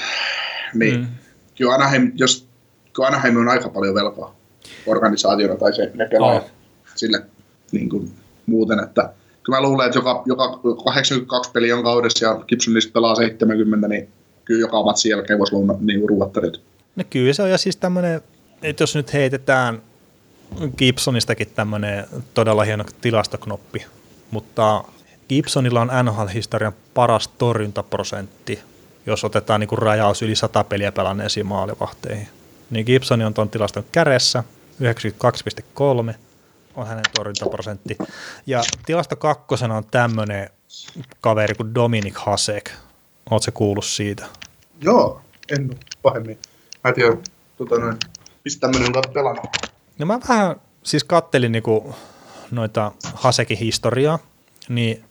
niin 0.74 1.00
mm. 1.00 1.08
kyllä 1.58 1.74
Anaheim, 1.74 2.12
jos, 2.16 2.48
kyllä 2.94 3.08
Anaheim 3.08 3.38
on 3.38 3.50
aika 3.50 3.70
paljon 3.70 3.96
velkaa 3.96 4.36
organisaationa 4.86 5.56
tai 5.56 5.74
se, 5.74 5.92
ne 5.94 6.08
pelaajat 6.08 6.44
oh. 6.44 6.50
sille 6.96 7.26
niin 7.72 7.90
kuin, 7.90 8.12
muuten, 8.46 8.80
että 8.80 9.14
kyllä 9.44 9.58
mä 9.58 9.68
luulen, 9.68 9.86
että 9.86 10.00
joka, 10.00 10.24
joka 10.26 10.60
82 10.84 11.52
peliä 11.52 11.78
on 11.78 11.84
kaudessa 11.84 12.26
ja 12.26 12.36
Gibsonista 12.48 12.92
pelaa 12.94 13.16
70, 13.16 13.88
niin 13.88 14.10
kyllä 14.46 14.62
joka 14.62 14.84
matsin 14.84 15.10
jälkeen 15.10 15.40
voisi 15.40 15.54
luulla 15.54 15.76
niin 15.80 16.10
ruuattarit. 16.10 16.62
No 16.96 17.04
kyllä 17.10 17.34
se 17.34 17.44
on, 17.44 17.50
ja 17.50 17.58
siis 17.58 17.78
tämmöinen, 17.78 18.22
että 18.62 18.84
jos 18.84 18.96
nyt 18.96 19.14
heitetään 19.14 19.82
Gibsonistakin 20.78 21.48
tämmöinen 21.56 22.06
todella 22.34 22.64
hieno 22.64 22.86
tilastoknoppi, 23.02 23.86
mutta 24.32 24.84
Gibsonilla 25.30 25.82
on 25.82 25.92
NHL-historian 26.04 26.74
paras 26.94 27.28
torjuntaprosentti, 27.28 28.60
jos 29.06 29.24
otetaan 29.24 29.60
niin 29.60 29.68
kuin 29.68 29.80
rajaus 29.80 30.22
yli 30.22 30.36
100 30.36 30.64
peliä 30.64 30.92
pelanneisiin 30.92 31.46
maalivahteihin. 31.46 32.28
Niin 32.70 32.86
Gibson 32.86 33.22
on 33.22 33.34
tuon 33.34 33.50
tilaston 33.50 33.84
kädessä, 33.92 34.44
92,3 36.10 36.14
on 36.76 36.88
hänen 36.88 37.04
torjuntaprosentti. 37.16 37.98
Ja 38.46 38.62
tilasto 38.86 39.16
kakkosena 39.16 39.78
on 39.78 39.86
tämmöinen 39.92 40.50
kaveri 41.22 41.56
kuin 41.56 41.76
Dominik 41.76 42.18
Hasek. 42.18 42.70
Oletko 43.30 43.40
se 43.40 43.52
kuullut 43.52 43.86
siitä? 43.86 44.26
Joo, 44.82 45.22
en 45.50 45.70
ole 45.70 45.78
pahemmin. 46.02 46.38
Mä 46.84 46.90
en 46.90 46.96
tiedä, 46.96 47.18
tota 47.58 47.80
noin, 47.80 47.98
mistä 48.46 48.60
tämmöinen 48.60 48.98
on 48.98 49.14
pelannut. 49.14 49.46
No 50.00 50.06
mä 50.06 50.20
vähän 50.30 50.56
siis 50.84 51.04
kattelin 51.04 51.52
niinku 51.52 51.96
noita 52.52 52.92
Hasekin 53.14 53.58
historiaa, 53.58 54.20
niin 54.70 55.09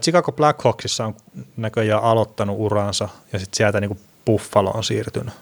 Chicago 0.00 0.32
Blackhawksissa 0.32 1.04
on 1.04 1.14
näköjään 1.56 2.02
aloittanut 2.02 2.56
uransa 2.58 3.08
ja 3.32 3.38
sitten 3.38 3.56
sieltä 3.56 3.80
niinku 3.80 3.98
Buffalo 4.26 4.70
on 4.70 4.84
siirtynyt. 4.84 5.34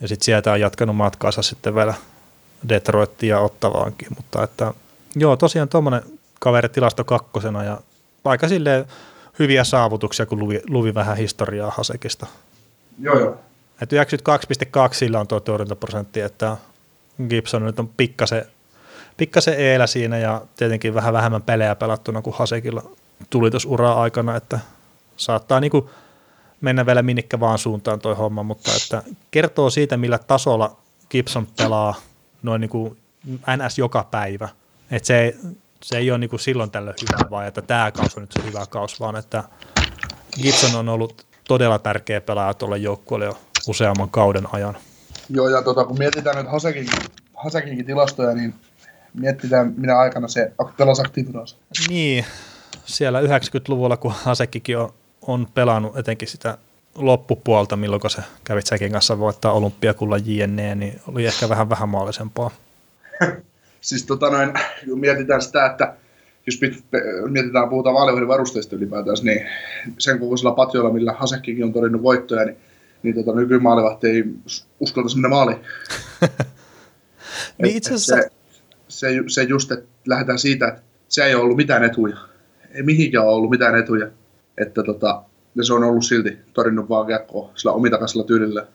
Ja 0.00 0.08
sitten 0.08 0.24
sieltä 0.24 0.52
on 0.52 0.60
jatkanut 0.60 0.96
matkaansa 0.96 1.42
sitten 1.42 1.74
vielä 1.74 1.94
Detroittiin 2.68 3.30
ja 3.30 3.40
Ottavaankin, 3.40 4.08
mutta 4.16 4.42
että 4.42 4.74
joo, 5.16 5.36
tosiaan 5.36 5.68
tuommoinen 5.68 6.02
kaveri 6.40 6.68
tilasto 6.68 7.04
kakkosena 7.04 7.64
ja 7.64 7.80
aika 8.24 8.48
silleen 8.48 8.84
hyviä 9.38 9.64
saavutuksia, 9.64 10.26
kun 10.26 10.38
luvi, 10.38 10.60
luvi 10.68 10.94
vähän 10.94 11.16
historiaa 11.16 11.72
Hasekista. 11.76 12.26
Joo, 12.98 13.18
joo. 13.18 13.36
Että 13.82 13.96
92,2 14.88 14.94
sillä 14.94 15.20
on 15.20 15.26
tuo 15.28 15.40
torjuntaprosentti, 15.40 16.20
että 16.20 16.56
Gibson 17.28 17.64
nyt 17.64 17.78
on 17.78 17.88
pikkasen, 17.88 18.44
pikkasen 19.16 19.54
eelä 19.54 19.86
siinä 19.86 20.18
ja 20.18 20.42
tietenkin 20.56 20.94
vähän 20.94 21.12
vähemmän 21.12 21.42
pelejä 21.42 21.74
pelattuna 21.74 22.22
kuin 22.22 22.36
Hasekilla 22.36 22.82
tuli 23.30 23.50
tuossa 23.50 23.68
uraa 23.68 24.02
aikana, 24.02 24.36
että 24.36 24.60
saattaa 25.16 25.60
niinku 25.60 25.90
mennä 26.60 26.86
vielä 26.86 27.02
minnikkä 27.02 27.40
vaan 27.40 27.58
suuntaan 27.58 28.00
toi 28.00 28.14
homma, 28.14 28.42
mutta 28.42 28.70
että 28.76 29.02
kertoo 29.30 29.70
siitä, 29.70 29.96
millä 29.96 30.18
tasolla 30.18 30.76
Gibson 31.10 31.46
pelaa 31.56 31.94
noin 32.42 32.60
niinku 32.60 32.96
NS 33.56 33.78
joka 33.78 34.04
päivä. 34.10 34.48
Että 34.90 35.06
se, 35.06 35.20
ei, 35.20 35.36
se 35.82 35.98
ei 35.98 36.10
ole 36.10 36.18
niinku 36.18 36.38
silloin 36.38 36.70
tällöin 36.70 36.96
hyvä, 37.02 37.30
vaan 37.30 37.46
että 37.46 37.62
tämä 37.62 37.90
kausi 37.90 38.12
on 38.16 38.22
nyt 38.22 38.32
se 38.32 38.42
hyvä 38.48 38.66
kausi, 38.70 39.00
vaan 39.00 39.16
että 39.16 39.44
Gibson 40.42 40.74
on 40.74 40.88
ollut 40.88 41.26
todella 41.48 41.78
tärkeä 41.78 42.20
pelaaja 42.20 42.54
tuolle 42.54 42.78
joukkueelle 42.78 43.26
jo 43.26 43.38
useamman 43.68 44.10
kauden 44.10 44.46
ajan. 44.52 44.76
Joo, 45.28 45.48
ja 45.48 45.62
tota, 45.62 45.84
kun 45.84 45.98
mietitään 45.98 46.36
nyt 46.36 46.52
Hasekin, 46.52 46.86
Hasekinkin 47.34 47.86
tilastoja, 47.86 48.34
niin 48.34 48.54
mietitään 49.14 49.74
minä 49.76 49.98
aikana 49.98 50.28
se 50.28 50.52
pelasi. 50.76 51.56
Niin, 51.88 52.24
siellä 52.84 53.20
90-luvulla, 53.20 53.96
kun 53.96 54.12
Hasekkikin 54.12 54.78
on, 54.78 54.92
on 55.26 55.48
pelannut 55.54 55.98
etenkin 55.98 56.28
sitä 56.28 56.58
loppupuolta, 56.94 57.76
milloin 57.76 58.10
se 58.10 58.22
kävit 58.44 58.66
säkin 58.66 58.92
kanssa 58.92 59.18
voittaa 59.18 59.52
olympiakulla 59.52 60.18
JNE, 60.18 60.74
niin 60.74 61.00
oli 61.08 61.26
ehkä 61.26 61.48
vähän 61.48 61.68
vähän 61.68 61.88
maallisempaa. 61.88 62.50
siis 63.80 64.06
tota 64.06 64.30
noin, 64.30 64.52
kun 64.84 65.00
mietitään 65.00 65.42
sitä, 65.42 65.66
että 65.66 65.94
jos 66.46 66.56
pit, 66.58 66.84
mietitään, 67.28 67.68
puhutaan 67.68 67.94
vaalivohdin 67.94 68.28
varusteista 68.28 68.76
ylipäätään, 68.76 69.16
niin 69.22 69.46
sen 69.98 70.18
kokoisella 70.18 70.52
patjolla, 70.54 70.92
millä 70.92 71.12
Hasekkikin 71.12 71.64
on 71.64 71.72
todennut 71.72 72.02
voittoja, 72.02 72.44
niin, 72.44 72.56
niin 73.02 73.14
tota, 73.14 73.32
nykymaalivahti 73.32 74.06
ei 74.06 74.24
uskalta 74.80 75.14
mennä 75.14 75.28
maaliin. 75.28 75.58
niin 77.62 77.76
itse 77.76 77.94
asiassa... 77.94 78.16
Se, 78.16 78.30
se, 78.88 79.08
se 79.28 79.42
just, 79.42 79.72
että 79.72 79.88
lähdetään 80.06 80.38
siitä, 80.38 80.68
että 80.68 80.82
se 81.08 81.24
ei 81.24 81.34
ole 81.34 81.42
ollut 81.42 81.56
mitään 81.56 81.84
etuja. 81.84 82.16
Ei 82.74 82.82
mihinkään 82.82 83.24
ole 83.24 83.34
ollut 83.34 83.50
mitään 83.50 83.78
etuja. 83.78 84.08
Että 84.58 84.82
tota, 84.82 85.22
ja 85.54 85.64
se 85.64 85.74
on 85.74 85.84
ollut 85.84 86.04
silti 86.04 86.38
torinnut 86.52 86.88
vaan 86.88 87.06
kiekkoa 87.06 87.50
sillä 87.54 87.72
omitakaisella 87.72 88.24
tyylillä. 88.24 88.66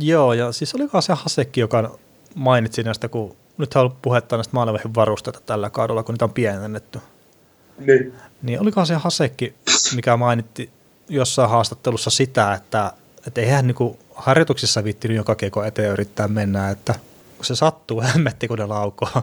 Joo, 0.00 0.32
ja 0.32 0.52
siis 0.52 0.74
olikohan 0.74 1.02
se 1.02 1.12
Hasekki, 1.12 1.60
joka 1.60 1.98
mainitsi 2.34 2.82
näistä, 2.82 3.08
kun 3.08 3.36
nyt 3.58 3.74
on 3.74 3.80
ollut 3.80 4.02
puhetta 4.02 4.36
näistä 4.36 4.54
maalivahin 4.54 4.94
varusteita 4.94 5.40
tällä 5.46 5.70
kaudella, 5.70 6.02
kun 6.02 6.12
niitä 6.12 6.24
on 6.24 6.32
pienennetty. 6.32 6.98
Niin. 7.78 8.12
Niin 8.42 8.60
olikohan 8.60 8.86
se 8.86 8.94
Hasekki, 8.94 9.54
mikä 9.94 10.16
mainitti 10.16 10.70
jossain 11.08 11.50
haastattelussa 11.50 12.10
sitä, 12.10 12.54
että, 12.54 12.92
että 13.26 13.40
eihän 13.40 13.66
niin 13.66 13.98
harjoituksissa 14.14 14.84
viittinyt 14.84 15.16
joka 15.16 15.34
kiekko 15.34 15.64
eteen 15.64 15.92
yrittää 15.92 16.28
mennä, 16.28 16.70
että 16.70 16.94
kun 17.36 17.44
se 17.44 17.56
sattuu, 17.56 18.02
hemmetti 18.14 18.48
kun 18.48 18.58
ne 18.58 18.66
laukoo. 18.66 19.08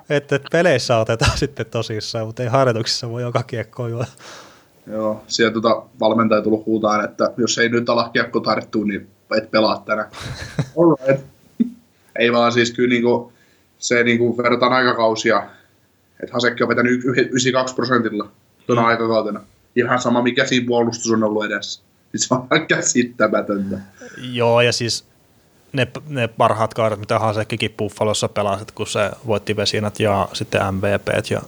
että 0.10 0.36
et 0.36 0.42
peleissä 0.52 0.96
otetaan 0.96 1.38
sitten 1.42 1.66
tosissaan, 1.66 2.26
mutta 2.26 2.42
ei 2.42 2.48
harjoituksissa 2.48 3.10
voi 3.10 3.22
joka 3.22 3.42
kiekko 3.42 3.88
juo. 3.88 4.04
Joo, 4.86 5.24
siellä 5.26 5.52
tuota 5.52 5.82
valmentaja 6.00 6.42
tullut 6.42 6.66
huutaan, 6.66 7.04
että 7.04 7.32
jos 7.36 7.58
ei 7.58 7.68
nyt 7.68 7.88
ala 7.88 8.08
kiekko 8.08 8.40
tarttua, 8.40 8.84
niin 8.84 9.08
et 9.36 9.50
pelaa 9.50 9.82
tänään. 9.86 10.10
right. 11.08 11.24
ei 12.18 12.32
vaan 12.32 12.52
siis 12.52 12.70
kyllä 12.70 12.88
niinku, 12.88 13.32
se 13.78 14.04
niinku 14.04 14.36
verrataan 14.36 14.72
aikakausia, 14.72 15.46
että 16.22 16.32
Hasekki 16.32 16.62
on 16.62 16.68
vetänyt 16.68 17.04
92 17.04 17.74
prosentilla 17.74 18.28
tuona 18.66 18.82
mm. 18.82 18.88
aikakautena. 18.88 19.40
Ihan 19.76 20.00
sama, 20.00 20.22
mikä 20.22 20.46
siinä 20.46 20.66
puolustus 20.66 21.12
on 21.12 21.24
ollut 21.24 21.44
edessä. 21.44 21.82
Se 22.16 22.34
on 22.34 22.66
käsittämätöntä. 22.68 23.78
Joo, 24.32 24.60
ja 24.60 24.72
siis 24.72 25.04
ne, 25.72 25.88
ne 26.08 26.28
parhaat 26.28 26.74
kaudet, 26.74 27.00
mitä 27.00 27.18
Hasekkikin 27.18 27.74
Buffalossa 27.78 28.28
pelasi, 28.28 28.64
kun 28.74 28.86
se 28.86 29.10
voitti 29.26 29.56
Vesinat 29.56 30.00
ja 30.00 30.28
sitten 30.32 30.74
MVP 30.74 31.30
ja 31.30 31.42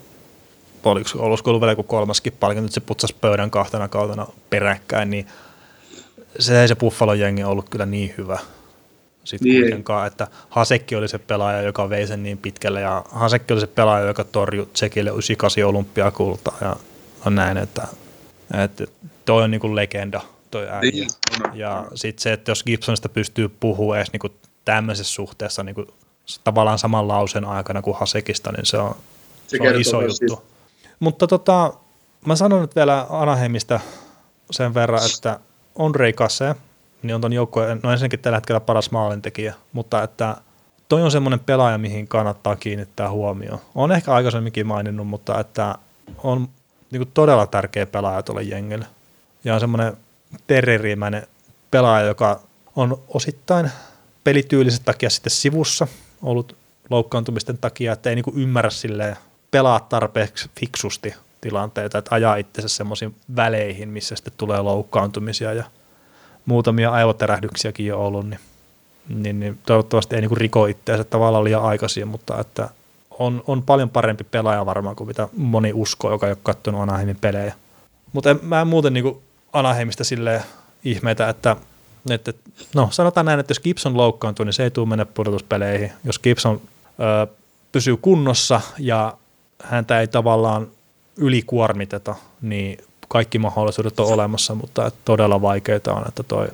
oliko, 0.84 1.10
olisiko 1.18 1.50
ollut 1.50 1.60
vielä 1.60 1.72
joku 1.72 1.82
kolmaskin 1.82 2.32
palkinto, 2.40 2.62
nyt 2.62 2.72
se 2.72 2.80
putsasi 2.80 3.16
pöydän 3.20 3.50
kahtena 3.50 3.88
kautena 3.88 4.26
peräkkäin, 4.50 5.10
niin 5.10 5.26
se 6.38 6.62
ei 6.62 6.68
se 6.68 6.74
Buffalo 6.74 7.14
jengi 7.14 7.44
ollut 7.44 7.68
kyllä 7.68 7.86
niin 7.86 8.14
hyvä 8.18 8.38
sitten 9.24 9.48
niin 9.48 9.62
kuitenkaan, 9.62 10.06
että 10.06 10.26
Hasekki 10.48 10.96
oli 10.96 11.08
se 11.08 11.18
pelaaja, 11.18 11.62
joka 11.62 11.90
vei 11.90 12.06
sen 12.06 12.22
niin 12.22 12.38
pitkälle, 12.38 12.80
ja 12.80 13.04
Hasekki 13.12 13.52
oli 13.52 13.60
se 13.60 13.66
pelaaja, 13.66 14.06
joka 14.06 14.24
torjui 14.24 14.68
Tsekille 14.72 15.10
98 15.10 15.64
olympiakultaa, 15.64 16.56
ja 16.60 16.76
on 17.26 17.34
näin, 17.34 17.56
että, 17.56 17.88
että 18.62 18.84
toi 19.24 19.42
on 19.42 19.50
niin 19.50 19.60
kuin 19.60 19.76
legenda, 19.76 20.20
toi 20.54 20.68
äijä. 20.70 20.80
Niin, 20.80 21.08
ja 21.54 21.86
sitten 21.94 22.22
se, 22.22 22.32
että 22.32 22.50
jos 22.50 22.64
Gibsonista 22.64 23.08
pystyy 23.08 23.48
puhumaan 23.48 23.98
edes 23.98 24.12
niin 24.12 24.20
kuin 24.20 24.32
tämmöisessä 24.64 25.14
suhteessa 25.14 25.62
niin 25.62 25.74
kuin 25.74 25.86
tavallaan 26.44 26.78
saman 26.78 27.08
lauseen 27.08 27.44
aikana 27.44 27.82
kuin 27.82 27.96
Hasekista, 27.96 28.52
niin 28.52 28.66
se 28.66 28.78
on, 28.78 28.96
se, 29.46 29.56
se 29.56 29.68
on 29.68 29.80
iso 29.80 30.00
juttu. 30.00 30.14
Siis. 30.16 30.38
Mutta 31.00 31.26
tota, 31.26 31.72
mä 32.26 32.36
sanon 32.36 32.60
nyt 32.60 32.76
vielä 32.76 33.06
Anaheimista 33.10 33.80
sen 34.50 34.74
verran, 34.74 35.00
että 35.14 35.40
Andrei 35.78 36.12
Kase, 36.12 36.54
niin 37.02 37.14
on 37.14 37.20
ton 37.20 37.32
joukkueen, 37.32 37.80
no 37.82 37.92
ensinnäkin 37.92 38.20
tällä 38.20 38.36
hetkellä 38.36 38.60
paras 38.60 38.90
maalintekijä, 38.90 39.54
mutta 39.72 40.02
että 40.02 40.36
toi 40.88 41.02
on 41.02 41.10
semmoinen 41.10 41.40
pelaaja, 41.40 41.78
mihin 41.78 42.08
kannattaa 42.08 42.56
kiinnittää 42.56 43.10
huomioon. 43.10 43.58
On 43.74 43.92
ehkä 43.92 44.12
aikaisemminkin 44.12 44.66
maininnut, 44.66 45.06
mutta 45.06 45.40
että 45.40 45.78
on 46.22 46.48
niin 46.90 47.10
todella 47.14 47.46
tärkeä 47.46 47.86
pelaaja 47.86 48.22
tuolle 48.22 48.42
jengille. 48.42 48.86
Ja 49.44 49.54
on 49.54 49.60
semmoinen 49.60 49.96
terrierimäinen 50.46 51.26
pelaaja, 51.70 52.06
joka 52.06 52.40
on 52.76 53.02
osittain 53.08 53.70
pelityyliset 54.24 54.82
takia 54.84 55.10
sitten 55.10 55.30
sivussa 55.30 55.86
ollut 56.22 56.56
loukkaantumisten 56.90 57.58
takia, 57.58 57.92
että 57.92 58.10
ei 58.10 58.16
niin 58.16 58.24
kuin 58.24 58.38
ymmärrä 58.38 58.70
silleen 58.70 59.16
pelaa 59.50 59.80
tarpeeksi 59.80 60.50
fiksusti 60.60 61.14
tilanteita, 61.40 61.98
että 61.98 62.14
ajaa 62.14 62.36
itsensä 62.36 62.68
semmoisiin 62.68 63.14
väleihin, 63.36 63.88
missä 63.88 64.16
sitten 64.16 64.34
tulee 64.36 64.60
loukkaantumisia 64.60 65.52
ja 65.52 65.64
muutamia 66.46 66.90
aivoterähdyksiäkin 66.90 67.86
jo 67.86 68.06
ollut, 68.06 68.28
niin, 68.28 68.40
niin, 69.08 69.40
niin 69.40 69.58
toivottavasti 69.66 70.14
ei 70.14 70.20
niin 70.20 70.36
riko 70.36 70.66
itseänsä 70.66 71.04
tavallaan 71.04 71.44
liian 71.44 71.62
aikaisin, 71.62 72.08
mutta 72.08 72.40
että 72.40 72.68
on, 73.18 73.42
on 73.46 73.62
paljon 73.62 73.90
parempi 73.90 74.24
pelaaja 74.24 74.66
varmaan 74.66 74.96
kuin 74.96 75.08
mitä 75.08 75.28
moni 75.36 75.72
uskoo, 75.74 76.10
joka 76.10 76.26
ei 76.26 76.32
ole 76.32 76.38
katsonut 76.42 76.80
Anaheimin 76.80 77.18
pelejä. 77.20 77.54
Mutta 78.12 78.36
mä 78.42 78.60
en 78.60 78.66
muuten 78.66 78.92
niin 78.92 79.22
Anaheimista 79.54 80.04
silleen 80.04 80.42
ihmeitä, 80.84 81.28
että, 81.28 81.56
että 82.10 82.32
no 82.74 82.88
sanotaan 82.90 83.26
näin, 83.26 83.40
että 83.40 83.50
jos 83.50 83.60
Gibson 83.60 83.96
loukkaantuu, 83.96 84.44
niin 84.44 84.52
se 84.52 84.64
ei 84.64 84.70
tule 84.70 84.88
mennä 84.88 85.04
pudotuspeleihin. 85.04 85.92
Jos 86.04 86.18
Gibson 86.18 86.60
ö, 87.00 87.26
pysyy 87.72 87.96
kunnossa 87.96 88.60
ja 88.78 89.16
häntä 89.62 90.00
ei 90.00 90.08
tavallaan 90.08 90.68
ylikuormiteta, 91.16 92.14
niin 92.42 92.78
kaikki 93.08 93.38
mahdollisuudet 93.38 94.00
on 94.00 94.06
olemassa, 94.06 94.54
mutta 94.54 94.90
todella 95.04 95.42
vaikeita 95.42 95.94
on, 95.94 96.08
että 96.08 96.22
toi, 96.22 96.48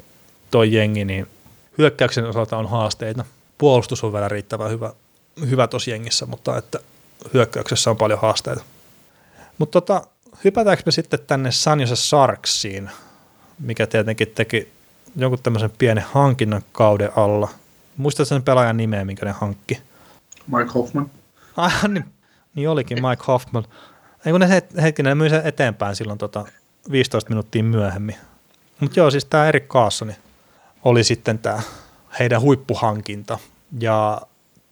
toi 0.50 0.72
jengi, 0.72 1.04
niin 1.04 1.26
hyökkäyksen 1.78 2.26
osalta 2.26 2.56
on 2.56 2.68
haasteita. 2.68 3.24
Puolustus 3.58 4.04
on 4.04 4.12
vielä 4.12 4.28
riittävän 4.28 4.70
hyvä, 4.70 4.92
hyvä 5.50 5.66
tuossa 5.66 5.90
jengissä, 5.90 6.26
mutta 6.26 6.58
että 6.58 6.78
hyökkäyksessä 7.34 7.90
on 7.90 7.96
paljon 7.96 8.18
haasteita. 8.18 8.62
Mutta 9.58 9.80
tota, 9.80 10.06
hypätäänkö 10.44 10.82
me 10.86 10.92
sitten 10.92 11.20
tänne 11.26 11.52
San 11.52 11.80
Jose 11.80 11.96
Sarksiin, 11.96 12.90
mikä 13.58 13.86
tietenkin 13.86 14.28
teki 14.28 14.68
jonkun 15.16 15.42
tämmöisen 15.42 15.70
pienen 15.78 16.04
hankinnan 16.12 16.62
kauden 16.72 17.10
alla. 17.16 17.48
Muistatko 17.96 18.24
sen 18.24 18.42
pelaajan 18.42 18.76
nimeä, 18.76 19.04
minkä 19.04 19.26
ne 19.26 19.32
hankki? 19.32 19.82
Mike 20.46 20.70
Hoffman. 20.74 21.10
Ah, 21.56 21.82
niin, 21.88 22.04
niin 22.54 22.68
olikin 22.68 22.98
Mike 23.08 23.24
Hoffman. 23.26 23.64
Ei 24.26 24.32
kun 24.32 24.40
ne 24.40 24.62
hetkinen, 24.82 25.10
ne 25.10 25.14
myi 25.14 25.30
sen 25.30 25.46
eteenpäin 25.46 25.96
silloin 25.96 26.18
tota 26.18 26.44
15 26.90 27.30
minuuttia 27.30 27.64
myöhemmin. 27.64 28.16
Mutta 28.80 29.00
joo, 29.00 29.10
siis 29.10 29.24
tämä 29.24 29.46
Erik 29.46 29.68
Kaassoni 29.68 30.12
oli 30.84 31.04
sitten 31.04 31.38
tämä 31.38 31.62
heidän 32.18 32.40
huippuhankinta. 32.40 33.38
Ja 33.80 34.20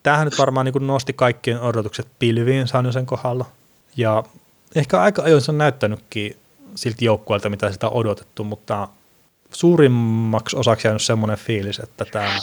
tämähän 0.02 0.24
nyt 0.24 0.38
varmaan 0.38 0.66
niin 0.66 0.86
nosti 0.86 1.12
kaikkien 1.12 1.60
odotukset 1.60 2.08
pilviin 2.18 2.66
sen 2.92 3.06
kohdalla. 3.06 3.44
Ja 3.96 4.24
ehkä 4.74 5.00
aika 5.00 5.22
ajoin 5.22 5.42
se 5.42 5.50
on 5.50 5.58
näyttänytkin 5.58 6.36
siltä 6.74 7.04
joukkueelta, 7.04 7.48
mitä 7.48 7.72
sitä 7.72 7.88
on 7.88 7.92
odotettu, 7.92 8.44
mutta 8.44 8.88
suurimmaksi 9.52 10.56
osaksi 10.56 10.86
jäänyt 10.86 11.02
semmoinen 11.02 11.38
fiilis, 11.38 11.78
että 11.78 12.04
tämä 12.04 12.38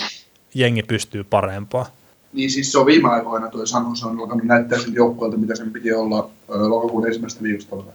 jengi 0.53 0.83
pystyy 0.83 1.23
parempaa. 1.23 1.85
Niin 2.33 2.51
siis 2.51 2.71
se 2.71 2.79
on 2.79 2.85
viime 2.85 3.09
aikoina 3.09 3.49
tuo 3.49 3.65
San 3.65 3.95
se 3.95 4.05
on 4.05 4.19
alkanut 4.19 4.43
näyttää 4.43 4.79
sen 4.79 4.93
joukkueelta, 4.93 5.37
mitä 5.37 5.55
sen 5.55 5.71
piti 5.71 5.93
olla 5.93 6.29
lokakuun 6.47 7.07
ensimmäistä 7.07 7.43
viikosta. 7.43 7.91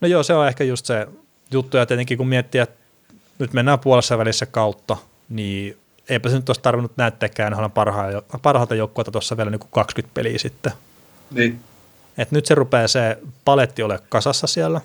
No 0.00 0.08
joo, 0.08 0.22
se 0.22 0.34
on 0.34 0.48
ehkä 0.48 0.64
just 0.64 0.86
se 0.86 1.06
juttu, 1.50 1.76
ja 1.76 1.86
tietenkin 1.86 2.18
kun 2.18 2.28
miettii, 2.28 2.60
että 2.60 2.76
nyt 3.38 3.52
mennään 3.52 3.78
puolessa 3.78 4.18
välissä 4.18 4.46
kautta, 4.46 4.96
niin 5.28 5.76
eipä 6.08 6.28
se 6.28 6.36
nyt 6.36 6.48
olisi 6.48 6.62
tarvinnut 6.62 6.96
näyttääkään 6.96 7.70
parhaalta 8.42 8.74
joukkueelta 8.74 9.10
tuossa 9.10 9.36
vielä 9.36 9.50
niin 9.50 9.60
kuin 9.60 9.70
20 9.72 10.14
peliä 10.14 10.38
sitten. 10.38 10.72
Niin. 11.30 11.60
Et 12.18 12.30
nyt 12.30 12.46
se 12.46 12.54
rupeaa 12.54 12.88
se 12.88 13.18
paletti 13.44 13.82
ole 13.82 13.98
kasassa 14.08 14.46
siellä. 14.46 14.80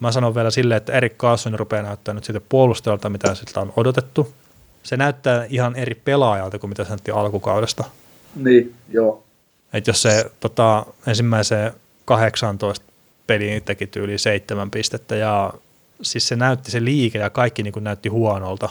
Mä 0.00 0.12
sanon 0.12 0.34
vielä 0.34 0.50
silleen, 0.50 0.76
että 0.76 0.92
Erik 0.92 1.16
Carlson 1.16 1.58
rupeaa 1.58 1.82
näyttää 1.82 2.14
nyt 2.14 2.24
sitten 2.24 2.42
puolustajalta, 2.48 3.08
mitä 3.08 3.34
siltä 3.34 3.60
on 3.60 3.72
odotettu 3.76 4.34
se 4.82 4.96
näyttää 4.96 5.46
ihan 5.48 5.76
eri 5.76 5.94
pelaajalta 5.94 6.58
kuin 6.58 6.68
mitä 6.68 6.84
se 6.84 6.90
näytti 6.90 7.10
alkukaudesta. 7.10 7.84
Niin, 8.36 8.74
joo. 8.88 9.24
Et 9.72 9.86
jos 9.86 10.02
se 10.02 10.30
tota, 10.40 10.86
ensimmäiseen 11.06 11.72
18 12.04 12.86
peliin 13.26 13.62
teki 13.62 13.90
yli 13.96 14.18
seitsemän 14.18 14.70
pistettä 14.70 15.16
ja 15.16 15.54
siis 16.02 16.28
se 16.28 16.36
näytti 16.36 16.70
se 16.70 16.84
liike 16.84 17.18
ja 17.18 17.30
kaikki 17.30 17.62
niin 17.62 17.72
kuin 17.72 17.84
näytti 17.84 18.08
huonolta. 18.08 18.68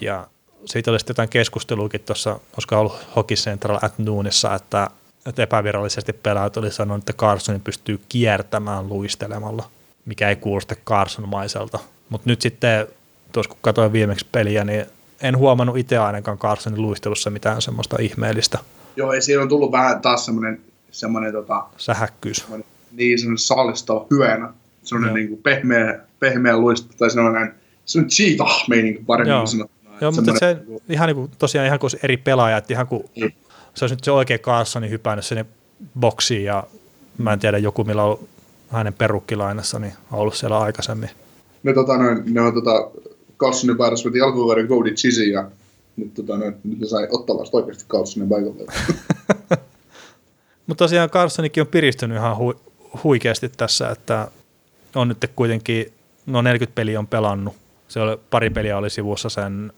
Ja 0.00 0.26
siitä 0.64 0.90
oli 0.90 0.98
sitten 0.98 1.12
jotain 1.12 1.28
keskusteluakin 1.28 2.00
tuossa, 2.00 2.40
koska 2.52 2.78
ollut 2.78 3.06
Hockey 3.16 3.36
Central 3.36 3.78
at 3.82 3.98
Noonissa, 3.98 4.54
että, 4.54 4.90
että 5.26 5.42
epävirallisesti 5.42 6.12
pelaajat 6.12 6.56
oli 6.56 6.70
sanonut, 6.70 7.02
että 7.02 7.12
Carson 7.12 7.60
pystyy 7.60 8.00
kiertämään 8.08 8.88
luistelemalla, 8.88 9.70
mikä 10.06 10.28
ei 10.28 10.36
kuulosta 10.36 10.74
Carson-maiselta. 10.86 11.78
Mutta 12.08 12.30
nyt 12.30 12.40
sitten, 12.40 12.86
tuossa 13.32 13.50
kun 13.50 13.58
katsoin 13.60 13.92
viimeksi 13.92 14.26
peliä, 14.32 14.64
niin 14.64 14.86
en 15.22 15.38
huomannut 15.38 15.76
itse 15.76 15.98
ainakaan 15.98 16.38
Carsonin 16.38 16.82
luistelussa 16.82 17.30
mitään 17.30 17.62
semmoista 17.62 17.96
ihmeellistä. 18.00 18.58
Joo, 18.96 19.12
ei 19.12 19.22
siinä 19.22 19.42
on 19.42 19.48
tullut 19.48 19.72
vähän 19.72 20.00
taas 20.00 20.24
semmoinen, 20.24 20.60
semmoinen 20.90 21.32
tota, 21.32 21.64
sähäkkyys. 21.76 22.36
Semmoinen, 22.36 22.66
niin, 22.92 23.18
semmoinen 23.18 23.38
sallistava 23.38 24.06
hyönä. 24.10 24.52
Semmoinen 24.82 25.14
niin 25.14 25.28
kuin 25.28 25.42
pehmeä, 25.42 26.00
pehmeä 26.20 26.56
luistelu 26.56 26.94
tai 26.98 27.10
semmoinen, 27.10 27.54
semmoinen 27.84 28.10
cheetah 28.10 28.64
meininki 28.68 29.02
paremmin 29.06 29.32
Joo. 29.32 29.46
sanottuna. 29.46 29.90
Joo, 30.00 30.12
mutta 30.12 30.32
se 30.38 30.54
niin 30.54 30.66
kuin, 30.66 30.82
ihan 30.88 31.06
niin 31.06 31.16
kuin, 31.16 31.30
tosiaan 31.38 31.66
ihan 31.66 31.78
kuin 31.78 31.90
eri 32.02 32.16
pelaajat, 32.16 32.70
ihan 32.70 32.86
kuin 32.86 33.04
mm. 33.16 33.32
Se 33.74 33.84
olisi 33.84 33.94
nyt 33.94 34.04
se 34.04 34.10
oikea 34.10 34.38
Carlsoni 34.38 34.90
hypännyt 34.90 35.24
sinne 35.24 35.46
boksiin 36.00 36.44
ja 36.44 36.64
mä 37.18 37.32
en 37.32 37.38
tiedä, 37.38 37.58
joku 37.58 37.84
millä 37.84 38.04
on 38.04 38.18
hänen 38.68 38.94
perukkilainassa, 38.94 39.78
niin 39.78 39.92
on 40.12 40.18
ollut 40.18 40.34
siellä 40.34 40.58
aikaisemmin. 40.58 41.10
Ne, 41.62 41.72
tota, 41.72 41.98
noin, 41.98 42.34
ne 42.34 42.40
on 42.40 42.54
tota, 42.54 42.90
Carlsonin 43.38 43.78
väärässä 43.78 44.08
veti 44.08 44.20
alkuvuoden 44.20 44.68
Cody 44.68 44.94
Chisi 44.94 45.30
ja 45.30 45.50
nyt, 45.96 46.14
tota, 46.14 46.38
noin, 46.38 46.54
nyt 46.64 46.78
ne 46.78 46.86
sai 46.86 47.08
ottaa 47.10 47.38
vasta 47.38 47.56
oikeasti 47.56 47.84
Carlsonin 47.88 48.28
paikalle. 48.28 48.72
Mutta 50.66 50.84
tosiaan 50.84 51.10
Carlsonikin 51.10 51.60
on 51.60 51.66
piristynyt 51.66 52.18
ihan 52.18 52.36
hu- 52.36 52.60
huikeasti 53.04 53.48
tässä, 53.48 53.90
että 53.90 54.28
on 54.94 55.08
nyt 55.08 55.30
kuitenkin, 55.36 55.92
no 56.26 56.42
40 56.42 56.74
peliä 56.74 56.98
on 56.98 57.06
pelannut. 57.06 57.54
Se 57.88 58.00
oli, 58.00 58.16
pari 58.30 58.50
peliä 58.50 58.78
oli 58.78 58.90
sivussa 58.90 59.28
sen 59.28 59.72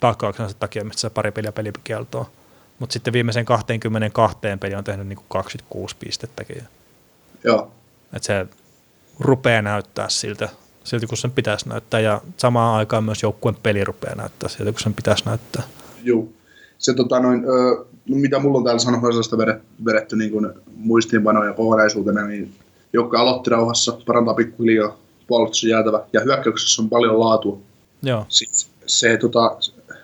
takkauksensa 0.00 0.56
takia, 0.58 0.84
mistä 0.84 1.00
se 1.00 1.10
pari 1.10 1.32
peliä 1.32 1.52
pelikieltoa. 1.52 2.30
Mutta 2.80 2.92
sitten 2.92 3.12
viimeisen 3.12 3.44
22 3.44 4.38
peli 4.60 4.74
on 4.74 4.84
tehnyt 4.84 5.06
niinku 5.06 5.24
26 5.28 5.96
pistettäkin. 5.98 6.62
Joo. 7.44 7.72
Että 8.12 8.26
se 8.26 8.46
rupeaa 9.20 9.62
näyttää 9.62 10.08
siltä, 10.08 10.48
siltä 10.84 11.06
kun 11.06 11.18
sen 11.18 11.30
pitäisi 11.30 11.68
näyttää. 11.68 12.00
Ja 12.00 12.20
samaan 12.36 12.78
aikaan 12.78 13.04
myös 13.04 13.22
joukkueen 13.22 13.56
peli 13.62 13.84
rupeaa 13.84 14.14
näyttää 14.14 14.48
siltä, 14.48 14.72
kun 14.72 14.80
sen 14.80 14.94
pitäisi 14.94 15.24
näyttää. 15.26 15.62
Joo. 16.02 16.28
Se, 16.78 16.94
tota, 16.94 17.20
noin, 17.20 17.44
ö, 17.44 17.84
no, 18.08 18.16
mitä 18.16 18.38
mulla 18.38 18.58
on 18.58 18.64
täällä 18.64 18.78
sanomisesta 18.78 19.38
vedetty, 19.38 19.66
vedetty 19.84 20.16
niin 20.16 20.30
kuin 20.30 20.50
muistiinpanoja 20.76 21.52
kokonaisuutena, 21.52 22.26
niin 22.26 22.54
joukko 22.92 23.16
aloitti 23.16 23.50
rauhassa, 23.50 23.98
parantaa 24.06 24.34
pikkuhiljaa, 24.34 24.96
puolustus 25.26 25.64
jäätävä 25.64 26.00
ja 26.12 26.20
hyökkäyksessä 26.20 26.82
on 26.82 26.88
paljon 26.88 27.20
laatua. 27.20 27.58
Joo. 28.02 28.26
Siis 28.28 28.68
se, 28.86 29.16
tota, 29.16 29.56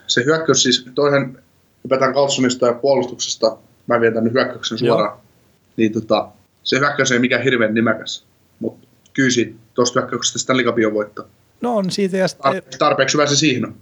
se 0.07 0.25
hyökkäys 0.25 0.63
siis, 0.63 0.87
toihan 0.95 1.39
hypätään 1.87 2.15
Carlsonista 2.15 2.67
ja 2.67 2.73
puolustuksesta, 2.73 3.57
mä 3.87 4.01
vien 4.01 4.15
tänne 4.15 4.33
hyökkäyksen 4.33 4.79
suoraan, 4.79 5.19
Joo. 5.19 5.25
niin 5.77 5.93
tota, 5.93 6.29
se 6.63 6.79
hyökkäys 6.79 7.13
ei 7.13 7.19
mikään 7.19 7.43
hirveän 7.43 7.75
nimekäs, 7.75 8.25
mutta 8.61 8.87
kyllä 9.13 9.31
siitä 9.31 9.55
tuosta 9.75 10.01
hyökkäyksestä 10.01 10.39
Stanley 10.39 10.65
Cupin 10.65 10.95
voittaa. 10.95 11.25
No 11.61 11.77
on 11.77 11.91
siitä 11.91 12.17
ja 12.17 12.29
sitten... 12.29 12.63
Tarpeeksi 12.79 13.15
hyvä 13.15 13.27
se 13.27 13.37
siihen 13.37 13.67
on. 13.67 13.75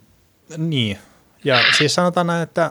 Niin, 0.56 0.98
ja 1.44 1.58
siis 1.78 1.94
sanotaan 1.94 2.26
näin, 2.26 2.42
että 2.42 2.70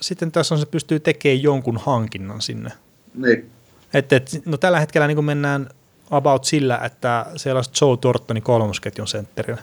sitten 0.00 0.32
tässä 0.32 0.54
on 0.54 0.58
se 0.58 0.66
pystyy 0.66 1.00
tekemään 1.00 1.42
jonkun 1.42 1.76
hankinnan 1.76 2.42
sinne. 2.42 2.70
Niin. 3.14 3.50
Et, 3.94 4.12
et, 4.12 4.42
no 4.44 4.56
tällä 4.56 4.80
hetkellä 4.80 5.06
niin 5.06 5.24
mennään 5.24 5.68
about 6.10 6.44
sillä, 6.44 6.78
että 6.84 7.26
siellä 7.36 7.58
on 7.58 7.64
Joe 7.80 7.96
Tortoni 7.96 8.40
kolmosketjun 8.40 9.08
sentterinä. 9.08 9.62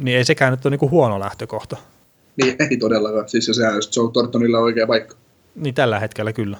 Niin 0.00 0.18
ei 0.18 0.24
sekään 0.24 0.50
nyt 0.50 0.66
ole 0.66 0.76
niin 0.76 0.90
huono 0.90 1.20
lähtökohta. 1.20 1.76
Niin, 2.42 2.56
ei 2.70 2.76
todellakaan. 2.76 3.28
Siis 3.28 3.50
sehän 3.52 3.74
olisi 3.74 4.00
Joe 4.00 4.12
Tortonilla 4.12 4.58
oikea 4.58 4.86
paikka. 4.86 5.16
Niin 5.54 5.74
tällä 5.74 6.00
hetkellä 6.00 6.32
kyllä. 6.32 6.58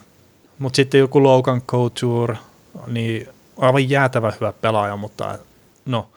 Mutta 0.58 0.76
sitten 0.76 0.98
joku 0.98 1.22
Logan 1.22 1.62
Couture, 1.62 2.36
niin 2.86 3.28
aivan 3.56 3.90
jäätävä 3.90 4.32
hyvä 4.40 4.52
pelaaja, 4.52 4.96
mutta 4.96 5.38
no, 5.86 6.08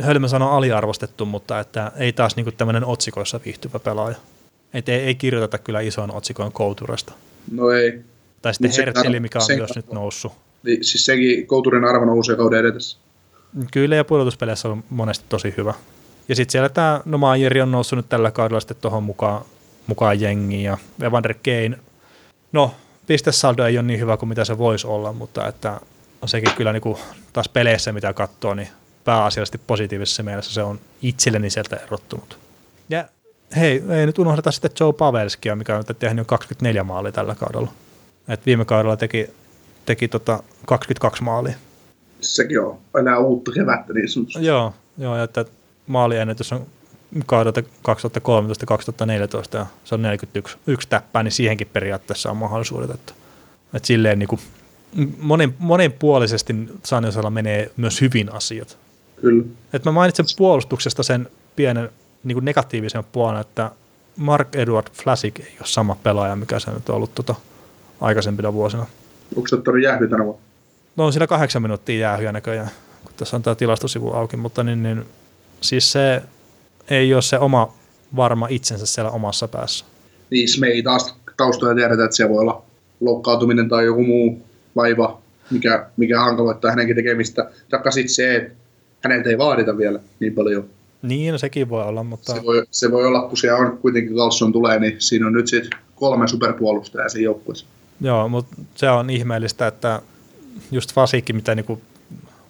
Hölmö 0.00 0.28
sanoo 0.28 0.50
aliarvostettu, 0.50 1.26
mutta 1.26 1.60
että 1.60 1.92
ei 1.96 2.12
taas 2.12 2.36
niinku 2.36 2.52
tämmöinen 2.52 2.84
otsikoissa 2.84 3.40
viihtyvä 3.44 3.78
pelaaja. 3.78 4.16
Et 4.74 4.88
ei, 4.88 5.00
ei 5.00 5.14
kirjoiteta 5.14 5.58
kyllä 5.58 5.80
ison 5.80 6.14
otsikoin 6.14 6.52
Couturesta. 6.52 7.12
No 7.50 7.70
ei. 7.70 8.00
Tai 8.42 8.54
sitten 8.54 8.70
Hertzeli, 8.76 9.20
mikä 9.20 9.38
on 9.38 9.44
myös 9.48 9.70
arvo. 9.70 9.72
nyt 9.76 9.92
noussut. 9.92 10.32
Niin, 10.62 10.84
siis 10.84 11.06
sekin 11.06 11.46
Couturen 11.46 11.84
arvo 11.84 12.04
nousee 12.04 12.36
kauden 12.36 12.60
edetessä. 12.60 12.98
Kyllä, 13.72 13.96
ja 13.96 14.04
pudotuspeleissä 14.04 14.68
on 14.68 14.84
monesti 14.90 15.24
tosi 15.28 15.54
hyvä. 15.56 15.74
Ja 16.28 16.36
sitten 16.36 16.52
siellä 16.52 16.68
tämä 16.68 17.00
no 17.04 17.18
Majeri 17.18 17.60
on 17.60 17.70
noussut 17.70 17.96
nyt 17.96 18.08
tällä 18.08 18.30
kaudella 18.30 18.60
sitten 18.60 18.76
tuohon 18.80 19.02
mukaan, 19.02 19.44
mukaan 19.86 20.20
jengiin, 20.20 20.62
ja 20.62 20.78
Evander 21.02 21.34
Kane, 21.34 21.78
no 22.52 22.74
pistesaldo 23.06 23.64
ei 23.64 23.78
ole 23.78 23.86
niin 23.86 24.00
hyvä 24.00 24.16
kuin 24.16 24.28
mitä 24.28 24.44
se 24.44 24.58
voisi 24.58 24.86
olla, 24.86 25.12
mutta 25.12 25.48
että 25.48 25.80
on 26.22 26.28
sekin 26.28 26.54
kyllä 26.56 26.72
niin 26.72 26.82
kuin 26.82 26.98
taas 27.32 27.48
peleissä, 27.48 27.92
mitä 27.92 28.12
katsoo, 28.12 28.54
niin 28.54 28.68
pääasiallisesti 29.04 29.60
positiivisessa 29.66 30.22
mielessä 30.22 30.54
se 30.54 30.62
on 30.62 30.80
itselleni 31.02 31.50
sieltä 31.50 31.76
erottunut. 31.76 32.38
Ja 32.88 33.04
hei, 33.56 33.82
ei 33.88 34.06
nyt 34.06 34.18
unohdeta 34.18 34.50
sitten 34.50 34.70
Joe 34.80 34.92
Pavelskia, 34.92 35.56
mikä 35.56 35.76
on 35.76 35.84
tehnyt 35.98 36.26
24 36.26 36.84
maalia 36.84 37.12
tällä 37.12 37.34
kaudella. 37.34 37.72
Et 38.28 38.46
viime 38.46 38.64
kaudella 38.64 38.96
teki, 38.96 39.30
teki 39.86 40.08
tota 40.08 40.42
22 40.66 41.22
maalia. 41.22 41.54
Sekin 42.20 42.60
on 42.60 42.78
enää 42.98 43.18
uutta 43.18 43.52
kevättä 43.52 43.92
niin 43.92 44.08
sanotusti. 44.08 44.46
Joo, 44.46 44.74
joo 44.98 45.22
että 45.22 45.44
maaliennätys 45.86 46.52
on 46.52 46.66
kaudelta 47.26 47.60
2013-2014 47.60 47.64
ja 49.52 49.66
se 49.84 49.94
on 49.94 50.02
41 50.02 50.56
yksi 50.66 50.88
täppää, 50.88 51.22
niin 51.22 51.32
siihenkin 51.32 51.70
periaatteessa 51.72 52.30
on 52.30 52.36
mahdollisuudet. 52.36 52.90
Että, 52.90 53.12
että 53.74 53.86
silleen 53.86 54.18
niin 54.18 54.28
kuin 54.28 54.40
monen, 55.18 55.54
monenpuolisesti 55.58 56.54
Sanjosella 56.84 57.30
menee 57.30 57.70
myös 57.76 58.00
hyvin 58.00 58.32
asiat. 58.32 58.78
Kyllä. 59.20 59.44
Et 59.72 59.84
mä 59.84 59.92
mainitsen 59.92 60.26
puolustuksesta 60.36 61.02
sen 61.02 61.28
pienen 61.56 61.90
niin 62.24 62.36
kuin 62.36 62.44
negatiivisen 62.44 63.04
puolen, 63.12 63.40
että 63.40 63.70
Mark 64.16 64.54
Edward 64.54 64.86
Flasik 64.92 65.40
ei 65.40 65.56
ole 65.60 65.66
sama 65.66 65.96
pelaaja, 66.02 66.36
mikä 66.36 66.58
se 66.58 66.70
nyt 66.70 66.88
on 66.88 66.96
ollut 66.96 67.14
tota 67.14 67.34
aikaisempina 68.00 68.52
vuosina. 68.52 68.86
Onko 69.36 69.48
se 69.48 69.54
ottanut 69.54 69.82
jäähy 69.82 70.08
tänä 70.08 70.24
vuonna? 70.24 70.42
No 70.96 71.06
on 71.06 71.12
siinä 71.12 71.26
kahdeksan 71.26 71.62
minuuttia 71.62 71.98
jäähyä 71.98 72.32
näköjään, 72.32 72.70
kun 73.04 73.12
tässä 73.16 73.36
on 73.36 73.42
tämä 73.42 73.54
tilastosivu 73.54 74.12
auki, 74.12 74.36
mutta 74.36 74.62
niin, 74.62 74.82
niin, 74.82 75.04
siis 75.60 75.92
se 75.92 76.22
ei 76.90 77.14
ole 77.14 77.22
se 77.22 77.38
oma 77.38 77.72
varma 78.16 78.46
itsensä 78.50 78.86
siellä 78.86 79.10
omassa 79.10 79.48
päässä. 79.48 79.84
Niin, 80.30 80.48
me 80.60 80.66
ei 80.66 80.82
taas 80.82 81.14
taustoja 81.36 81.74
tiedetä, 81.74 82.04
että 82.04 82.16
se 82.16 82.28
voi 82.28 82.38
olla 82.38 82.62
loukkaantuminen 83.00 83.68
tai 83.68 83.84
joku 83.84 84.02
muu 84.02 84.42
vaiva, 84.76 85.20
mikä, 85.50 85.86
mikä 85.96 86.20
hankaloittaa 86.20 86.70
hänenkin 86.70 86.96
tekemistä. 86.96 87.50
Taikka 87.70 87.90
sitten 87.90 88.14
se, 88.14 88.36
että 88.36 88.54
häneltä 89.00 89.30
ei 89.30 89.38
vaadita 89.38 89.78
vielä 89.78 90.00
niin 90.20 90.34
paljon. 90.34 90.64
Niin, 91.02 91.32
no 91.32 91.38
sekin 91.38 91.68
voi 91.68 91.82
olla, 91.82 92.04
mutta... 92.04 92.34
Se 92.34 92.44
voi, 92.44 92.66
se 92.70 92.90
voi 92.90 93.06
olla, 93.06 93.28
kun 93.28 93.36
siellä 93.36 93.58
on 93.58 93.78
kuitenkin 93.78 94.16
Carlson 94.16 94.52
tulee, 94.52 94.78
niin 94.78 94.96
siinä 94.98 95.26
on 95.26 95.32
nyt 95.32 95.46
sitten 95.46 95.78
kolme 95.94 96.28
superpuolustajaa 96.28 97.08
siinä 97.08 97.24
joukkueessa. 97.24 97.66
Joo, 98.00 98.28
mutta 98.28 98.56
se 98.74 98.90
on 98.90 99.10
ihmeellistä, 99.10 99.66
että 99.66 100.02
just 100.70 100.94
Fasikki, 100.94 101.32
mitä 101.32 101.54
niinku 101.54 101.80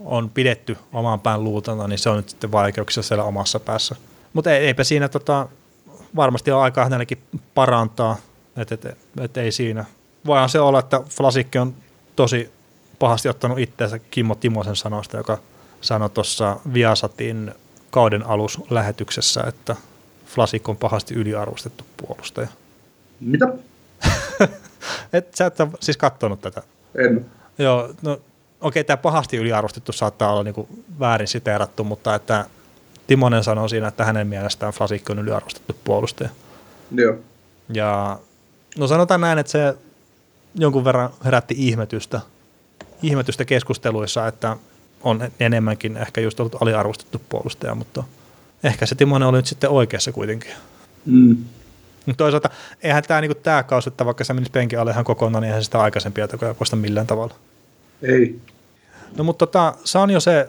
on 0.05 0.31
pidetty 0.31 0.77
oman 0.93 1.21
pään 1.21 1.45
luutana, 1.45 1.89
niin 1.89 1.99
se 1.99 2.11
on 2.11 2.17
nyt 2.17 2.29
sitten 2.29 2.53
vaikeuksia 2.53 3.03
siellä 3.03 3.25
omassa 3.25 3.61
päässä. 3.61 3.97
Mutta 4.33 4.53
eipä 4.53 4.85
siinä 4.85 5.09
tota, 5.09 5.49
varmasti 6.17 6.51
ole 6.51 6.63
aikaa 6.63 6.85
hänellekin 6.85 7.23
parantaa, 7.55 8.17
että 8.57 8.75
et, 8.75 8.85
et, 8.85 8.99
et 9.21 9.37
ei 9.37 9.53
siinä. 9.53 9.85
Voihan 10.27 10.49
se 10.49 10.61
olla, 10.61 10.79
että 10.79 11.01
Flasikki 11.09 11.59
on 11.59 11.75
tosi 12.17 12.53
pahasti 12.99 13.29
ottanut 13.29 13.59
itseensä 13.59 13.99
Kimmo 13.99 14.35
Timosen 14.35 14.77
sanoista, 14.77 15.17
joka 15.17 15.39
sanoi 15.81 16.11
tuossa 16.11 16.57
Viasatin 16.73 17.55
kauden 17.91 18.27
aluslähetyksessä, 18.27 19.45
että 19.49 19.77
Flasik 20.27 20.69
on 20.69 20.77
pahasti 20.77 21.15
yliarvostettu 21.15 21.85
puolustaja. 21.97 22.49
Mitä? 23.21 23.49
et, 25.13 25.35
sä 25.35 25.47
et 25.47 25.61
ole 25.61 25.69
siis 25.81 25.97
katsonut 25.97 26.41
tätä? 26.41 26.63
En. 26.95 27.27
Joo, 27.59 27.89
no 28.03 28.21
okei, 28.61 28.85
tämä 28.85 28.97
pahasti 28.97 29.37
yliarvostettu 29.37 29.93
saattaa 29.93 30.33
olla 30.33 30.43
niinku 30.43 30.69
väärin 31.01 31.29
siteerattu, 31.29 31.85
mutta 31.85 32.15
että 32.15 32.47
Timonen 33.07 33.45
sanoo 33.45 33.69
siinä, 33.69 33.89
että 33.89 34.05
hänen 34.05 34.27
mielestään 34.27 34.73
Flasikki 34.73 35.13
on 35.13 35.19
yliarvostettu 35.19 35.77
puolustaja. 35.85 36.31
Joo. 36.95 37.17
Ja 37.73 38.19
no 38.79 38.87
sanotaan 38.87 39.21
näin, 39.21 39.39
että 39.39 39.53
se 39.53 39.75
jonkun 40.55 40.85
verran 40.85 41.11
herätti 41.25 41.55
ihmetystä, 41.59 42.21
ihmetystä 43.03 43.45
keskusteluissa, 43.45 44.27
että 44.27 44.57
on 45.03 45.31
enemmänkin 45.41 45.97
ehkä 45.97 46.21
just 46.21 46.41
ollut 46.41 46.63
aliarvostettu 46.63 47.23
puolustaja, 47.29 47.75
mutta 47.75 48.05
ehkä 48.65 48.87
se 48.87 48.95
Timonen 48.95 49.29
oli 49.29 49.39
nyt 49.39 49.47
sitten 49.47 49.71
oikeassa 49.71 50.13
kuitenkin. 50.13 50.53
Mm. 51.07 51.37
Mutta 52.07 52.25
toisaalta 52.25 52.51
eihän 52.83 53.03
tämä 53.03 53.21
niinku, 53.21 53.41
tää 53.43 53.63
kausi, 53.63 53.89
että 53.89 54.05
vaikka 54.05 54.25
se 54.25 54.35
menisi 54.35 54.53
penkin 54.53 54.81
alle 54.81 54.91
ihan 54.91 55.05
kokonaan, 55.05 55.43
niin 55.43 55.49
eihän 55.49 55.65
sitä 55.65 55.81
aikaisempia 55.81 56.29
tekoja 56.29 56.55
poista 56.55 56.77
millään 56.77 57.07
tavalla. 57.07 57.35
Ei. 58.03 58.41
No 59.17 59.25
mutta 59.25 59.47
tota, 59.47 59.75
Sanjo 59.85 60.21
se, 60.21 60.49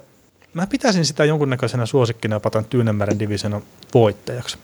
mä 0.54 0.68
pitäisin 0.68 1.06
sitä 1.06 1.26
jonkunnäköisenä 1.26 1.86
suosikkina 1.86 2.36
jopa 2.36 2.50
tämän 2.50 2.66
Tyynemeren 2.66 3.20
divisionan 3.20 3.62
voittajaksi. 3.94 4.58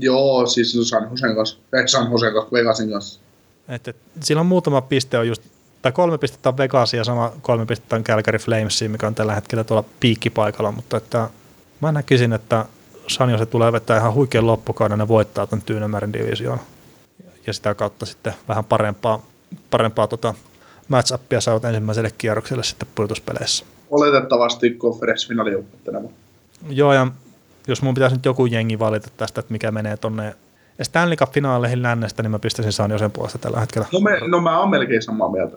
Joo, 0.00 0.46
siis 0.46 0.88
San 0.88 1.08
Josen 1.10 1.36
kanssa, 1.36 1.58
ei 1.72 1.88
San 1.88 2.10
Josen 2.10 2.32
kanssa, 2.32 2.52
Vegasin 2.52 2.90
kanssa. 2.90 3.20
Et, 3.68 3.88
et, 3.88 3.96
sillä 4.20 4.40
on 4.40 4.46
muutama 4.46 4.80
piste 4.80 5.18
on 5.18 5.28
just, 5.28 5.42
tai 5.82 5.92
kolme 5.92 6.18
pistettä 6.18 6.48
on 6.48 6.56
Vegasia 6.56 7.00
ja 7.00 7.04
sama 7.04 7.32
kolme 7.42 7.66
pistettä 7.66 7.96
on 7.96 8.04
Calgary 8.04 8.38
Flamesiin, 8.38 8.90
mikä 8.90 9.06
on 9.06 9.14
tällä 9.14 9.34
hetkellä 9.34 9.64
tuolla 9.64 9.84
piikkipaikalla, 10.00 10.72
mutta 10.72 10.96
että 10.96 11.30
mä 11.80 11.92
näkisin, 11.92 12.32
että 12.32 12.64
Sanjo 13.08 13.38
se 13.38 13.46
tulee 13.46 13.72
vetää 13.72 13.98
ihan 13.98 14.14
huikean 14.14 14.46
loppukauden 14.46 14.98
ja 14.98 15.08
voittaa 15.08 15.46
tämän 15.46 15.62
Tyynemeren 15.62 16.12
divisioon. 16.12 16.60
Ja 17.46 17.52
sitä 17.52 17.74
kautta 17.74 18.06
sitten 18.06 18.34
vähän 18.48 18.64
parempaa, 18.64 19.22
parempaa 19.70 20.06
tota 20.06 20.34
match-upia 20.88 21.40
saavat 21.40 21.64
ensimmäiselle 21.64 22.10
kierrokselle 22.18 22.64
sitten 22.64 22.88
pudotuspeleissä. 22.94 23.64
Oletettavasti 23.90 24.70
konferenssifinaalijoukkue 24.70 25.80
tänä 25.84 26.00
vuonna. 26.00 26.18
Joo, 26.68 26.92
ja 26.92 27.06
jos 27.68 27.82
mun 27.82 27.94
pitäisi 27.94 28.16
nyt 28.16 28.24
joku 28.24 28.46
jengi 28.46 28.78
valita 28.78 29.08
tästä, 29.16 29.40
että 29.40 29.52
mikä 29.52 29.70
menee 29.70 29.96
tonne 29.96 30.36
Stanley 30.82 31.16
Cup-finaaleihin 31.16 31.82
lännestä, 31.82 32.22
niin 32.22 32.30
mä 32.30 32.38
pistäisin 32.38 32.72
San 32.72 32.90
Josen 32.90 33.10
puolesta 33.10 33.38
tällä 33.38 33.60
hetkellä. 33.60 33.88
No, 33.92 34.00
me, 34.00 34.20
no 34.28 34.40
mä 34.40 34.60
oon 34.60 34.70
melkein 34.70 35.02
samaa 35.02 35.30
mieltä. 35.30 35.56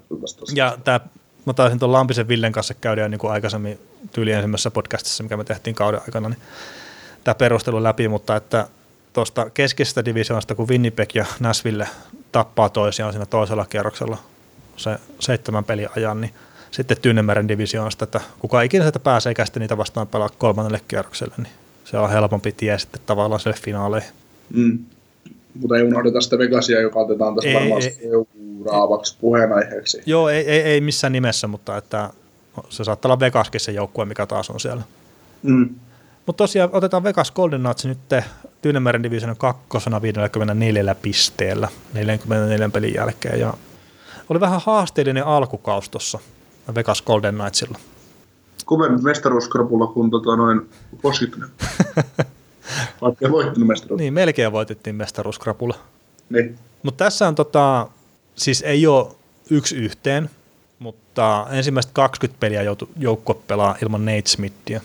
Ja 0.55 0.77
tää, 0.83 0.99
mä 1.45 1.53
taisin 1.53 1.79
tuon 1.79 1.91
Lampisen 1.91 2.27
Villen 2.27 2.51
kanssa 2.51 2.73
käydä 2.73 3.09
niin 3.09 3.19
kuin 3.19 3.31
aikaisemmin 3.31 3.79
tyyli 4.13 4.31
ensimmäisessä 4.31 4.71
podcastissa, 4.71 5.23
mikä 5.23 5.37
me 5.37 5.43
tehtiin 5.43 5.75
kauden 5.75 6.01
aikana, 6.01 6.29
niin 6.29 6.39
tämä 7.23 7.35
perustelu 7.35 7.83
läpi, 7.83 8.07
mutta 8.07 8.35
että 8.35 8.67
tuosta 9.13 9.49
keskeisestä 9.49 10.05
divisioonasta, 10.05 10.55
kun 10.55 10.67
Winnipeg 10.67 11.15
ja 11.15 11.25
Nashville 11.39 11.87
tappaa 12.31 12.69
toisiaan 12.69 13.13
siinä 13.13 13.25
toisella 13.25 13.65
kierroksella 13.65 14.17
se 14.79 14.99
seitsemän 15.19 15.63
peli 15.63 15.87
ajan, 15.95 16.21
niin 16.21 16.33
sitten 16.71 16.97
Tyynemeren 17.01 17.47
divisioonasta, 17.47 18.03
että 18.03 18.21
kuka 18.39 18.61
ikinä 18.61 18.83
sieltä 18.83 18.99
pääsee 18.99 19.33
kästi 19.33 19.59
niitä 19.59 19.77
vastaan 19.77 20.07
pelaa 20.07 20.29
kolmannelle 20.37 20.81
kierrokselle, 20.87 21.33
niin 21.37 21.53
se 21.85 21.97
on 21.97 22.09
helpompi 22.09 22.51
tie 22.51 22.79
sitten 22.79 23.01
tavallaan 23.05 23.39
sille 23.39 23.55
finaaleihin. 23.61 24.11
Mm. 24.53 24.79
Mutta 25.59 25.77
ei 25.77 25.83
unohdeta 25.83 26.21
sitä 26.21 26.37
Vegasia, 26.37 26.81
joka 26.81 26.99
otetaan 26.99 27.35
tässä 27.35 27.49
Ei, 27.49 27.55
varmaan 27.55 27.81
ei. 27.81 27.97
seuraavaksi 28.01 29.17
puheenaiheeksi. 29.21 30.01
Joo, 30.05 30.29
ei, 30.29 30.51
ei, 30.51 30.61
ei 30.61 30.81
missään 30.81 31.13
nimessä, 31.13 31.47
mutta 31.47 31.77
että 31.77 32.09
se 32.69 32.83
saattaa 32.83 33.09
olla 33.09 33.19
Vegaskin 33.19 33.61
se 33.61 33.71
joukkue, 33.71 34.05
mikä 34.05 34.25
taas 34.25 34.49
on 34.49 34.59
siellä. 34.59 34.83
Mm. 35.43 35.69
Mutta 36.25 36.37
tosiaan 36.37 36.69
otetaan 36.73 37.03
Vegas 37.03 37.31
Golden 37.31 37.61
Knights 37.61 37.85
nyt 37.85 37.97
Tyynemeren 38.61 39.03
divisioon 39.03 39.37
kakkosena 39.37 40.01
54 40.01 40.95
pisteellä 40.95 41.67
44 41.93 42.69
pelin 42.69 42.93
jälkeen. 42.93 43.39
Ja 43.39 43.53
oli 44.29 44.39
vähän 44.39 44.61
haasteellinen 44.65 45.25
alkukaus 45.25 45.89
tuossa 45.89 46.19
Vegas 46.75 47.01
Golden 47.01 47.35
Knightsilla. 47.35 47.77
Kovempi 48.65 49.01
mestaruuskrapulla 49.01 49.87
kuin 49.87 50.11
tota 50.11 50.35
noin 50.35 50.69
Washington. 51.03 51.49
Vaikka 53.01 53.25
ei 53.25 53.31
voittanut 53.31 53.67
mestaruus. 53.67 53.99
Niin, 53.99 54.13
melkein 54.13 54.51
voitettiin 54.51 54.95
mestaruuskrapula. 54.95 55.75
Niin. 56.29 56.57
Mutta 56.83 57.03
tässä 57.03 57.27
on 57.27 57.35
tota, 57.35 57.87
siis 58.35 58.61
ei 58.61 58.87
ole 58.87 59.07
yksi 59.49 59.75
yhteen, 59.75 60.29
mutta 60.79 61.47
ensimmäiset 61.51 61.91
20 61.93 62.39
peliä 62.39 62.61
joutu, 62.61 62.89
joukkue 62.97 63.35
pelaa 63.47 63.75
ilman 63.81 64.05
Nate 64.05 64.21
Smithia. 64.25 64.81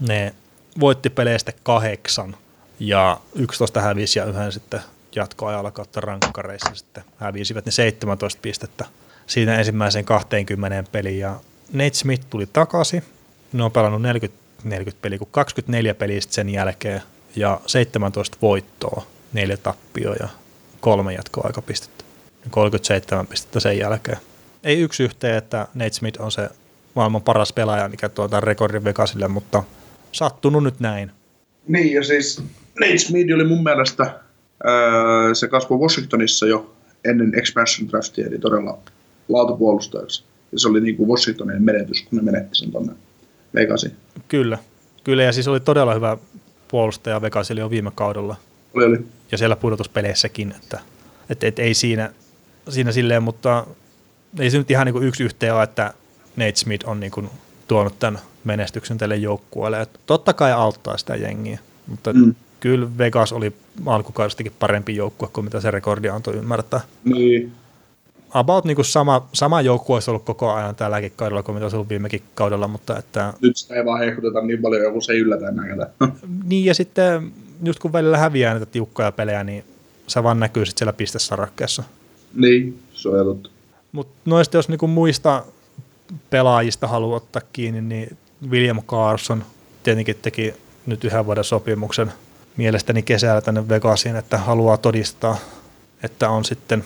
Ne 0.00 0.34
voitti 0.80 1.10
peleistä 1.10 1.52
kahdeksan 1.62 2.36
ja 2.80 3.20
11 3.34 3.80
hävisi 3.80 4.18
ja 4.18 4.24
yhden 4.24 4.52
sitten 4.52 4.80
jatkoajalla 5.16 5.70
kautta 5.70 6.00
rankkareissa 6.00 6.74
sitten 6.74 7.04
hävisivät 7.16 7.66
ne 7.66 7.72
17 7.72 8.38
pistettä 8.42 8.84
siinä 9.30 9.58
ensimmäiseen 9.58 10.04
20 10.04 10.84
peliin 10.92 11.18
ja 11.18 11.40
Nate 11.72 11.94
Smith 11.94 12.26
tuli 12.30 12.46
takaisin. 12.52 13.02
Ne 13.52 13.64
on 13.64 13.72
pelannut 13.72 14.02
40, 14.02 14.42
40 14.64 15.02
peliä, 15.02 15.18
kun 15.18 15.28
24 15.30 15.94
peliä 15.94 16.20
sen 16.20 16.48
jälkeen 16.48 17.02
ja 17.36 17.60
17 17.66 18.36
voittoa, 18.42 19.06
neljä 19.32 19.56
tappioa 19.56 20.16
ja 20.20 20.28
kolme 20.80 21.12
jatkoaikapistettä. 21.12 22.04
37 22.50 23.26
pistettä 23.26 23.60
sen 23.60 23.78
jälkeen. 23.78 24.18
Ei 24.64 24.80
yksi 24.80 25.02
yhteen, 25.02 25.36
että 25.36 25.66
Nate 25.74 25.92
Smith 25.92 26.20
on 26.20 26.32
se 26.32 26.48
maailman 26.94 27.22
paras 27.22 27.52
pelaaja, 27.52 27.88
mikä 27.88 28.08
tuo 28.08 28.28
tämän 28.28 28.42
rekordin 28.42 28.84
Vegasille, 28.84 29.28
mutta 29.28 29.62
sattunut 30.12 30.64
nyt 30.64 30.80
näin. 30.80 31.10
Niin, 31.68 31.92
ja 31.92 32.04
siis 32.04 32.42
Nate 32.80 32.98
Smith 32.98 33.34
oli 33.34 33.44
mun 33.44 33.62
mielestä, 33.62 34.20
öö, 34.66 35.34
se 35.34 35.48
kasvoi 35.48 35.78
Washingtonissa 35.78 36.46
jo 36.46 36.74
ennen 37.04 37.38
expansion 37.38 37.88
draftia, 37.88 38.26
eli 38.26 38.38
todella 38.38 38.78
laatupuolustajaksi. 39.28 40.24
Ja 40.52 40.58
se 40.58 40.68
oli 40.68 40.80
niin 40.80 40.96
kuin 40.96 41.08
Washingtonin 41.08 41.62
menetys, 41.62 42.02
kun 42.02 42.16
ne 42.18 42.22
menetti 42.24 42.58
sen 42.58 42.72
tonne 42.72 42.92
Vegasiin. 43.54 43.92
Kyllä, 44.28 44.58
kyllä 45.04 45.22
ja 45.22 45.32
siis 45.32 45.48
oli 45.48 45.60
todella 45.60 45.94
hyvä 45.94 46.16
puolustaja 46.68 47.22
Vegasille 47.22 47.60
jo 47.60 47.70
viime 47.70 47.90
kaudella 47.94 48.36
Oli, 48.74 48.84
oli. 48.84 48.98
ja 49.32 49.38
siellä 49.38 49.56
pudotuspeleissäkin, 49.56 50.54
että 50.62 50.80
et, 51.30 51.44
et, 51.44 51.58
ei 51.58 51.74
siinä, 51.74 52.12
siinä 52.68 52.92
silleen, 52.92 53.22
mutta 53.22 53.66
ei 54.38 54.50
se 54.50 54.58
nyt 54.58 54.70
ihan 54.70 54.86
niin 54.86 54.92
kuin 54.92 55.06
yksi 55.06 55.22
yhteen 55.22 55.54
ole, 55.54 55.62
että 55.62 55.94
Nate 56.36 56.56
Smith 56.56 56.88
on 56.88 57.00
niin 57.00 57.12
kuin 57.12 57.30
tuonut 57.68 57.98
tämän 57.98 58.20
menestyksen 58.44 58.98
tälle 58.98 59.16
joukkueelle. 59.16 59.80
Et 59.80 60.00
totta 60.06 60.32
kai 60.32 60.52
auttaa 60.52 60.96
sitä 60.96 61.16
jengiä, 61.16 61.58
mutta 61.86 62.12
mm. 62.12 62.34
Kyllä 62.60 62.98
Vegas 62.98 63.32
oli 63.32 63.52
alkukaudestakin 63.86 64.52
parempi 64.58 64.96
joukkue 64.96 65.28
kuin 65.32 65.44
mitä 65.44 65.60
se 65.60 65.70
rekordi 65.70 66.08
antoi 66.08 66.34
ymmärtää. 66.34 66.80
Niin. 67.04 67.52
About 68.30 68.64
niin 68.64 68.74
kuin 68.74 68.84
sama, 68.84 69.28
sama 69.32 69.60
joukkue 69.60 69.96
olisi 69.96 70.10
ollut 70.10 70.24
koko 70.24 70.52
ajan 70.52 70.74
tälläkin 70.74 71.12
kaudella 71.16 71.42
kuin 71.42 71.54
mitä 71.54 71.64
olisi 71.64 71.76
ollut 71.76 71.88
viimekin 71.88 72.22
kaudella, 72.34 72.68
mutta 72.68 72.98
että 72.98 73.34
Nyt 73.40 73.56
sitä 73.56 73.74
ei 73.74 73.84
vaan 73.84 73.98
hehkuteta 74.00 74.40
niin 74.40 74.62
paljon, 74.62 74.82
joku 74.82 75.00
se 75.00 75.12
yllätä 75.12 75.48
enää 75.48 75.68
ketä. 75.68 75.90
niin 76.50 76.64
ja 76.64 76.74
sitten 76.74 77.32
just 77.62 77.78
kun 77.78 77.92
välillä 77.92 78.18
häviää 78.18 78.54
näitä 78.54 78.66
tiukkoja 78.66 79.12
pelejä, 79.12 79.44
niin 79.44 79.64
se 80.06 80.22
vaan 80.22 80.40
näkyy 80.40 80.66
sitten 80.66 80.78
siellä 80.78 80.92
pistesarakkeessa. 80.92 81.82
niin, 82.34 82.78
se 82.92 83.08
on 83.08 83.26
totta. 83.26 83.50
Mutta 83.92 84.14
noista 84.24 84.56
jos 84.56 84.68
niinku 84.68 84.86
muista 84.86 85.44
pelaajista 86.30 86.86
haluaa 86.86 87.16
ottaa 87.16 87.42
kiinni, 87.52 87.80
niin 87.80 88.16
William 88.50 88.82
Carson 88.82 89.44
tietenkin 89.82 90.16
teki 90.22 90.54
nyt 90.86 91.04
yhden 91.04 91.26
vuoden 91.26 91.44
sopimuksen 91.44 92.12
mielestäni 92.60 93.02
kesällä 93.02 93.40
tänne 93.40 93.68
Vegasiin, 93.68 94.16
että 94.16 94.38
haluaa 94.38 94.76
todistaa, 94.76 95.36
että 96.02 96.30
on 96.30 96.44
sitten 96.44 96.84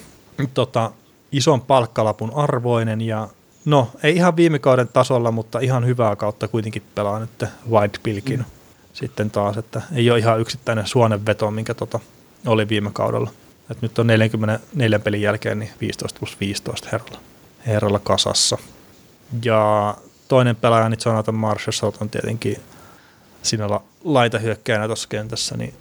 tota, 0.54 0.90
ison 1.32 1.60
palkkalapun 1.60 2.32
arvoinen 2.34 3.00
ja 3.00 3.28
no 3.64 3.90
ei 4.02 4.16
ihan 4.16 4.36
viime 4.36 4.58
kauden 4.58 4.88
tasolla, 4.88 5.30
mutta 5.30 5.58
ihan 5.58 5.86
hyvää 5.86 6.16
kautta 6.16 6.48
kuitenkin 6.48 6.82
pelaa 6.94 7.18
nyt 7.18 7.44
White 7.70 7.98
Pilkin 8.02 8.38
mm. 8.38 8.44
sitten 8.92 9.30
taas, 9.30 9.56
että 9.56 9.82
ei 9.94 10.10
ole 10.10 10.18
ihan 10.18 10.40
yksittäinen 10.40 10.86
suonenveto, 10.86 11.50
minkä 11.50 11.74
tota, 11.74 12.00
oli 12.46 12.68
viime 12.68 12.90
kaudella. 12.92 13.30
Et 13.70 13.82
nyt 13.82 13.98
on 13.98 14.06
44 14.06 14.98
pelin 14.98 15.22
jälkeen 15.22 15.58
niin 15.58 15.70
15 15.80 16.18
plus 16.18 16.40
15 16.40 16.88
herralla, 16.92 17.18
herralla 17.66 17.98
kasassa. 17.98 18.58
Ja 19.44 19.94
toinen 20.28 20.56
pelaaja, 20.56 20.88
niin 20.88 21.00
Jonathan 21.06 21.34
Marshall 21.34 21.92
on 22.00 22.10
tietenkin 22.10 22.56
siinä 23.44 23.70
la- 23.70 23.82
laitahyökkäjänä 24.04 24.86
tuossa 24.86 25.08
kentässä, 25.08 25.56
niin 25.56 25.74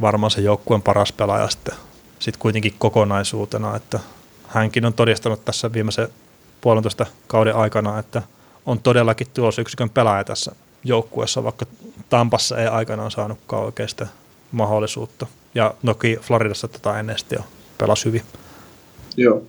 varmaan 0.00 0.30
se 0.30 0.40
joukkueen 0.40 0.82
paras 0.82 1.12
pelaaja 1.12 1.48
sitten, 1.48 1.74
sitten 2.18 2.40
kuitenkin 2.40 2.74
kokonaisuutena, 2.78 3.76
että 3.76 4.00
hänkin 4.48 4.84
on 4.84 4.94
todistanut 4.94 5.44
tässä 5.44 5.72
viimeisen 5.72 6.08
puolentoista 6.60 7.06
kauden 7.26 7.56
aikana, 7.56 7.98
että 7.98 8.22
on 8.66 8.80
todellakin 8.80 9.26
tulosyksikön 9.34 9.90
pelaaja 9.90 10.24
tässä 10.24 10.52
joukkueessa, 10.84 11.44
vaikka 11.44 11.66
Tampassa 12.08 12.58
ei 12.58 12.66
aikanaan 12.66 13.10
saanutkaan 13.10 13.62
oikeasta 13.64 14.06
mahdollisuutta. 14.52 15.26
Ja 15.54 15.74
noki 15.82 16.18
Floridassa 16.20 16.68
tätä 16.68 17.00
ennen 17.00 17.18
sitten 17.18 17.36
jo 17.36 17.44
pelasi 17.78 18.04
hyvin. 18.04 18.22
Joo. 19.16 19.42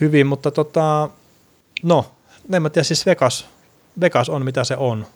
hyvin, 0.00 0.26
mutta 0.26 0.50
tota, 0.50 1.08
no, 1.82 2.12
en 2.52 2.62
mä 2.62 2.70
tiedä, 2.70 2.84
siis 2.84 3.06
Vegas, 3.06 3.46
Vegas 4.00 4.28
on 4.28 4.44
mitä 4.44 4.64
se 4.64 4.76
on. 4.76 5.06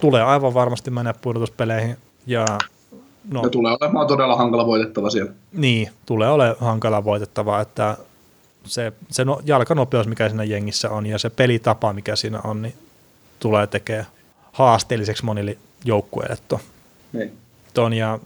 Tulee 0.00 0.22
aivan 0.22 0.54
varmasti 0.54 0.90
mennä 0.90 1.14
pudotuspeleihin 1.14 1.96
ja 2.26 2.46
no, 3.30 3.42
Ja 3.42 3.50
tulee 3.50 3.76
olemaan 3.80 4.06
todella 4.06 4.36
hankala 4.36 4.66
voitettava 4.66 5.10
siellä. 5.10 5.32
niin, 5.52 5.90
tulee 6.06 6.28
ole 6.28 6.56
hankala 6.60 7.04
voitettava, 7.04 7.60
että 7.60 7.96
se, 8.64 8.92
se 9.10 9.24
no, 9.24 9.40
jalkanopeus, 9.44 10.06
mikä 10.06 10.28
siinä 10.28 10.44
jengissä 10.44 10.90
on 10.90 11.06
ja 11.06 11.18
se 11.18 11.30
pelitapa, 11.30 11.92
mikä 11.92 12.16
siinä 12.16 12.40
on, 12.44 12.62
niin 12.62 12.74
tulee 13.40 13.66
tekemään 13.66 14.06
haasteelliseksi 14.52 15.24
monille 15.24 15.56
joukkueille 15.84 16.36
tuon. 16.48 16.60
Niin. 17.12 17.32
ton 17.74 17.92
ja 17.92 18.18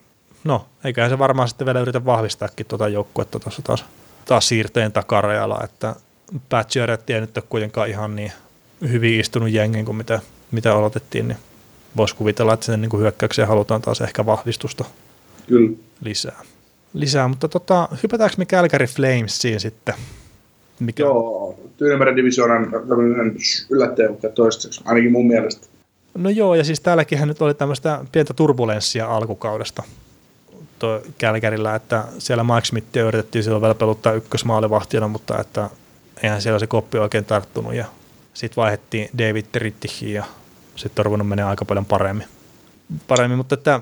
no, 0.44 0.66
eiköhän 0.84 1.10
se 1.10 1.18
varmaan 1.18 1.48
sitten 1.48 1.64
vielä 1.66 1.80
yritä 1.80 2.04
vahvistaakin 2.04 2.66
tuota 2.66 2.88
joukkuetta 2.88 3.40
tuossa 3.40 3.62
taas, 3.62 3.84
taas 4.24 4.48
siirtojen 4.48 4.92
takarajalla, 4.92 5.60
että 5.64 5.96
Patcheretti 6.48 7.12
ei 7.12 7.20
nyt 7.20 7.36
ole 7.36 7.44
kuitenkaan 7.48 7.88
ihan 7.88 8.16
niin 8.16 8.32
hyvin 8.90 9.20
istunut 9.20 9.50
jengin 9.50 9.84
kuin 9.84 9.96
mitä, 9.96 10.20
mitä 10.50 10.74
odotettiin, 10.74 11.28
niin 11.28 11.38
voisi 11.96 12.16
kuvitella, 12.16 12.54
että 12.54 12.66
sen 12.66 12.80
niin 12.80 12.98
hyökkäykseen 12.98 13.48
halutaan 13.48 13.82
taas 13.82 14.00
ehkä 14.00 14.26
vahvistusta 14.26 14.84
Kyllä. 15.46 15.76
lisää. 16.00 16.42
lisää 16.94 17.28
mutta 17.28 17.48
tota, 17.48 17.88
hypätäänkö 18.02 18.36
me 18.38 18.46
Calgary 18.46 18.86
Flamesiin 18.86 19.60
sitten? 19.60 19.94
Mikä, 20.80 21.02
Joo, 21.02 21.58
Tyynemeren 21.76 22.16
divisioonan 22.16 22.70
yllättäjä 23.70 24.08
toistaiseksi, 24.34 24.80
ainakin 24.84 25.12
mun 25.12 25.26
mielestä. 25.26 25.66
No 26.14 26.30
joo, 26.30 26.54
ja 26.54 26.64
siis 26.64 26.80
täälläkin 26.80 27.28
nyt 27.28 27.42
oli 27.42 27.54
tämmöistä 27.54 28.04
pientä 28.12 28.34
turbulenssia 28.34 29.06
alkukaudesta 29.06 29.82
Kälkärillä, 31.18 31.74
että 31.74 32.04
siellä 32.18 32.44
Mike 32.44 32.64
Smithia 32.64 33.02
yritettiin 33.02 33.44
silloin 33.44 33.62
vielä 33.62 33.74
peluttaa 33.74 34.12
ykkösmaalivahtina, 34.12 35.08
mutta 35.08 35.40
että 35.40 35.70
eihän 36.22 36.42
siellä 36.42 36.58
se 36.58 36.66
koppi 36.66 36.98
oikein 36.98 37.24
tarttunut 37.24 37.74
ja 37.74 37.84
sitten 38.34 38.56
vaihdettiin 38.56 39.08
David 39.18 39.46
Rittichiin 39.54 40.14
ja 40.14 40.24
sitten 40.82 41.02
on 41.02 41.04
ruvennut 41.04 41.28
menee 41.28 41.44
aika 41.44 41.64
paljon 41.64 41.84
paremmin. 41.84 42.26
paremmin 43.08 43.36
mutta 43.36 43.54
että, 43.54 43.80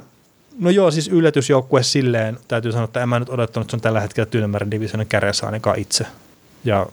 no 0.58 0.70
joo, 0.70 0.90
siis 0.90 1.08
yllätysjoukkue 1.08 1.82
silleen, 1.82 2.38
täytyy 2.48 2.72
sanoa, 2.72 2.84
että 2.84 3.02
en 3.02 3.08
mä 3.08 3.18
nyt 3.18 3.28
odottanut, 3.28 3.64
että 3.64 3.70
se 3.70 3.76
on 3.76 3.80
tällä 3.80 4.00
hetkellä 4.00 4.26
Tyynemeren 4.26 4.70
divisionin 4.70 5.06
kärjessä 5.06 5.46
ainakaan 5.46 5.78
itse. 5.78 6.06
Ja 6.64 6.86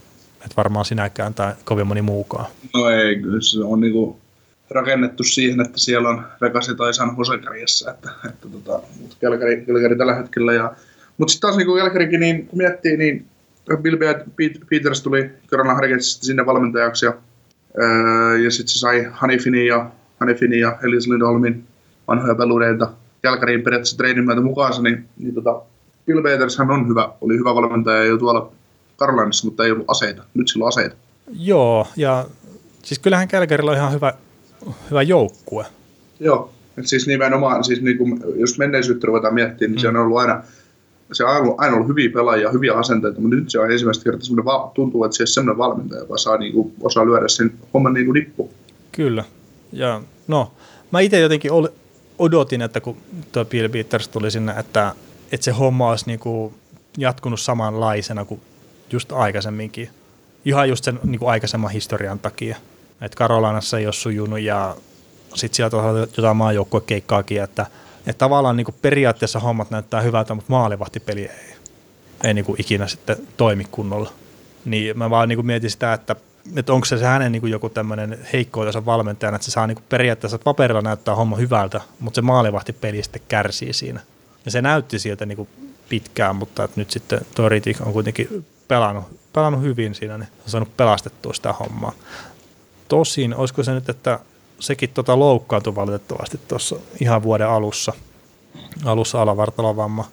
et 0.46 0.58
varmaan 0.58 0.86
sinäkään 0.86 1.34
tai 1.34 1.54
kovin 1.64 1.88
moni 1.88 2.02
muukaan. 2.02 2.46
No 2.74 2.90
ei, 2.90 3.16
kyllä 3.16 3.42
se 3.42 3.60
on 3.64 3.80
niinku 3.80 4.20
rakennettu 4.70 5.24
siihen, 5.24 5.62
että 5.62 5.80
siellä 5.80 6.10
on 6.10 6.26
Vegas 6.42 6.68
tai 6.78 6.94
San 6.94 7.16
Jose 7.18 7.38
kärjessä, 7.38 7.92
että, 7.92 8.10
että 8.26 8.48
tota, 8.50 8.82
mutta 9.02 9.16
Kelkari, 9.20 9.64
Kelkari 9.66 9.98
tällä 9.98 10.16
hetkellä 10.16 10.54
ja 10.54 10.74
Mutta 11.18 11.32
sitten 11.32 11.48
taas 11.48 11.58
niin 11.58 11.78
Jälkerikin, 11.78 12.20
niin 12.20 12.48
kun 12.48 12.58
miettii, 12.58 12.98
niin 12.98 13.26
Bill 13.82 13.98
Peters 14.70 15.02
tuli 15.02 15.30
koronaharkitsesta 15.50 16.26
sinne 16.26 16.46
valmentajaksi 16.46 17.06
ja, 17.06 17.14
öö, 17.82 18.38
ja 18.38 18.52
sitten 18.52 18.68
se 18.68 18.80
sai 18.80 19.08
Hanifinin 19.12 19.68
ja, 19.68 19.90
Hanifinin 20.20 20.60
ja 20.60 20.78
Elias 20.84 21.08
Lindholmin 21.08 21.64
vanhoja 22.08 22.36
pelureita 22.36 22.90
Jälkäriin 23.24 23.62
periaatteessa 23.62 23.98
treinin 23.98 24.26
myötä 24.26 24.42
mukaansa, 24.42 24.82
niin, 24.82 25.06
niin 25.18 25.36
tota, 25.36 25.62
Bill 26.06 26.22
Peters 26.22 26.58
hän 26.58 26.72
on 26.72 26.88
hyvä, 26.88 27.10
oli 27.22 27.38
hyvä 27.38 27.56
valmentaja 27.56 28.04
jo 28.04 28.18
tuolla 28.18 28.52
Karolinassa, 28.98 29.48
mutta 29.48 29.66
ei 29.66 29.72
ollut 29.72 29.90
aseita. 29.90 30.24
Nyt 30.34 30.48
sillä 30.48 30.64
on 30.64 30.68
aseita. 30.68 30.96
Joo, 31.40 31.88
ja 31.96 32.26
siis 32.84 33.00
kyllähän 33.00 33.28
Kälkärillä 33.28 33.72
on 33.72 33.78
ihan 33.78 33.94
hyvä, 33.94 34.14
hyvä 34.90 35.02
joukkue. 35.02 35.66
Joo, 36.20 36.54
et 36.78 36.88
siis 36.88 37.08
nimenomaan, 37.08 37.64
siis 37.64 37.82
niin 37.82 37.98
kuin, 37.98 38.24
jos 38.36 38.58
menneisyyttä 38.58 39.08
ruvetaan 39.08 39.34
miettimään, 39.34 39.72
niin 39.72 39.80
mm. 39.80 39.82
se 39.82 39.88
on 39.88 39.96
ollut 39.96 40.18
aina, 40.18 40.44
se 41.12 41.24
on 41.24 41.30
aina, 41.30 41.54
aina 41.58 41.76
ollut 41.76 41.88
hyviä 41.88 42.10
pelaajia, 42.10 42.52
hyviä 42.52 42.74
asenteita, 42.74 43.22
mutta 43.22 43.36
nyt 43.36 43.50
se 43.50 43.60
on 43.60 43.72
ensimmäistä 43.72 44.04
kertaa 44.04 44.22
semmoinen, 44.22 44.72
tuntuu, 44.74 45.04
että 45.04 45.18
se 45.18 45.24
on 45.24 45.28
semmoinen 45.28 45.58
valmentaja, 45.58 46.02
joka 46.02 46.18
saa, 46.18 46.38
niin 46.38 46.54
kuin, 46.54 46.74
osaa 46.82 47.06
lyödä 47.06 47.28
sen 47.28 47.52
homman 47.74 47.94
niin 47.94 48.06
kuin 48.06 48.14
nippu. 48.14 48.52
Kyllä, 48.92 49.24
ja 49.72 50.02
no, 50.28 50.52
mä 50.92 51.00
itse 51.00 51.20
jotenkin 51.20 51.52
ol, 51.52 51.68
odotin, 52.20 52.62
että 52.62 52.82
kun 52.82 52.98
tuo 53.32 53.46
Bill 53.46 53.70
Peters 53.70 54.08
tuli 54.08 54.32
sinne, 54.32 54.54
että, 54.58 54.96
että 55.32 55.46
se 55.46 55.52
homma 55.52 55.90
olisi 55.90 56.06
niin 56.08 56.20
kuin 56.20 56.54
jatkunut 56.98 57.40
samanlaisena 57.40 58.26
kuin 58.26 58.42
just 58.92 59.12
aikaisemminkin. 59.12 59.90
Ihan 60.46 60.70
just 60.70 60.84
sen 60.84 61.00
niin 61.04 61.20
kuin 61.20 61.30
aikaisemman 61.30 61.72
historian 61.72 62.20
takia. 62.20 62.58
Että 63.02 63.18
Karolanassa 63.18 63.78
ei 63.78 63.86
ole 63.86 63.94
sujunut 63.94 64.40
ja 64.40 64.76
sitten 65.36 65.56
sieltä 65.56 65.78
on 65.78 66.08
jotain 66.18 66.38
maajoukkuekeikkaakin, 66.38 67.44
että, 67.44 67.66
että 68.00 68.20
tavallaan 68.20 68.58
niin 68.58 68.66
kuin 68.66 68.76
periaatteessa 68.82 69.40
hommat 69.40 69.72
näyttää 69.72 70.02
hyvältä, 70.02 70.34
mutta 70.34 70.52
maalivahtipeli 70.52 71.22
ei, 71.22 71.56
ei 72.24 72.34
niin 72.34 72.46
kuin 72.46 72.62
ikinä 72.62 72.88
sitten 72.88 73.18
toimi 73.38 73.66
kunnolla. 73.72 74.12
Niin 74.66 74.98
mä 74.98 75.10
vaan 75.10 75.30
niin 75.30 75.38
kuin 75.38 75.46
mietin 75.46 75.72
sitä, 75.72 75.94
että, 75.94 76.16
että 76.56 76.74
onko 76.74 76.86
se, 76.86 76.98
se 76.98 77.06
hänen 77.06 77.32
niin 77.32 77.42
kuin 77.42 77.52
joku 77.52 77.70
tämmöinen 77.70 78.28
heikkoutensa 78.34 78.86
valmentajana, 78.86 79.36
että 79.36 79.46
se 79.46 79.52
saa 79.52 79.68
niin 79.68 79.76
kuin 79.76 79.86
periaatteessa 79.90 80.40
paperilla 80.40 80.82
näyttää 80.82 81.16
homma 81.16 81.36
hyvältä, 81.36 81.82
mutta 82.00 82.16
se 82.16 82.22
maalivahtipeli 82.22 83.04
sitten 83.04 83.22
kärsii 83.28 83.74
siinä. 83.74 84.00
Ja 84.46 84.52
se 84.52 84.62
näytti 84.62 85.00
sieltä 85.00 85.26
niin 85.26 85.36
kuin 85.36 85.50
pitkään, 85.90 86.36
mutta 86.36 86.64
että 86.64 86.82
nyt 86.82 86.92
sitten 86.92 87.22
tuo 87.36 87.50
on 87.86 87.94
kuitenkin 87.94 88.46
pelannut, 88.68 89.04
pelannut 89.34 89.62
hyvin 89.62 89.96
siinä, 89.96 90.18
niin 90.18 90.30
on 90.46 90.50
saanut 90.50 90.78
pelastettua 90.78 91.34
sitä 91.34 91.54
hommaa. 91.54 91.92
Tosin, 92.88 93.36
olisiko 93.36 93.64
se 93.64 93.74
nyt, 93.74 93.90
että 93.90 94.20
sekin 94.60 94.90
tota 94.90 95.20
loukkaantui 95.20 95.76
valitettavasti 95.76 96.40
tuossa 96.48 96.76
ihan 97.02 97.24
vuoden 97.24 97.50
alussa, 97.50 97.94
alussa 98.86 99.22
alavartalovamma 99.22 100.06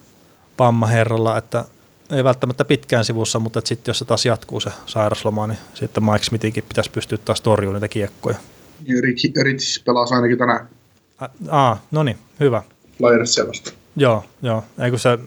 vamma 0.58 0.86
herralla, 0.86 1.38
että 1.38 1.64
ei 2.10 2.24
välttämättä 2.24 2.64
pitkään 2.64 3.04
sivussa, 3.04 3.38
mutta 3.38 3.60
sitten 3.64 3.90
jos 3.90 3.98
se 3.98 4.04
taas 4.04 4.26
jatkuu 4.26 4.60
se 4.60 4.70
sairasloma, 4.86 5.46
niin 5.46 5.58
sitten 5.74 6.04
Mike 6.04 6.24
Smithinkin 6.24 6.64
pitäisi 6.68 6.90
pystyä 6.90 7.18
taas 7.18 7.40
torjumaan 7.40 7.74
niitä 7.74 7.92
kiekkoja. 7.92 8.36
Rich 9.42 9.84
pelaa 9.84 10.06
ainakin 10.10 10.38
tänään. 10.38 10.68
Aa, 11.48 11.82
no 11.90 12.02
niin, 12.02 12.18
hyvä. 12.40 12.62
Flyers 12.98 13.34
sellaista. 13.34 13.72
Joo, 13.96 14.24
joo. 14.42 14.64
Ei 14.78 14.90
kun 14.90 14.98
se, 14.98 15.18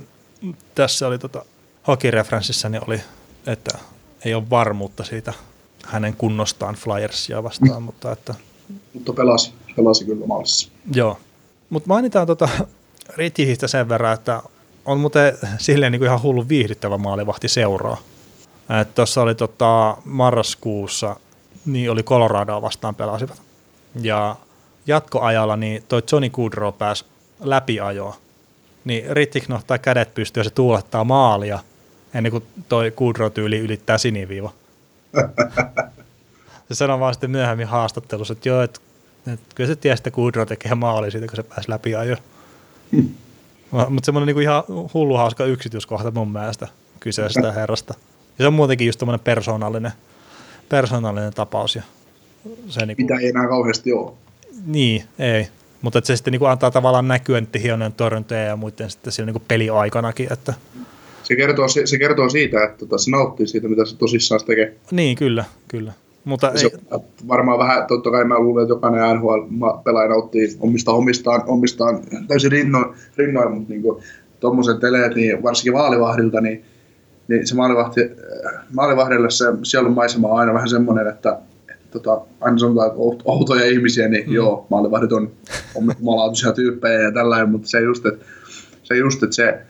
tässä 0.75 1.07
oli 1.07 1.19
tota, 1.19 1.45
hockey-referenssissä, 1.87 2.69
niin 2.69 2.81
oli, 2.87 3.01
että 3.47 3.77
ei 4.25 4.33
ole 4.33 4.49
varmuutta 4.49 5.03
siitä 5.03 5.33
hänen 5.85 6.13
kunnostaan 6.13 6.75
Flyersia 6.75 7.43
vastaan, 7.43 7.81
mm. 7.81 7.85
mutta 7.85 8.11
että 8.11 8.35
mutta 8.93 9.13
pelasi, 9.13 9.53
pelasi 9.75 10.05
kyllä 10.05 10.25
maalissa. 10.25 10.69
Joo, 10.93 11.19
mutta 11.69 11.87
mainitaan 11.87 12.27
tota 12.27 12.49
Ritihistä 13.15 13.67
sen 13.67 13.89
verran, 13.89 14.13
että 14.13 14.41
on 14.87 14.99
muuten 14.99 15.37
silleen 15.57 15.91
niin 15.91 15.99
kuin 15.99 16.07
ihan 16.07 16.21
hullu 16.21 16.49
viihdyttävä 16.49 16.97
maalivahti 16.97 17.47
seuraa. 17.47 17.97
Tuossa 18.95 19.21
oli 19.21 19.35
tota, 19.35 19.97
marraskuussa, 20.05 21.15
niin 21.65 21.91
oli 21.91 22.03
Coloradoa 22.03 22.61
vastaan 22.61 22.95
pelasivat. 22.95 23.41
Ja 24.01 24.35
jatkoajalla 24.87 25.55
niin 25.55 25.83
toi 25.87 26.03
Johnny 26.11 26.29
Goodrow 26.29 26.73
pääsi 26.73 27.05
läpiajoa. 27.39 28.15
Niin 28.85 29.05
Rittik 29.09 29.47
nohtaa 29.47 29.77
kädet 29.77 30.13
pystyy 30.13 30.41
ja 30.41 30.43
se 30.43 30.49
tuulettaa 30.49 31.03
maalia 31.03 31.59
ennen 32.13 32.31
kuin 32.31 32.43
toi 32.69 32.91
Goodrow-tyyli 32.91 33.59
ylittää 33.59 33.97
siniviiva. 33.97 34.53
se 36.69 36.75
sanoi 36.75 36.99
vaan 36.99 37.13
sitten 37.13 37.31
myöhemmin 37.31 37.67
haastattelussa, 37.67 38.33
että 38.33 38.49
joo, 38.49 38.61
että, 38.61 38.79
että 39.33 39.55
kyllä 39.55 39.67
se 39.67 39.75
tiesi, 39.75 39.99
että 39.99 40.11
Kudro 40.11 40.45
tekee 40.45 40.75
maali 40.75 41.11
siitä, 41.11 41.27
kun 41.27 41.35
se 41.35 41.43
pääsi 41.43 41.69
läpi 41.69 41.95
ajo. 41.95 42.15
Mutta 43.71 44.05
semmoinen 44.05 44.25
niinku 44.25 44.39
ihan 44.39 44.63
hullu 44.93 45.17
hauska 45.17 45.45
yksityiskohta 45.45 46.11
mun 46.11 46.31
mielestä 46.31 46.67
kyseisestä 46.99 47.51
herrasta. 47.51 47.93
Ja 48.39 48.43
se 48.43 48.47
on 48.47 48.53
muutenkin 48.53 48.87
just 48.87 48.99
tämmöinen 48.99 49.19
persoonallinen, 49.19 49.91
persoonallinen 50.69 51.33
tapaus. 51.33 51.75
Ja 51.75 51.81
se 52.67 52.85
niinku, 52.85 53.01
Mitä 53.01 53.15
ei 53.15 53.29
enää 53.29 53.47
kauheasti 53.47 53.93
ole. 53.93 54.11
Niin, 54.65 55.03
ei. 55.19 55.47
Mutta 55.81 56.01
se 56.03 56.15
sitten 56.15 56.31
niinku 56.31 56.45
antaa 56.45 56.71
tavallaan 56.71 57.07
näkyä 57.07 57.41
niiden 57.41 57.61
hienojen 57.61 57.93
torjuntoja 57.93 58.41
ja 58.41 58.55
muiden 58.55 58.89
sitten 58.89 59.13
siellä 59.13 59.25
niinku 59.25 59.45
peliaikanakin. 59.47 60.33
Että... 60.33 60.53
Se, 61.23 61.35
kertoo, 61.35 61.67
se, 61.67 61.85
se 61.87 61.97
kertoo 61.97 62.29
siitä, 62.29 62.63
että 62.63 62.77
tota, 62.77 62.97
se 62.97 63.11
nauttii 63.11 63.47
siitä, 63.47 63.67
mitä 63.67 63.85
se 63.85 63.97
tosissaan 63.97 64.41
tekee. 64.45 64.75
Niin, 64.91 65.17
kyllä, 65.17 65.45
kyllä. 65.67 65.93
Mutta 66.27 66.51
se, 66.55 66.65
ei... 66.91 66.99
Varmaan 67.27 67.59
vähän, 67.59 67.87
totta 67.87 68.11
kai 68.11 68.23
mä 68.23 68.39
luulen, 68.39 68.63
että 68.63 68.71
jokainen 68.71 69.15
NHL-pelaaja 69.15 70.09
nauttii 70.09 70.57
omista 70.59 70.91
omistaan, 70.91 71.43
omistaan 71.47 71.99
täysin 72.27 72.51
rinnoin, 72.51 72.95
rinnoin 73.17 73.51
mutta 73.51 73.73
niin 73.73 73.83
tuommoiset 74.39 74.79
teleet, 74.79 75.15
niin 75.15 75.43
varsinkin 75.43 75.73
vaalivahdilta, 75.73 76.41
niin, 76.41 76.65
niin 77.27 77.47
se 77.47 77.55
maalivahti, 77.55 78.01
maalivahdille 78.73 79.31
se 79.31 79.45
sielun 79.63 79.91
maisema 79.93 80.27
on 80.27 80.39
aina 80.39 80.53
vähän 80.53 80.69
semmoinen, 80.69 81.07
että, 81.07 81.39
että 81.69 81.85
tota, 81.91 82.21
aina 82.41 82.57
sanotaan, 82.57 82.87
että 82.87 82.99
outoja 83.25 83.65
ihmisiä, 83.65 84.07
niin 84.07 84.27
mm. 84.27 84.33
joo, 84.33 84.67
maalivahdit 84.69 85.11
on 85.11 85.31
omalaatuisia 85.75 86.51
tyyppejä 86.51 87.01
ja 87.01 87.11
tällainen, 87.11 87.49
mutta 87.49 87.67
se 87.67 87.79
just, 87.79 88.05
että 88.05 88.25
se, 88.83 88.95
just, 88.95 89.23
että 89.23 89.35
se 89.35 89.63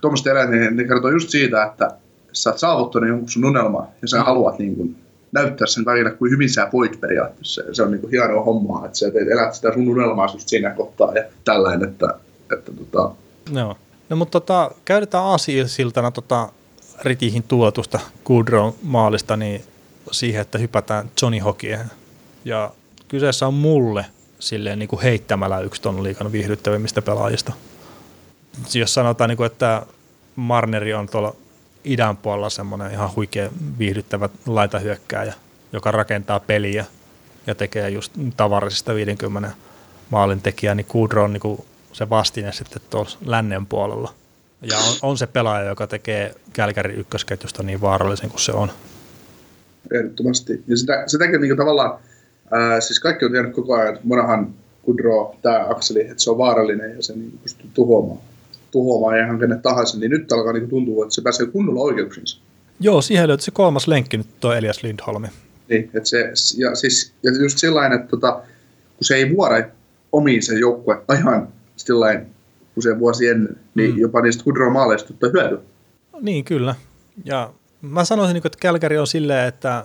tuommoiset 0.00 0.26
eleet, 0.26 0.50
niin 0.50 0.76
ne 0.76 0.84
kertoo 0.84 1.10
just 1.10 1.28
siitä, 1.28 1.64
että 1.64 1.90
sä 2.32 2.50
oot 2.50 2.58
saavuttanut 2.58 3.08
jonkun 3.08 3.28
sun 3.28 3.44
unelma 3.44 3.86
ja 4.02 4.08
sä 4.08 4.16
mm. 4.18 4.24
haluat 4.24 4.58
niin 4.58 4.76
kuin, 4.76 4.96
näyttää 5.36 5.66
sen 5.66 5.84
välillä, 5.84 6.10
kuin 6.10 6.30
hyvin 6.30 6.50
sä 6.50 6.68
voit 6.72 7.00
periaatteessa. 7.00 7.62
Se 7.72 7.82
on 7.82 7.90
niin 7.90 8.10
hienoa 8.10 8.44
hommaa, 8.44 8.86
että 8.86 8.98
sä 8.98 9.10
teet, 9.10 9.28
elät 9.28 9.54
sitä 9.54 9.72
sun 9.72 9.88
unelmaa 9.88 10.30
just 10.32 10.48
siinä 10.48 10.70
kohtaa 10.70 11.12
ja 11.14 11.24
tällainen, 11.44 11.88
että, 11.88 12.14
että 12.52 12.72
tota... 12.72 13.10
Joo. 13.52 13.76
No 14.08 14.16
mutta 14.16 14.40
tota, 14.40 14.70
käytetään 14.84 15.24
aasisiltana 15.24 16.10
tota 16.10 16.48
Ritihin 17.02 17.42
tuotusta 17.42 18.00
Goodrow 18.24 18.72
maalista 18.82 19.36
niin 19.36 19.62
siihen, 20.10 20.42
että 20.42 20.58
hypätään 20.58 21.10
Johnny 21.22 21.38
Hokien. 21.38 21.86
Ja 22.44 22.70
kyseessä 23.08 23.46
on 23.46 23.54
mulle 23.54 24.06
silleen 24.38 24.78
niin 24.78 24.88
kuin 24.88 25.02
heittämällä 25.02 25.60
yksi 25.60 25.82
ton 25.82 26.02
liikan 26.02 26.32
viihdyttävimmistä 26.32 27.02
pelaajista. 27.02 27.52
Jos 28.74 28.94
sanotaan, 28.94 29.30
niin 29.30 29.36
kuin, 29.36 29.46
että 29.46 29.86
Marneri 30.36 30.94
on 30.94 31.08
tuolla 31.08 31.34
idän 31.86 32.16
puolella 32.16 32.50
semmoinen 32.50 32.92
ihan 32.92 33.14
huikea 33.16 33.50
viihdyttävä 33.78 34.28
laitahyökkääjä, 34.46 35.34
joka 35.72 35.90
rakentaa 35.90 36.40
peliä 36.40 36.84
ja 37.46 37.54
tekee 37.54 37.90
just 37.90 38.12
tavarisista 38.36 38.94
50 38.94 39.50
maalin 40.10 40.40
tekijää, 40.40 40.74
niin 40.74 40.86
Kudro 40.86 41.24
on 41.24 41.32
niin 41.32 41.66
se 41.92 42.10
vastine 42.10 42.52
sitten 42.52 42.82
tuossa 42.90 43.18
lännen 43.24 43.66
puolella. 43.66 44.14
Ja 44.62 44.78
on, 44.78 45.10
on 45.10 45.18
se 45.18 45.26
pelaaja, 45.26 45.68
joka 45.68 45.86
tekee 45.86 46.34
Kälkäri 46.52 46.94
ykkösketjusta 46.94 47.62
niin 47.62 47.80
vaarallisen 47.80 48.30
kuin 48.30 48.40
se 48.40 48.52
on. 48.52 48.70
Ehdottomasti. 49.94 50.64
Ja 50.66 50.76
sitä, 50.76 51.04
sitäkin 51.06 51.40
niin 51.40 51.56
tavallaan, 51.56 51.98
ää, 52.50 52.80
siis 52.80 53.00
kaikki 53.00 53.24
on 53.24 53.30
tiennyt 53.30 53.54
koko 53.54 53.74
ajan, 53.74 53.98
monahan 54.04 54.54
Kudro, 54.82 55.34
tämä 55.42 55.66
akseli, 55.68 56.00
että 56.00 56.22
se 56.22 56.30
on 56.30 56.38
vaarallinen 56.38 56.96
ja 56.96 57.02
se 57.02 57.12
niin 57.12 57.38
pystyy 57.42 57.70
tuhoamaan 57.74 58.20
tuhoamaan 58.76 59.24
ihan 59.24 59.38
kenen 59.38 59.62
tahansa, 59.62 59.98
niin 59.98 60.10
nyt 60.10 60.32
alkaa 60.32 60.52
niin 60.52 60.68
tuntua, 60.68 61.04
että 61.04 61.14
se 61.14 61.22
pääsee 61.22 61.46
kunnolla 61.46 61.80
oikeuksinsa. 61.80 62.40
Joo, 62.80 63.02
siihen 63.02 63.28
löytyy 63.28 63.44
se 63.44 63.50
kolmas 63.50 63.88
lenkki 63.88 64.16
nyt 64.16 64.26
tuo 64.40 64.52
Elias 64.52 64.82
Lindholmi. 64.82 65.28
Niin, 65.68 65.90
että 65.94 66.08
se, 66.08 66.32
ja, 66.56 66.74
siis, 66.74 67.12
ja 67.22 67.32
just 67.42 67.58
sellainen, 67.58 67.98
että 67.98 68.10
tota, 68.10 68.32
kun 68.96 69.04
se 69.04 69.14
ei 69.14 69.36
vuora 69.36 69.64
omiin 70.12 70.42
se 70.42 70.58
joukkue 70.58 71.02
ihan 71.18 71.48
sellainen 71.76 72.26
usein 72.76 72.98
vuosi 72.98 73.28
ennen, 73.28 73.56
niin 73.74 73.94
mm. 73.94 74.00
jopa 74.00 74.20
niistä 74.20 74.42
hydromaaleista 74.46 75.14
ottaa 75.14 75.30
hyötyä. 75.32 75.58
Niin, 76.20 76.44
kyllä. 76.44 76.74
Ja 77.24 77.52
mä 77.80 78.04
sanoisin, 78.04 78.34
niin 78.34 78.46
että 78.46 78.58
Kälkäri 78.60 78.98
on 78.98 79.06
silleen, 79.06 79.48
että 79.48 79.84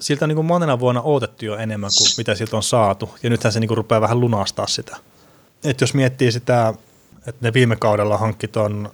siltä 0.00 0.24
on 0.24 0.28
niin 0.28 0.44
monena 0.44 0.80
vuonna 0.80 1.02
odotettu 1.02 1.44
jo 1.44 1.56
enemmän 1.56 1.90
kuin 1.98 2.08
mitä 2.18 2.34
siltä 2.34 2.56
on 2.56 2.62
saatu. 2.62 3.10
Ja 3.22 3.30
nythän 3.30 3.52
se 3.52 3.60
niin 3.60 3.68
kuin 3.68 3.76
rupeaa 3.76 4.00
vähän 4.00 4.20
lunastaa 4.20 4.66
sitä. 4.66 4.96
Et 5.64 5.80
jos 5.80 5.94
miettii 5.94 6.32
sitä 6.32 6.74
että 7.26 7.46
ne 7.46 7.52
viime 7.52 7.76
kaudella 7.76 8.18
hankki 8.18 8.48
tuon 8.48 8.90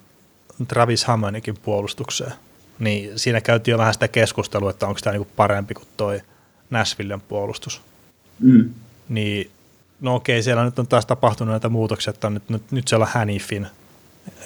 Travis 0.67 1.05
Hammonikin 1.05 1.57
puolustukseen, 1.57 2.33
niin 2.79 3.19
siinä 3.19 3.41
käytiin 3.41 3.73
jo 3.73 3.77
vähän 3.77 3.93
sitä 3.93 4.07
keskustelua, 4.07 4.69
että 4.69 4.87
onko 4.87 4.99
tämä 5.03 5.11
niinku 5.11 5.31
parempi 5.35 5.73
kuin 5.73 5.87
toi 5.97 6.21
Nashvillen 6.69 7.21
puolustus. 7.21 7.81
Mm. 8.39 8.69
Niin, 9.09 9.51
no 10.01 10.15
okei, 10.15 10.43
siellä 10.43 10.65
nyt 10.65 10.79
on 10.79 10.87
taas 10.87 11.05
tapahtunut 11.05 11.51
näitä 11.51 11.69
muutoksia, 11.69 12.11
että 12.11 12.29
nyt, 12.29 12.49
nyt, 12.49 12.71
nyt 12.71 12.87
siellä 12.87 13.03
on 13.03 13.11
Hanifin 13.13 13.67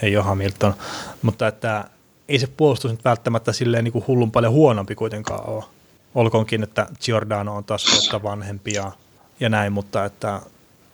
ei 0.01 0.17
ole 0.17 0.25
Hamilton, 0.25 0.73
mutta 1.21 1.47
että 1.47 1.85
ei 2.27 2.39
se 2.39 2.47
puolustus 2.47 2.91
nyt 2.91 3.05
välttämättä 3.05 3.53
silleen 3.53 3.83
niin 3.83 3.91
kuin 3.91 4.07
hullun 4.07 4.31
paljon 4.31 4.53
huonompi 4.53 4.95
kuitenkaan 4.95 5.49
ole. 5.49 5.63
Olkoonkin, 6.15 6.63
että 6.63 6.87
Giordano 7.05 7.55
on 7.55 7.63
taas 7.63 7.91
vuotta 7.91 8.23
vanhempi 8.23 8.73
ja, 8.73 8.91
ja 9.39 9.49
näin, 9.49 9.73
mutta 9.73 10.05
että 10.05 10.41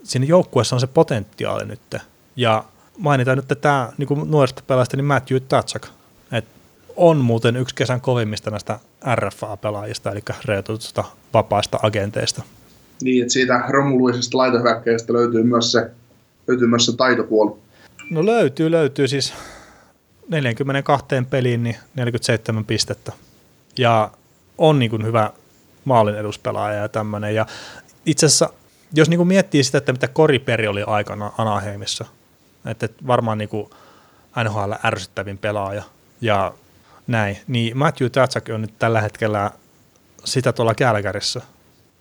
siinä 0.03 0.25
joukkueessa 0.25 0.75
on 0.75 0.79
se 0.79 0.87
potentiaali 0.87 1.65
nyt. 1.65 1.95
Ja 2.35 2.63
mainitaan 2.97 3.37
nyt, 3.37 3.51
että 3.51 3.55
tämä 3.55 3.91
niin 3.97 4.29
nuorista 4.29 4.63
pelaajista, 4.67 4.97
niin 4.97 5.05
Matthew 5.05 5.37
Tatsak, 5.47 5.87
että 6.31 6.51
on 6.95 7.17
muuten 7.17 7.55
yksi 7.55 7.75
kesän 7.75 8.01
kovimmista 8.01 8.51
näistä 8.51 8.79
RFA-pelaajista, 9.15 10.11
eli 10.11 10.21
reetutusta 10.45 11.03
vapaista 11.33 11.79
agenteista. 11.83 12.43
Niin, 13.03 13.21
että 13.21 13.33
siitä 13.33 13.63
romuluisesta 13.69 14.37
laitohyökkäjästä 14.37 15.13
löytyy 15.13 15.43
myös 15.43 15.71
se, 15.71 15.91
löytyy 16.47 16.67
myös 16.67 16.85
se 16.85 16.95
taitopuoli. 16.95 17.55
No 18.09 18.25
löytyy, 18.25 18.71
löytyy 18.71 19.07
siis 19.07 19.33
42 20.29 21.05
peliin, 21.29 21.63
niin 21.63 21.75
47 21.95 22.65
pistettä. 22.65 23.11
Ja 23.77 24.11
on 24.57 24.79
niin 24.79 24.91
kuin 24.91 25.05
hyvä 25.05 25.31
maalin 25.85 26.15
eduspelaaja 26.15 26.79
ja 26.79 26.89
tämmöinen. 26.89 27.35
Ja 27.35 27.45
itse 28.05 28.25
asiassa, 28.25 28.49
jos 28.93 29.09
niin 29.09 29.17
kuin 29.17 29.27
miettii 29.27 29.63
sitä, 29.63 29.77
että 29.77 29.91
mitä 29.91 30.07
Koriperi 30.07 30.67
oli 30.67 30.83
aikana 30.83 31.31
Anaheimissa, 31.37 32.05
että 32.65 32.89
varmaan 33.07 33.37
niin 33.37 33.49
kuin 33.49 33.69
NHL 34.43 34.73
ärsyttävin 34.85 35.37
pelaaja 35.37 35.83
ja 36.21 36.53
näin, 37.07 37.37
niin 37.47 37.77
Matthew 37.77 38.09
Tatsak 38.09 38.49
on 38.53 38.61
nyt 38.61 38.79
tällä 38.79 39.01
hetkellä 39.01 39.51
sitä 40.23 40.53
tuolla 40.53 40.75
Kälkärissä. 40.75 41.41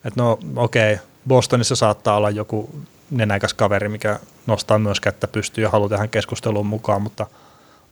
Että 0.05 0.23
no 0.23 0.39
okei, 0.57 0.95
okay, 0.95 1.07
Bostonissa 1.29 1.77
saattaa 1.77 2.17
olla 2.17 2.31
joku 2.31 2.71
nenäkäs 3.11 3.55
kaveri, 3.55 3.89
mikä 3.89 4.19
nostaa 4.47 4.79
myös 4.79 5.01
kättä 5.01 5.29
pystyyn 5.29 5.63
ja 5.63 5.71
haluaa 5.71 5.89
tähän 5.89 6.09
keskusteluun 6.09 6.67
mukaan, 6.67 7.03
mutta 7.03 7.27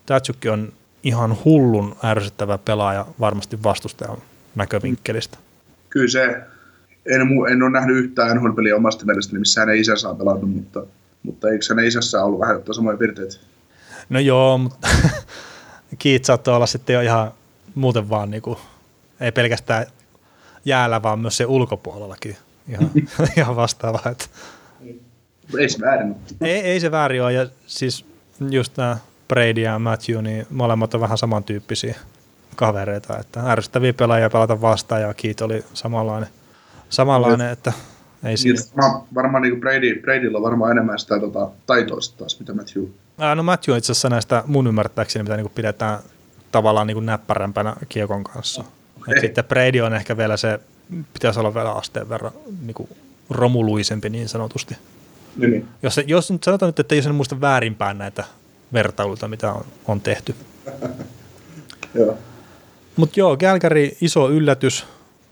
Tatsukki 0.06 0.48
on 0.48 0.72
ihan 1.02 1.36
hullun 1.44 1.96
ärsyttävä 2.04 2.58
pelaaja 2.58 3.06
varmasti 3.20 3.62
vastustajan 3.62 4.18
näkövinkkelistä. 4.54 5.38
Kyllä 5.90 6.08
se, 6.08 6.40
en, 7.06 7.20
en 7.50 7.62
ole 7.62 7.70
nähnyt 7.70 7.96
yhtään 7.96 8.36
NHL-peliä 8.36 8.76
omasta 8.76 9.06
mielestäni, 9.06 9.38
missä 9.38 9.60
hänen 9.60 9.76
isänsä 9.76 10.08
on 10.08 10.16
pelannut, 10.16 10.50
mutta, 10.50 10.86
mutta 11.28 11.48
eikö 11.48 11.64
hänen 11.68 11.84
isässä 11.84 12.24
ollut 12.24 12.40
vähän 12.40 12.56
jotain 12.56 12.74
samoja 12.74 12.96
piirteitä? 12.96 13.36
No 14.08 14.18
joo, 14.18 14.58
mutta 14.58 14.88
Kiit 15.98 16.24
saattoi 16.24 16.54
olla 16.54 16.66
sitten 16.66 16.94
jo 16.94 17.00
ihan 17.00 17.32
muuten 17.74 18.10
vaan, 18.10 18.30
niin 18.30 18.42
kuin, 18.42 18.58
ei 19.20 19.32
pelkästään 19.32 19.86
jäällä, 20.64 21.02
vaan 21.02 21.18
myös 21.18 21.36
se 21.36 21.46
ulkopuolellakin 21.46 22.36
ihan, 22.68 22.90
ihan 23.36 23.56
vastaava. 23.56 24.00
Että. 24.10 24.24
Ei 25.58 25.68
se 25.68 25.80
väärin 25.80 26.16
ei, 26.40 26.60
ei 26.60 26.80
se 26.80 26.90
väärin 26.90 27.22
ole, 27.22 27.32
ja 27.32 27.46
siis 27.66 28.04
just 28.50 28.76
nämä 28.76 28.96
Brady 29.28 29.60
ja 29.60 29.78
Matthew, 29.78 30.22
niin 30.22 30.46
molemmat 30.50 30.94
on 30.94 31.00
vähän 31.00 31.18
samantyyppisiä 31.18 31.94
kavereita, 32.56 33.18
että 33.18 33.40
ärsyttäviä 33.40 33.92
pelaajia 33.92 34.30
pelata 34.30 34.60
vastaan, 34.60 35.02
ja 35.02 35.14
Keith 35.14 35.42
oli 35.42 35.64
samanlainen, 35.74 36.28
samanlainen 36.88 37.50
että 37.50 37.72
ei 38.22 38.28
niin, 38.28 38.38
siinä. 38.38 38.60
Varmaan, 38.76 39.02
varmaan 39.14 39.42
niin 39.42 39.60
Brady, 39.60 40.00
Bradylla 40.00 40.38
on 40.38 40.44
varmaan 40.44 40.72
enemmän 40.72 40.98
sitä 40.98 41.20
tota, 41.20 41.50
taitoista 41.66 42.18
taas, 42.18 42.40
mitä 42.40 42.54
Matthew. 42.54 42.84
Ää, 43.18 43.34
no 43.34 43.42
Matthew 43.42 43.72
on 43.72 43.78
itse 43.78 43.92
asiassa 43.92 44.08
näistä 44.08 44.42
mun 44.46 44.66
ymmärtääkseni, 44.66 45.22
mitä 45.22 45.36
niin 45.36 45.50
pidetään 45.50 45.98
tavallaan 46.52 46.86
niin 46.86 47.06
näppärämpänä 47.06 47.76
kiekon 47.88 48.24
kanssa. 48.24 48.64
Okay. 49.00 49.14
Et 49.14 49.20
sitten 49.20 49.44
Brady 49.44 49.80
on 49.80 49.94
ehkä 49.94 50.16
vielä 50.16 50.36
se, 50.36 50.60
pitäisi 51.12 51.40
olla 51.40 51.54
vielä 51.54 51.72
asteen 51.72 52.08
verran 52.08 52.32
niin 52.62 52.74
kuin 52.74 52.88
romuluisempi 53.30 54.10
niin 54.10 54.28
sanotusti. 54.28 54.76
Niin. 55.36 55.68
Jos, 55.82 56.00
jos 56.06 56.30
nyt 56.30 56.44
sanotaan 56.44 56.68
nyt, 56.68 56.78
että 56.78 56.94
ei 56.94 57.02
sen 57.02 57.14
muista 57.14 57.40
väärinpäin 57.40 57.98
näitä 57.98 58.24
vertailuita, 58.72 59.28
mitä 59.28 59.52
on, 59.52 59.64
on 59.86 60.00
tehty. 60.00 60.34
joo. 61.94 62.18
Mutta 62.96 63.20
joo, 63.20 63.36
Kälkäri 63.36 63.96
iso 64.00 64.30
yllätys, 64.30 64.86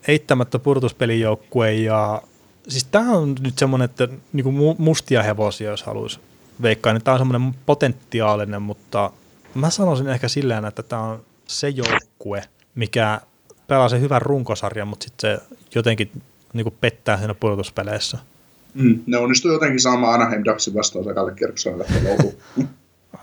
eittämättä 0.09 0.59
purtuspelijoukkue 0.59 1.73
ja 1.73 2.23
siis 2.69 2.85
tämä 2.85 3.13
on 3.13 3.37
nyt 3.41 3.59
semmoinen, 3.59 3.85
että 3.85 4.09
niinku 4.33 4.53
mustia 4.79 5.23
hevosia, 5.23 5.71
jos 5.71 5.83
haluaisi 5.83 6.21
veikkaa, 6.63 6.93
niin 6.93 7.05
tämä 7.05 7.13
on 7.13 7.21
semmoinen 7.21 7.55
potentiaalinen, 7.67 8.63
mutta 8.63 9.11
mä 9.55 9.71
sanoisin 9.71 10.09
ehkä 10.09 10.29
silleen, 10.29 10.65
että 10.65 10.83
tämä 10.83 11.03
on 11.03 11.23
se 11.47 11.69
joukkue, 11.69 12.43
mikä 12.75 13.21
pelaa 13.67 13.89
sen 13.89 14.01
hyvän 14.01 14.23
runkosarjan, 14.23 14.89
mutta 14.89 15.05
sitten 15.05 15.31
se 15.31 15.57
jotenkin 15.75 16.11
niin 16.53 16.75
pettää 16.81 17.19
siinä 17.19 17.35
pudotuspeleissä. 17.35 18.19
Mm, 18.75 19.01
ne 19.07 19.19
onnistuu 19.19 19.53
jotenkin 19.53 19.81
saamaan 19.81 20.15
Anaheim 20.15 20.43
Ducksin 20.45 20.75
vastaan 20.75 21.05
sekalle 21.05 21.35
kierrokselle 21.35 21.85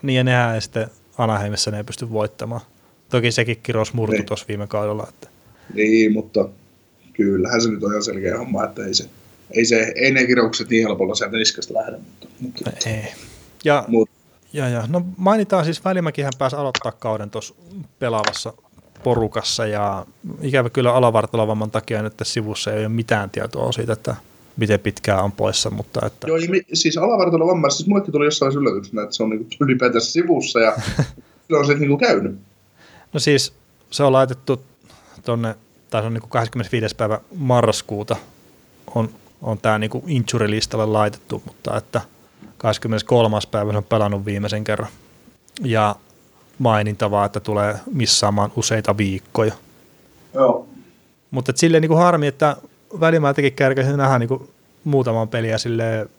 niin 0.03 0.17
ja 0.17 0.23
nehän 0.23 0.61
sitten 0.61 0.87
Anaheimissa 1.17 1.71
ne 1.71 1.77
ei 1.77 1.83
pysty 1.83 2.11
voittamaan. 2.11 2.61
Toki 3.09 3.31
sekin 3.31 3.59
kirous 3.63 3.93
murtu 3.93 4.15
niin. 4.15 4.25
tuossa 4.25 4.45
viime 4.47 4.67
kaudella. 4.67 5.07
Että. 5.09 5.27
Niin, 5.73 6.13
mutta 6.13 6.49
kyllähän 7.13 7.61
se 7.61 7.69
nyt 7.69 7.83
on 7.83 7.91
ihan 7.91 8.03
selkeä 8.03 8.37
homma, 8.37 8.63
että 8.63 8.85
ei 8.85 8.93
se, 8.93 9.09
ei, 9.53 9.65
se, 9.65 9.93
ei 9.95 10.11
ne 10.11 10.25
kiroukset 10.25 10.69
niin 10.69 10.87
helpolla 10.87 11.15
sieltä 11.15 11.37
niskasta 11.37 11.73
lähde. 11.73 11.97
Mutta, 11.97 12.27
mutta, 12.39 12.89
ei. 12.89 13.13
Ja, 13.63 13.85
Mut. 13.87 14.09
ja, 14.53 14.69
ja, 14.69 14.83
no 14.87 15.05
mainitaan 15.17 15.65
siis, 15.65 15.85
Välimäkihän 15.85 16.33
pääsi 16.39 16.55
aloittaa 16.55 16.91
kauden 16.91 17.29
tuossa 17.29 17.55
pelaavassa 17.99 18.53
porukassa 19.03 19.65
ja 19.65 20.05
ikävä 20.41 20.69
kyllä 20.69 20.93
alavartalovamman 20.93 21.71
takia 21.71 22.01
nyt 22.01 22.13
sivussa 22.23 22.73
ei 22.73 22.79
ole 22.79 22.89
mitään 22.89 23.29
tietoa 23.29 23.71
siitä, 23.71 23.93
että 23.93 24.15
miten 24.57 24.79
pitkään 24.79 25.23
on 25.23 25.31
poissa. 25.31 25.69
Mutta 25.69 26.05
että... 26.05 26.27
Joo, 26.27 26.37
siis 26.73 26.97
alavartalovamma, 26.97 27.69
siis 27.69 27.87
mullekin 27.87 28.11
tuli 28.11 28.25
jossain 28.25 28.55
yllätyksenä, 28.55 29.03
että 29.03 29.15
se 29.15 29.23
on 29.23 29.29
niin 29.29 29.47
ylipäätään 29.59 30.01
sivussa 30.01 30.59
ja 30.59 30.75
se 31.49 31.55
on 31.55 31.67
se 31.67 31.73
niin 31.73 31.97
käynyt. 31.97 32.39
No 33.13 33.19
siis 33.19 33.53
se 33.91 34.03
on 34.03 34.13
laitettu 34.13 34.63
tuonne, 35.25 35.55
tai 35.89 36.01
se 36.01 36.07
on 36.07 36.13
niin 36.13 36.29
25. 36.29 36.95
päivä 36.95 37.19
marraskuuta 37.35 38.15
on, 38.95 39.09
on 39.43 39.57
tämä 39.57 39.79
niin 39.79 39.91
injury-listalle 40.07 40.85
laitettu, 40.85 41.41
mutta 41.45 41.77
että– 41.77 42.01
23. 42.63 43.37
päivä 43.51 43.77
on 43.77 43.83
pelannut 43.83 44.25
viimeisen 44.25 44.63
kerran. 44.63 44.89
Ja 45.61 45.95
mainintavaa, 46.59 47.25
että 47.25 47.39
tulee 47.39 47.75
missaamaan 47.93 48.51
useita 48.55 48.97
viikkoja. 48.97 49.53
Joo. 50.33 50.67
Mutta 51.31 51.53
silleen 51.55 51.81
niin 51.81 51.89
kuin 51.89 51.99
harmi, 51.99 52.27
että 52.27 52.57
välimäältäkin 52.99 53.53
kärkäsin 53.53 53.97
nähdä 53.97 54.19
niin 54.19 54.27
kuin 54.27 54.49
muutaman 54.83 55.27
peliä 55.27 55.57
silleen 55.57 56.09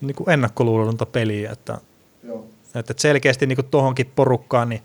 niin 0.00 0.14
kuin 0.14 0.30
ennakkoluulotonta 0.30 1.06
peliä, 1.06 1.50
että, 1.52 1.78
Joo. 2.22 2.46
että 2.74 2.94
selkeästi 2.96 3.46
niin 3.46 3.56
kuin 3.56 3.68
tohonkin 3.70 4.12
porukkaan, 4.16 4.68
niin 4.68 4.82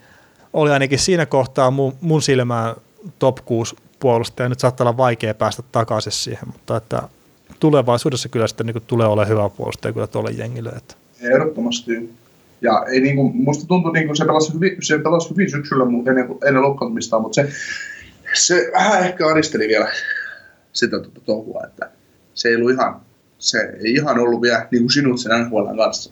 oli 0.54 0.72
ainakin 0.72 1.00
siinä 1.00 1.26
kohtaa 1.26 1.72
mun, 1.72 1.95
mun 2.02 2.22
silmään 2.22 2.76
top 3.20 3.38
6 3.45 3.76
puolustaja, 4.00 4.50
nyt 4.50 4.60
saattaa 4.60 4.84
olla 4.84 4.97
vaikea 4.97 5.34
päästä 5.34 5.64
takaisin 5.72 6.12
siihen, 6.12 6.47
mutta 6.47 6.78
että 6.78 7.02
tulevaisuudessa 7.60 8.30
kyllä 8.30 8.47
sitten 8.47 8.66
niin 8.66 8.84
tulee 8.88 9.08
olemaan 9.08 9.30
hyvä 9.30 9.50
puolustaja 9.50 9.93
kyllä 9.93 10.08
tuolle 10.08 10.32
jengille. 10.32 10.70
Että. 10.70 10.95
Ehdottomasti. 11.22 12.14
Ja 12.62 12.86
ei 12.91 13.02
niin 13.02 13.16
kuin, 13.16 13.36
musta 13.36 13.68
tuntui, 13.68 13.93
niin 13.93 14.08
kuin 14.08 14.18
se 14.18 14.26
pelasi 14.26 14.54
hyvin, 14.54 14.78
se 14.82 14.97
pelasi 14.97 15.30
hyvin 15.30 15.52
syksyllä 15.52 15.84
ennen, 16.10 16.28
ennen 16.47 16.62
loukkaantumista, 16.62 17.20
mutta 17.20 17.36
se, 17.36 17.50
se 18.34 18.72
vähän 18.74 19.04
ehkä 19.04 19.28
aristeli 19.28 19.68
vielä 19.68 19.91
sitä 20.74 21.00
tuota 21.00 21.22
touhua, 21.26 21.62
että 21.68 21.89
se 22.34 22.50
ei 22.50 22.56
ollut 22.56 22.72
ihan, 22.72 23.02
se 23.39 23.58
ei 23.58 23.93
ihan 23.93 24.20
ollut 24.20 24.41
vielä 24.41 24.68
niin 24.72 24.84
kuin 24.84 24.91
sinut 24.91 25.20
sen 25.20 25.32
NHL 25.41 25.78
kanssa. 25.78 26.12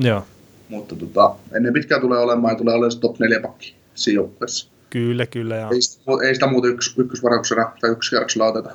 Joo. 0.00 0.24
Mutta 0.68 0.96
tota, 0.96 1.36
ennen 1.54 1.72
pitkään 1.72 2.00
tulee 2.00 2.18
olemaan 2.18 2.52
ja 2.52 2.58
tulee 2.58 2.74
olemaan 2.74 3.00
top 3.00 3.18
4 3.18 3.40
pakki 3.40 3.74
siinä 3.94 4.14
joukkueessa. 4.14 4.68
Kyllä, 4.90 5.26
kyllä. 5.26 5.56
Ja... 5.56 5.68
Ei, 5.72 5.82
sitä, 5.82 6.02
ei 6.26 6.34
sitä 6.34 6.46
muuten 6.46 6.70
yksi, 6.70 7.00
ykkösvarauksena 7.00 7.72
tai 7.80 7.90
ykköskierroksella 7.90 8.46
oteta. 8.46 8.70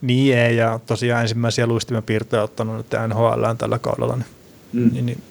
Niin 0.00 0.38
ei, 0.38 0.56
ja 0.56 0.80
tosiaan 0.86 1.22
ensimmäisiä 1.22 1.66
luistimen 1.66 2.02
piirtoja 2.02 2.42
ottanut 2.42 2.76
nyt 2.76 2.86
NHL 3.08 3.44
tällä 3.58 3.78
kaudella, 3.78 4.16
niin 4.16 4.26
Mm. 4.76 4.90
Niin, 4.92 5.06
niin 5.06 5.22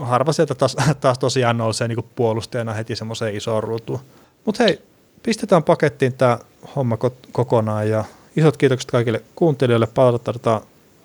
harva 0.00 0.32
sieltä 0.32 0.54
taas, 0.54 0.76
taas 1.00 1.18
tosiaan 1.18 1.58
nousee 1.58 1.88
niin 1.88 2.04
puolustajana 2.16 2.72
heti 2.72 2.96
semmoiseen 2.96 3.36
isoon 3.36 3.62
ruutuun. 3.62 4.00
Mutta 4.44 4.64
hei, 4.64 4.80
pistetään 5.22 5.62
pakettiin 5.62 6.12
tämä 6.12 6.38
homma 6.76 6.96
ko- 7.04 7.28
kokonaan 7.32 7.88
ja 7.88 8.04
isot 8.36 8.56
kiitokset 8.56 8.90
kaikille 8.90 9.22
kuuntelijoille, 9.34 9.86
palautetta 9.86 10.60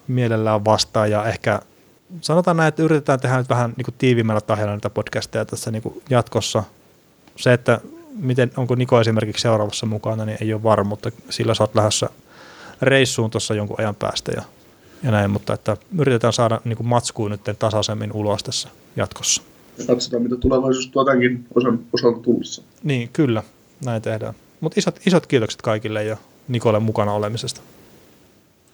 mielellään 0.07 0.65
vastaan 0.65 1.11
ja 1.11 1.25
ehkä 1.25 1.59
sanotaan 2.21 2.57
näin, 2.57 2.67
että 2.67 2.83
yritetään 2.83 3.19
tehdä 3.19 3.37
nyt 3.37 3.49
vähän 3.49 3.73
niin 3.77 3.95
tiiviimmällä 3.97 4.41
tahjalla 4.41 4.73
näitä 4.73 4.89
podcasteja 4.89 5.45
tässä 5.45 5.71
niin 5.71 5.83
jatkossa. 6.09 6.63
Se, 7.35 7.53
että 7.53 7.81
miten, 8.15 8.51
onko 8.57 8.75
Niko 8.75 9.01
esimerkiksi 9.01 9.41
seuraavassa 9.41 9.85
mukana, 9.85 10.25
niin 10.25 10.37
ei 10.41 10.53
ole 10.53 10.63
varma, 10.63 10.89
mutta 10.89 11.11
sillä 11.29 11.53
sä 11.53 11.63
oot 11.63 11.75
lähdössä 11.75 12.09
reissuun 12.81 13.31
tuossa 13.31 13.53
jonkun 13.53 13.79
ajan 13.79 13.95
päästä 13.95 14.31
ja 14.35 14.43
ja 15.03 15.11
näin, 15.11 15.31
mutta 15.31 15.53
että 15.53 15.77
yritetään 15.97 16.33
saada 16.33 16.61
niin 16.65 16.77
matskuun 16.87 17.31
nyt 17.31 17.41
tasaisemmin 17.59 18.11
ulos 18.13 18.43
tässä 18.43 18.69
jatkossa. 18.95 19.41
Ja 19.77 19.85
katsotaan, 19.85 20.23
mitä 20.23 20.35
tulevaisuus 20.35 20.87
tuo 20.87 21.05
tämänkin 21.05 21.45
osan, 21.55 21.79
osalta 21.93 22.19
tullessa. 22.19 22.61
Niin, 22.83 23.09
kyllä, 23.13 23.43
näin 23.85 24.01
tehdään. 24.01 24.33
Mutta 24.59 24.79
isot, 24.79 24.99
isot 25.07 25.25
kiitokset 25.25 25.61
kaikille 25.61 26.03
ja 26.03 26.17
Nikolle 26.47 26.79
mukana 26.79 27.13
olemisesta. 27.13 27.61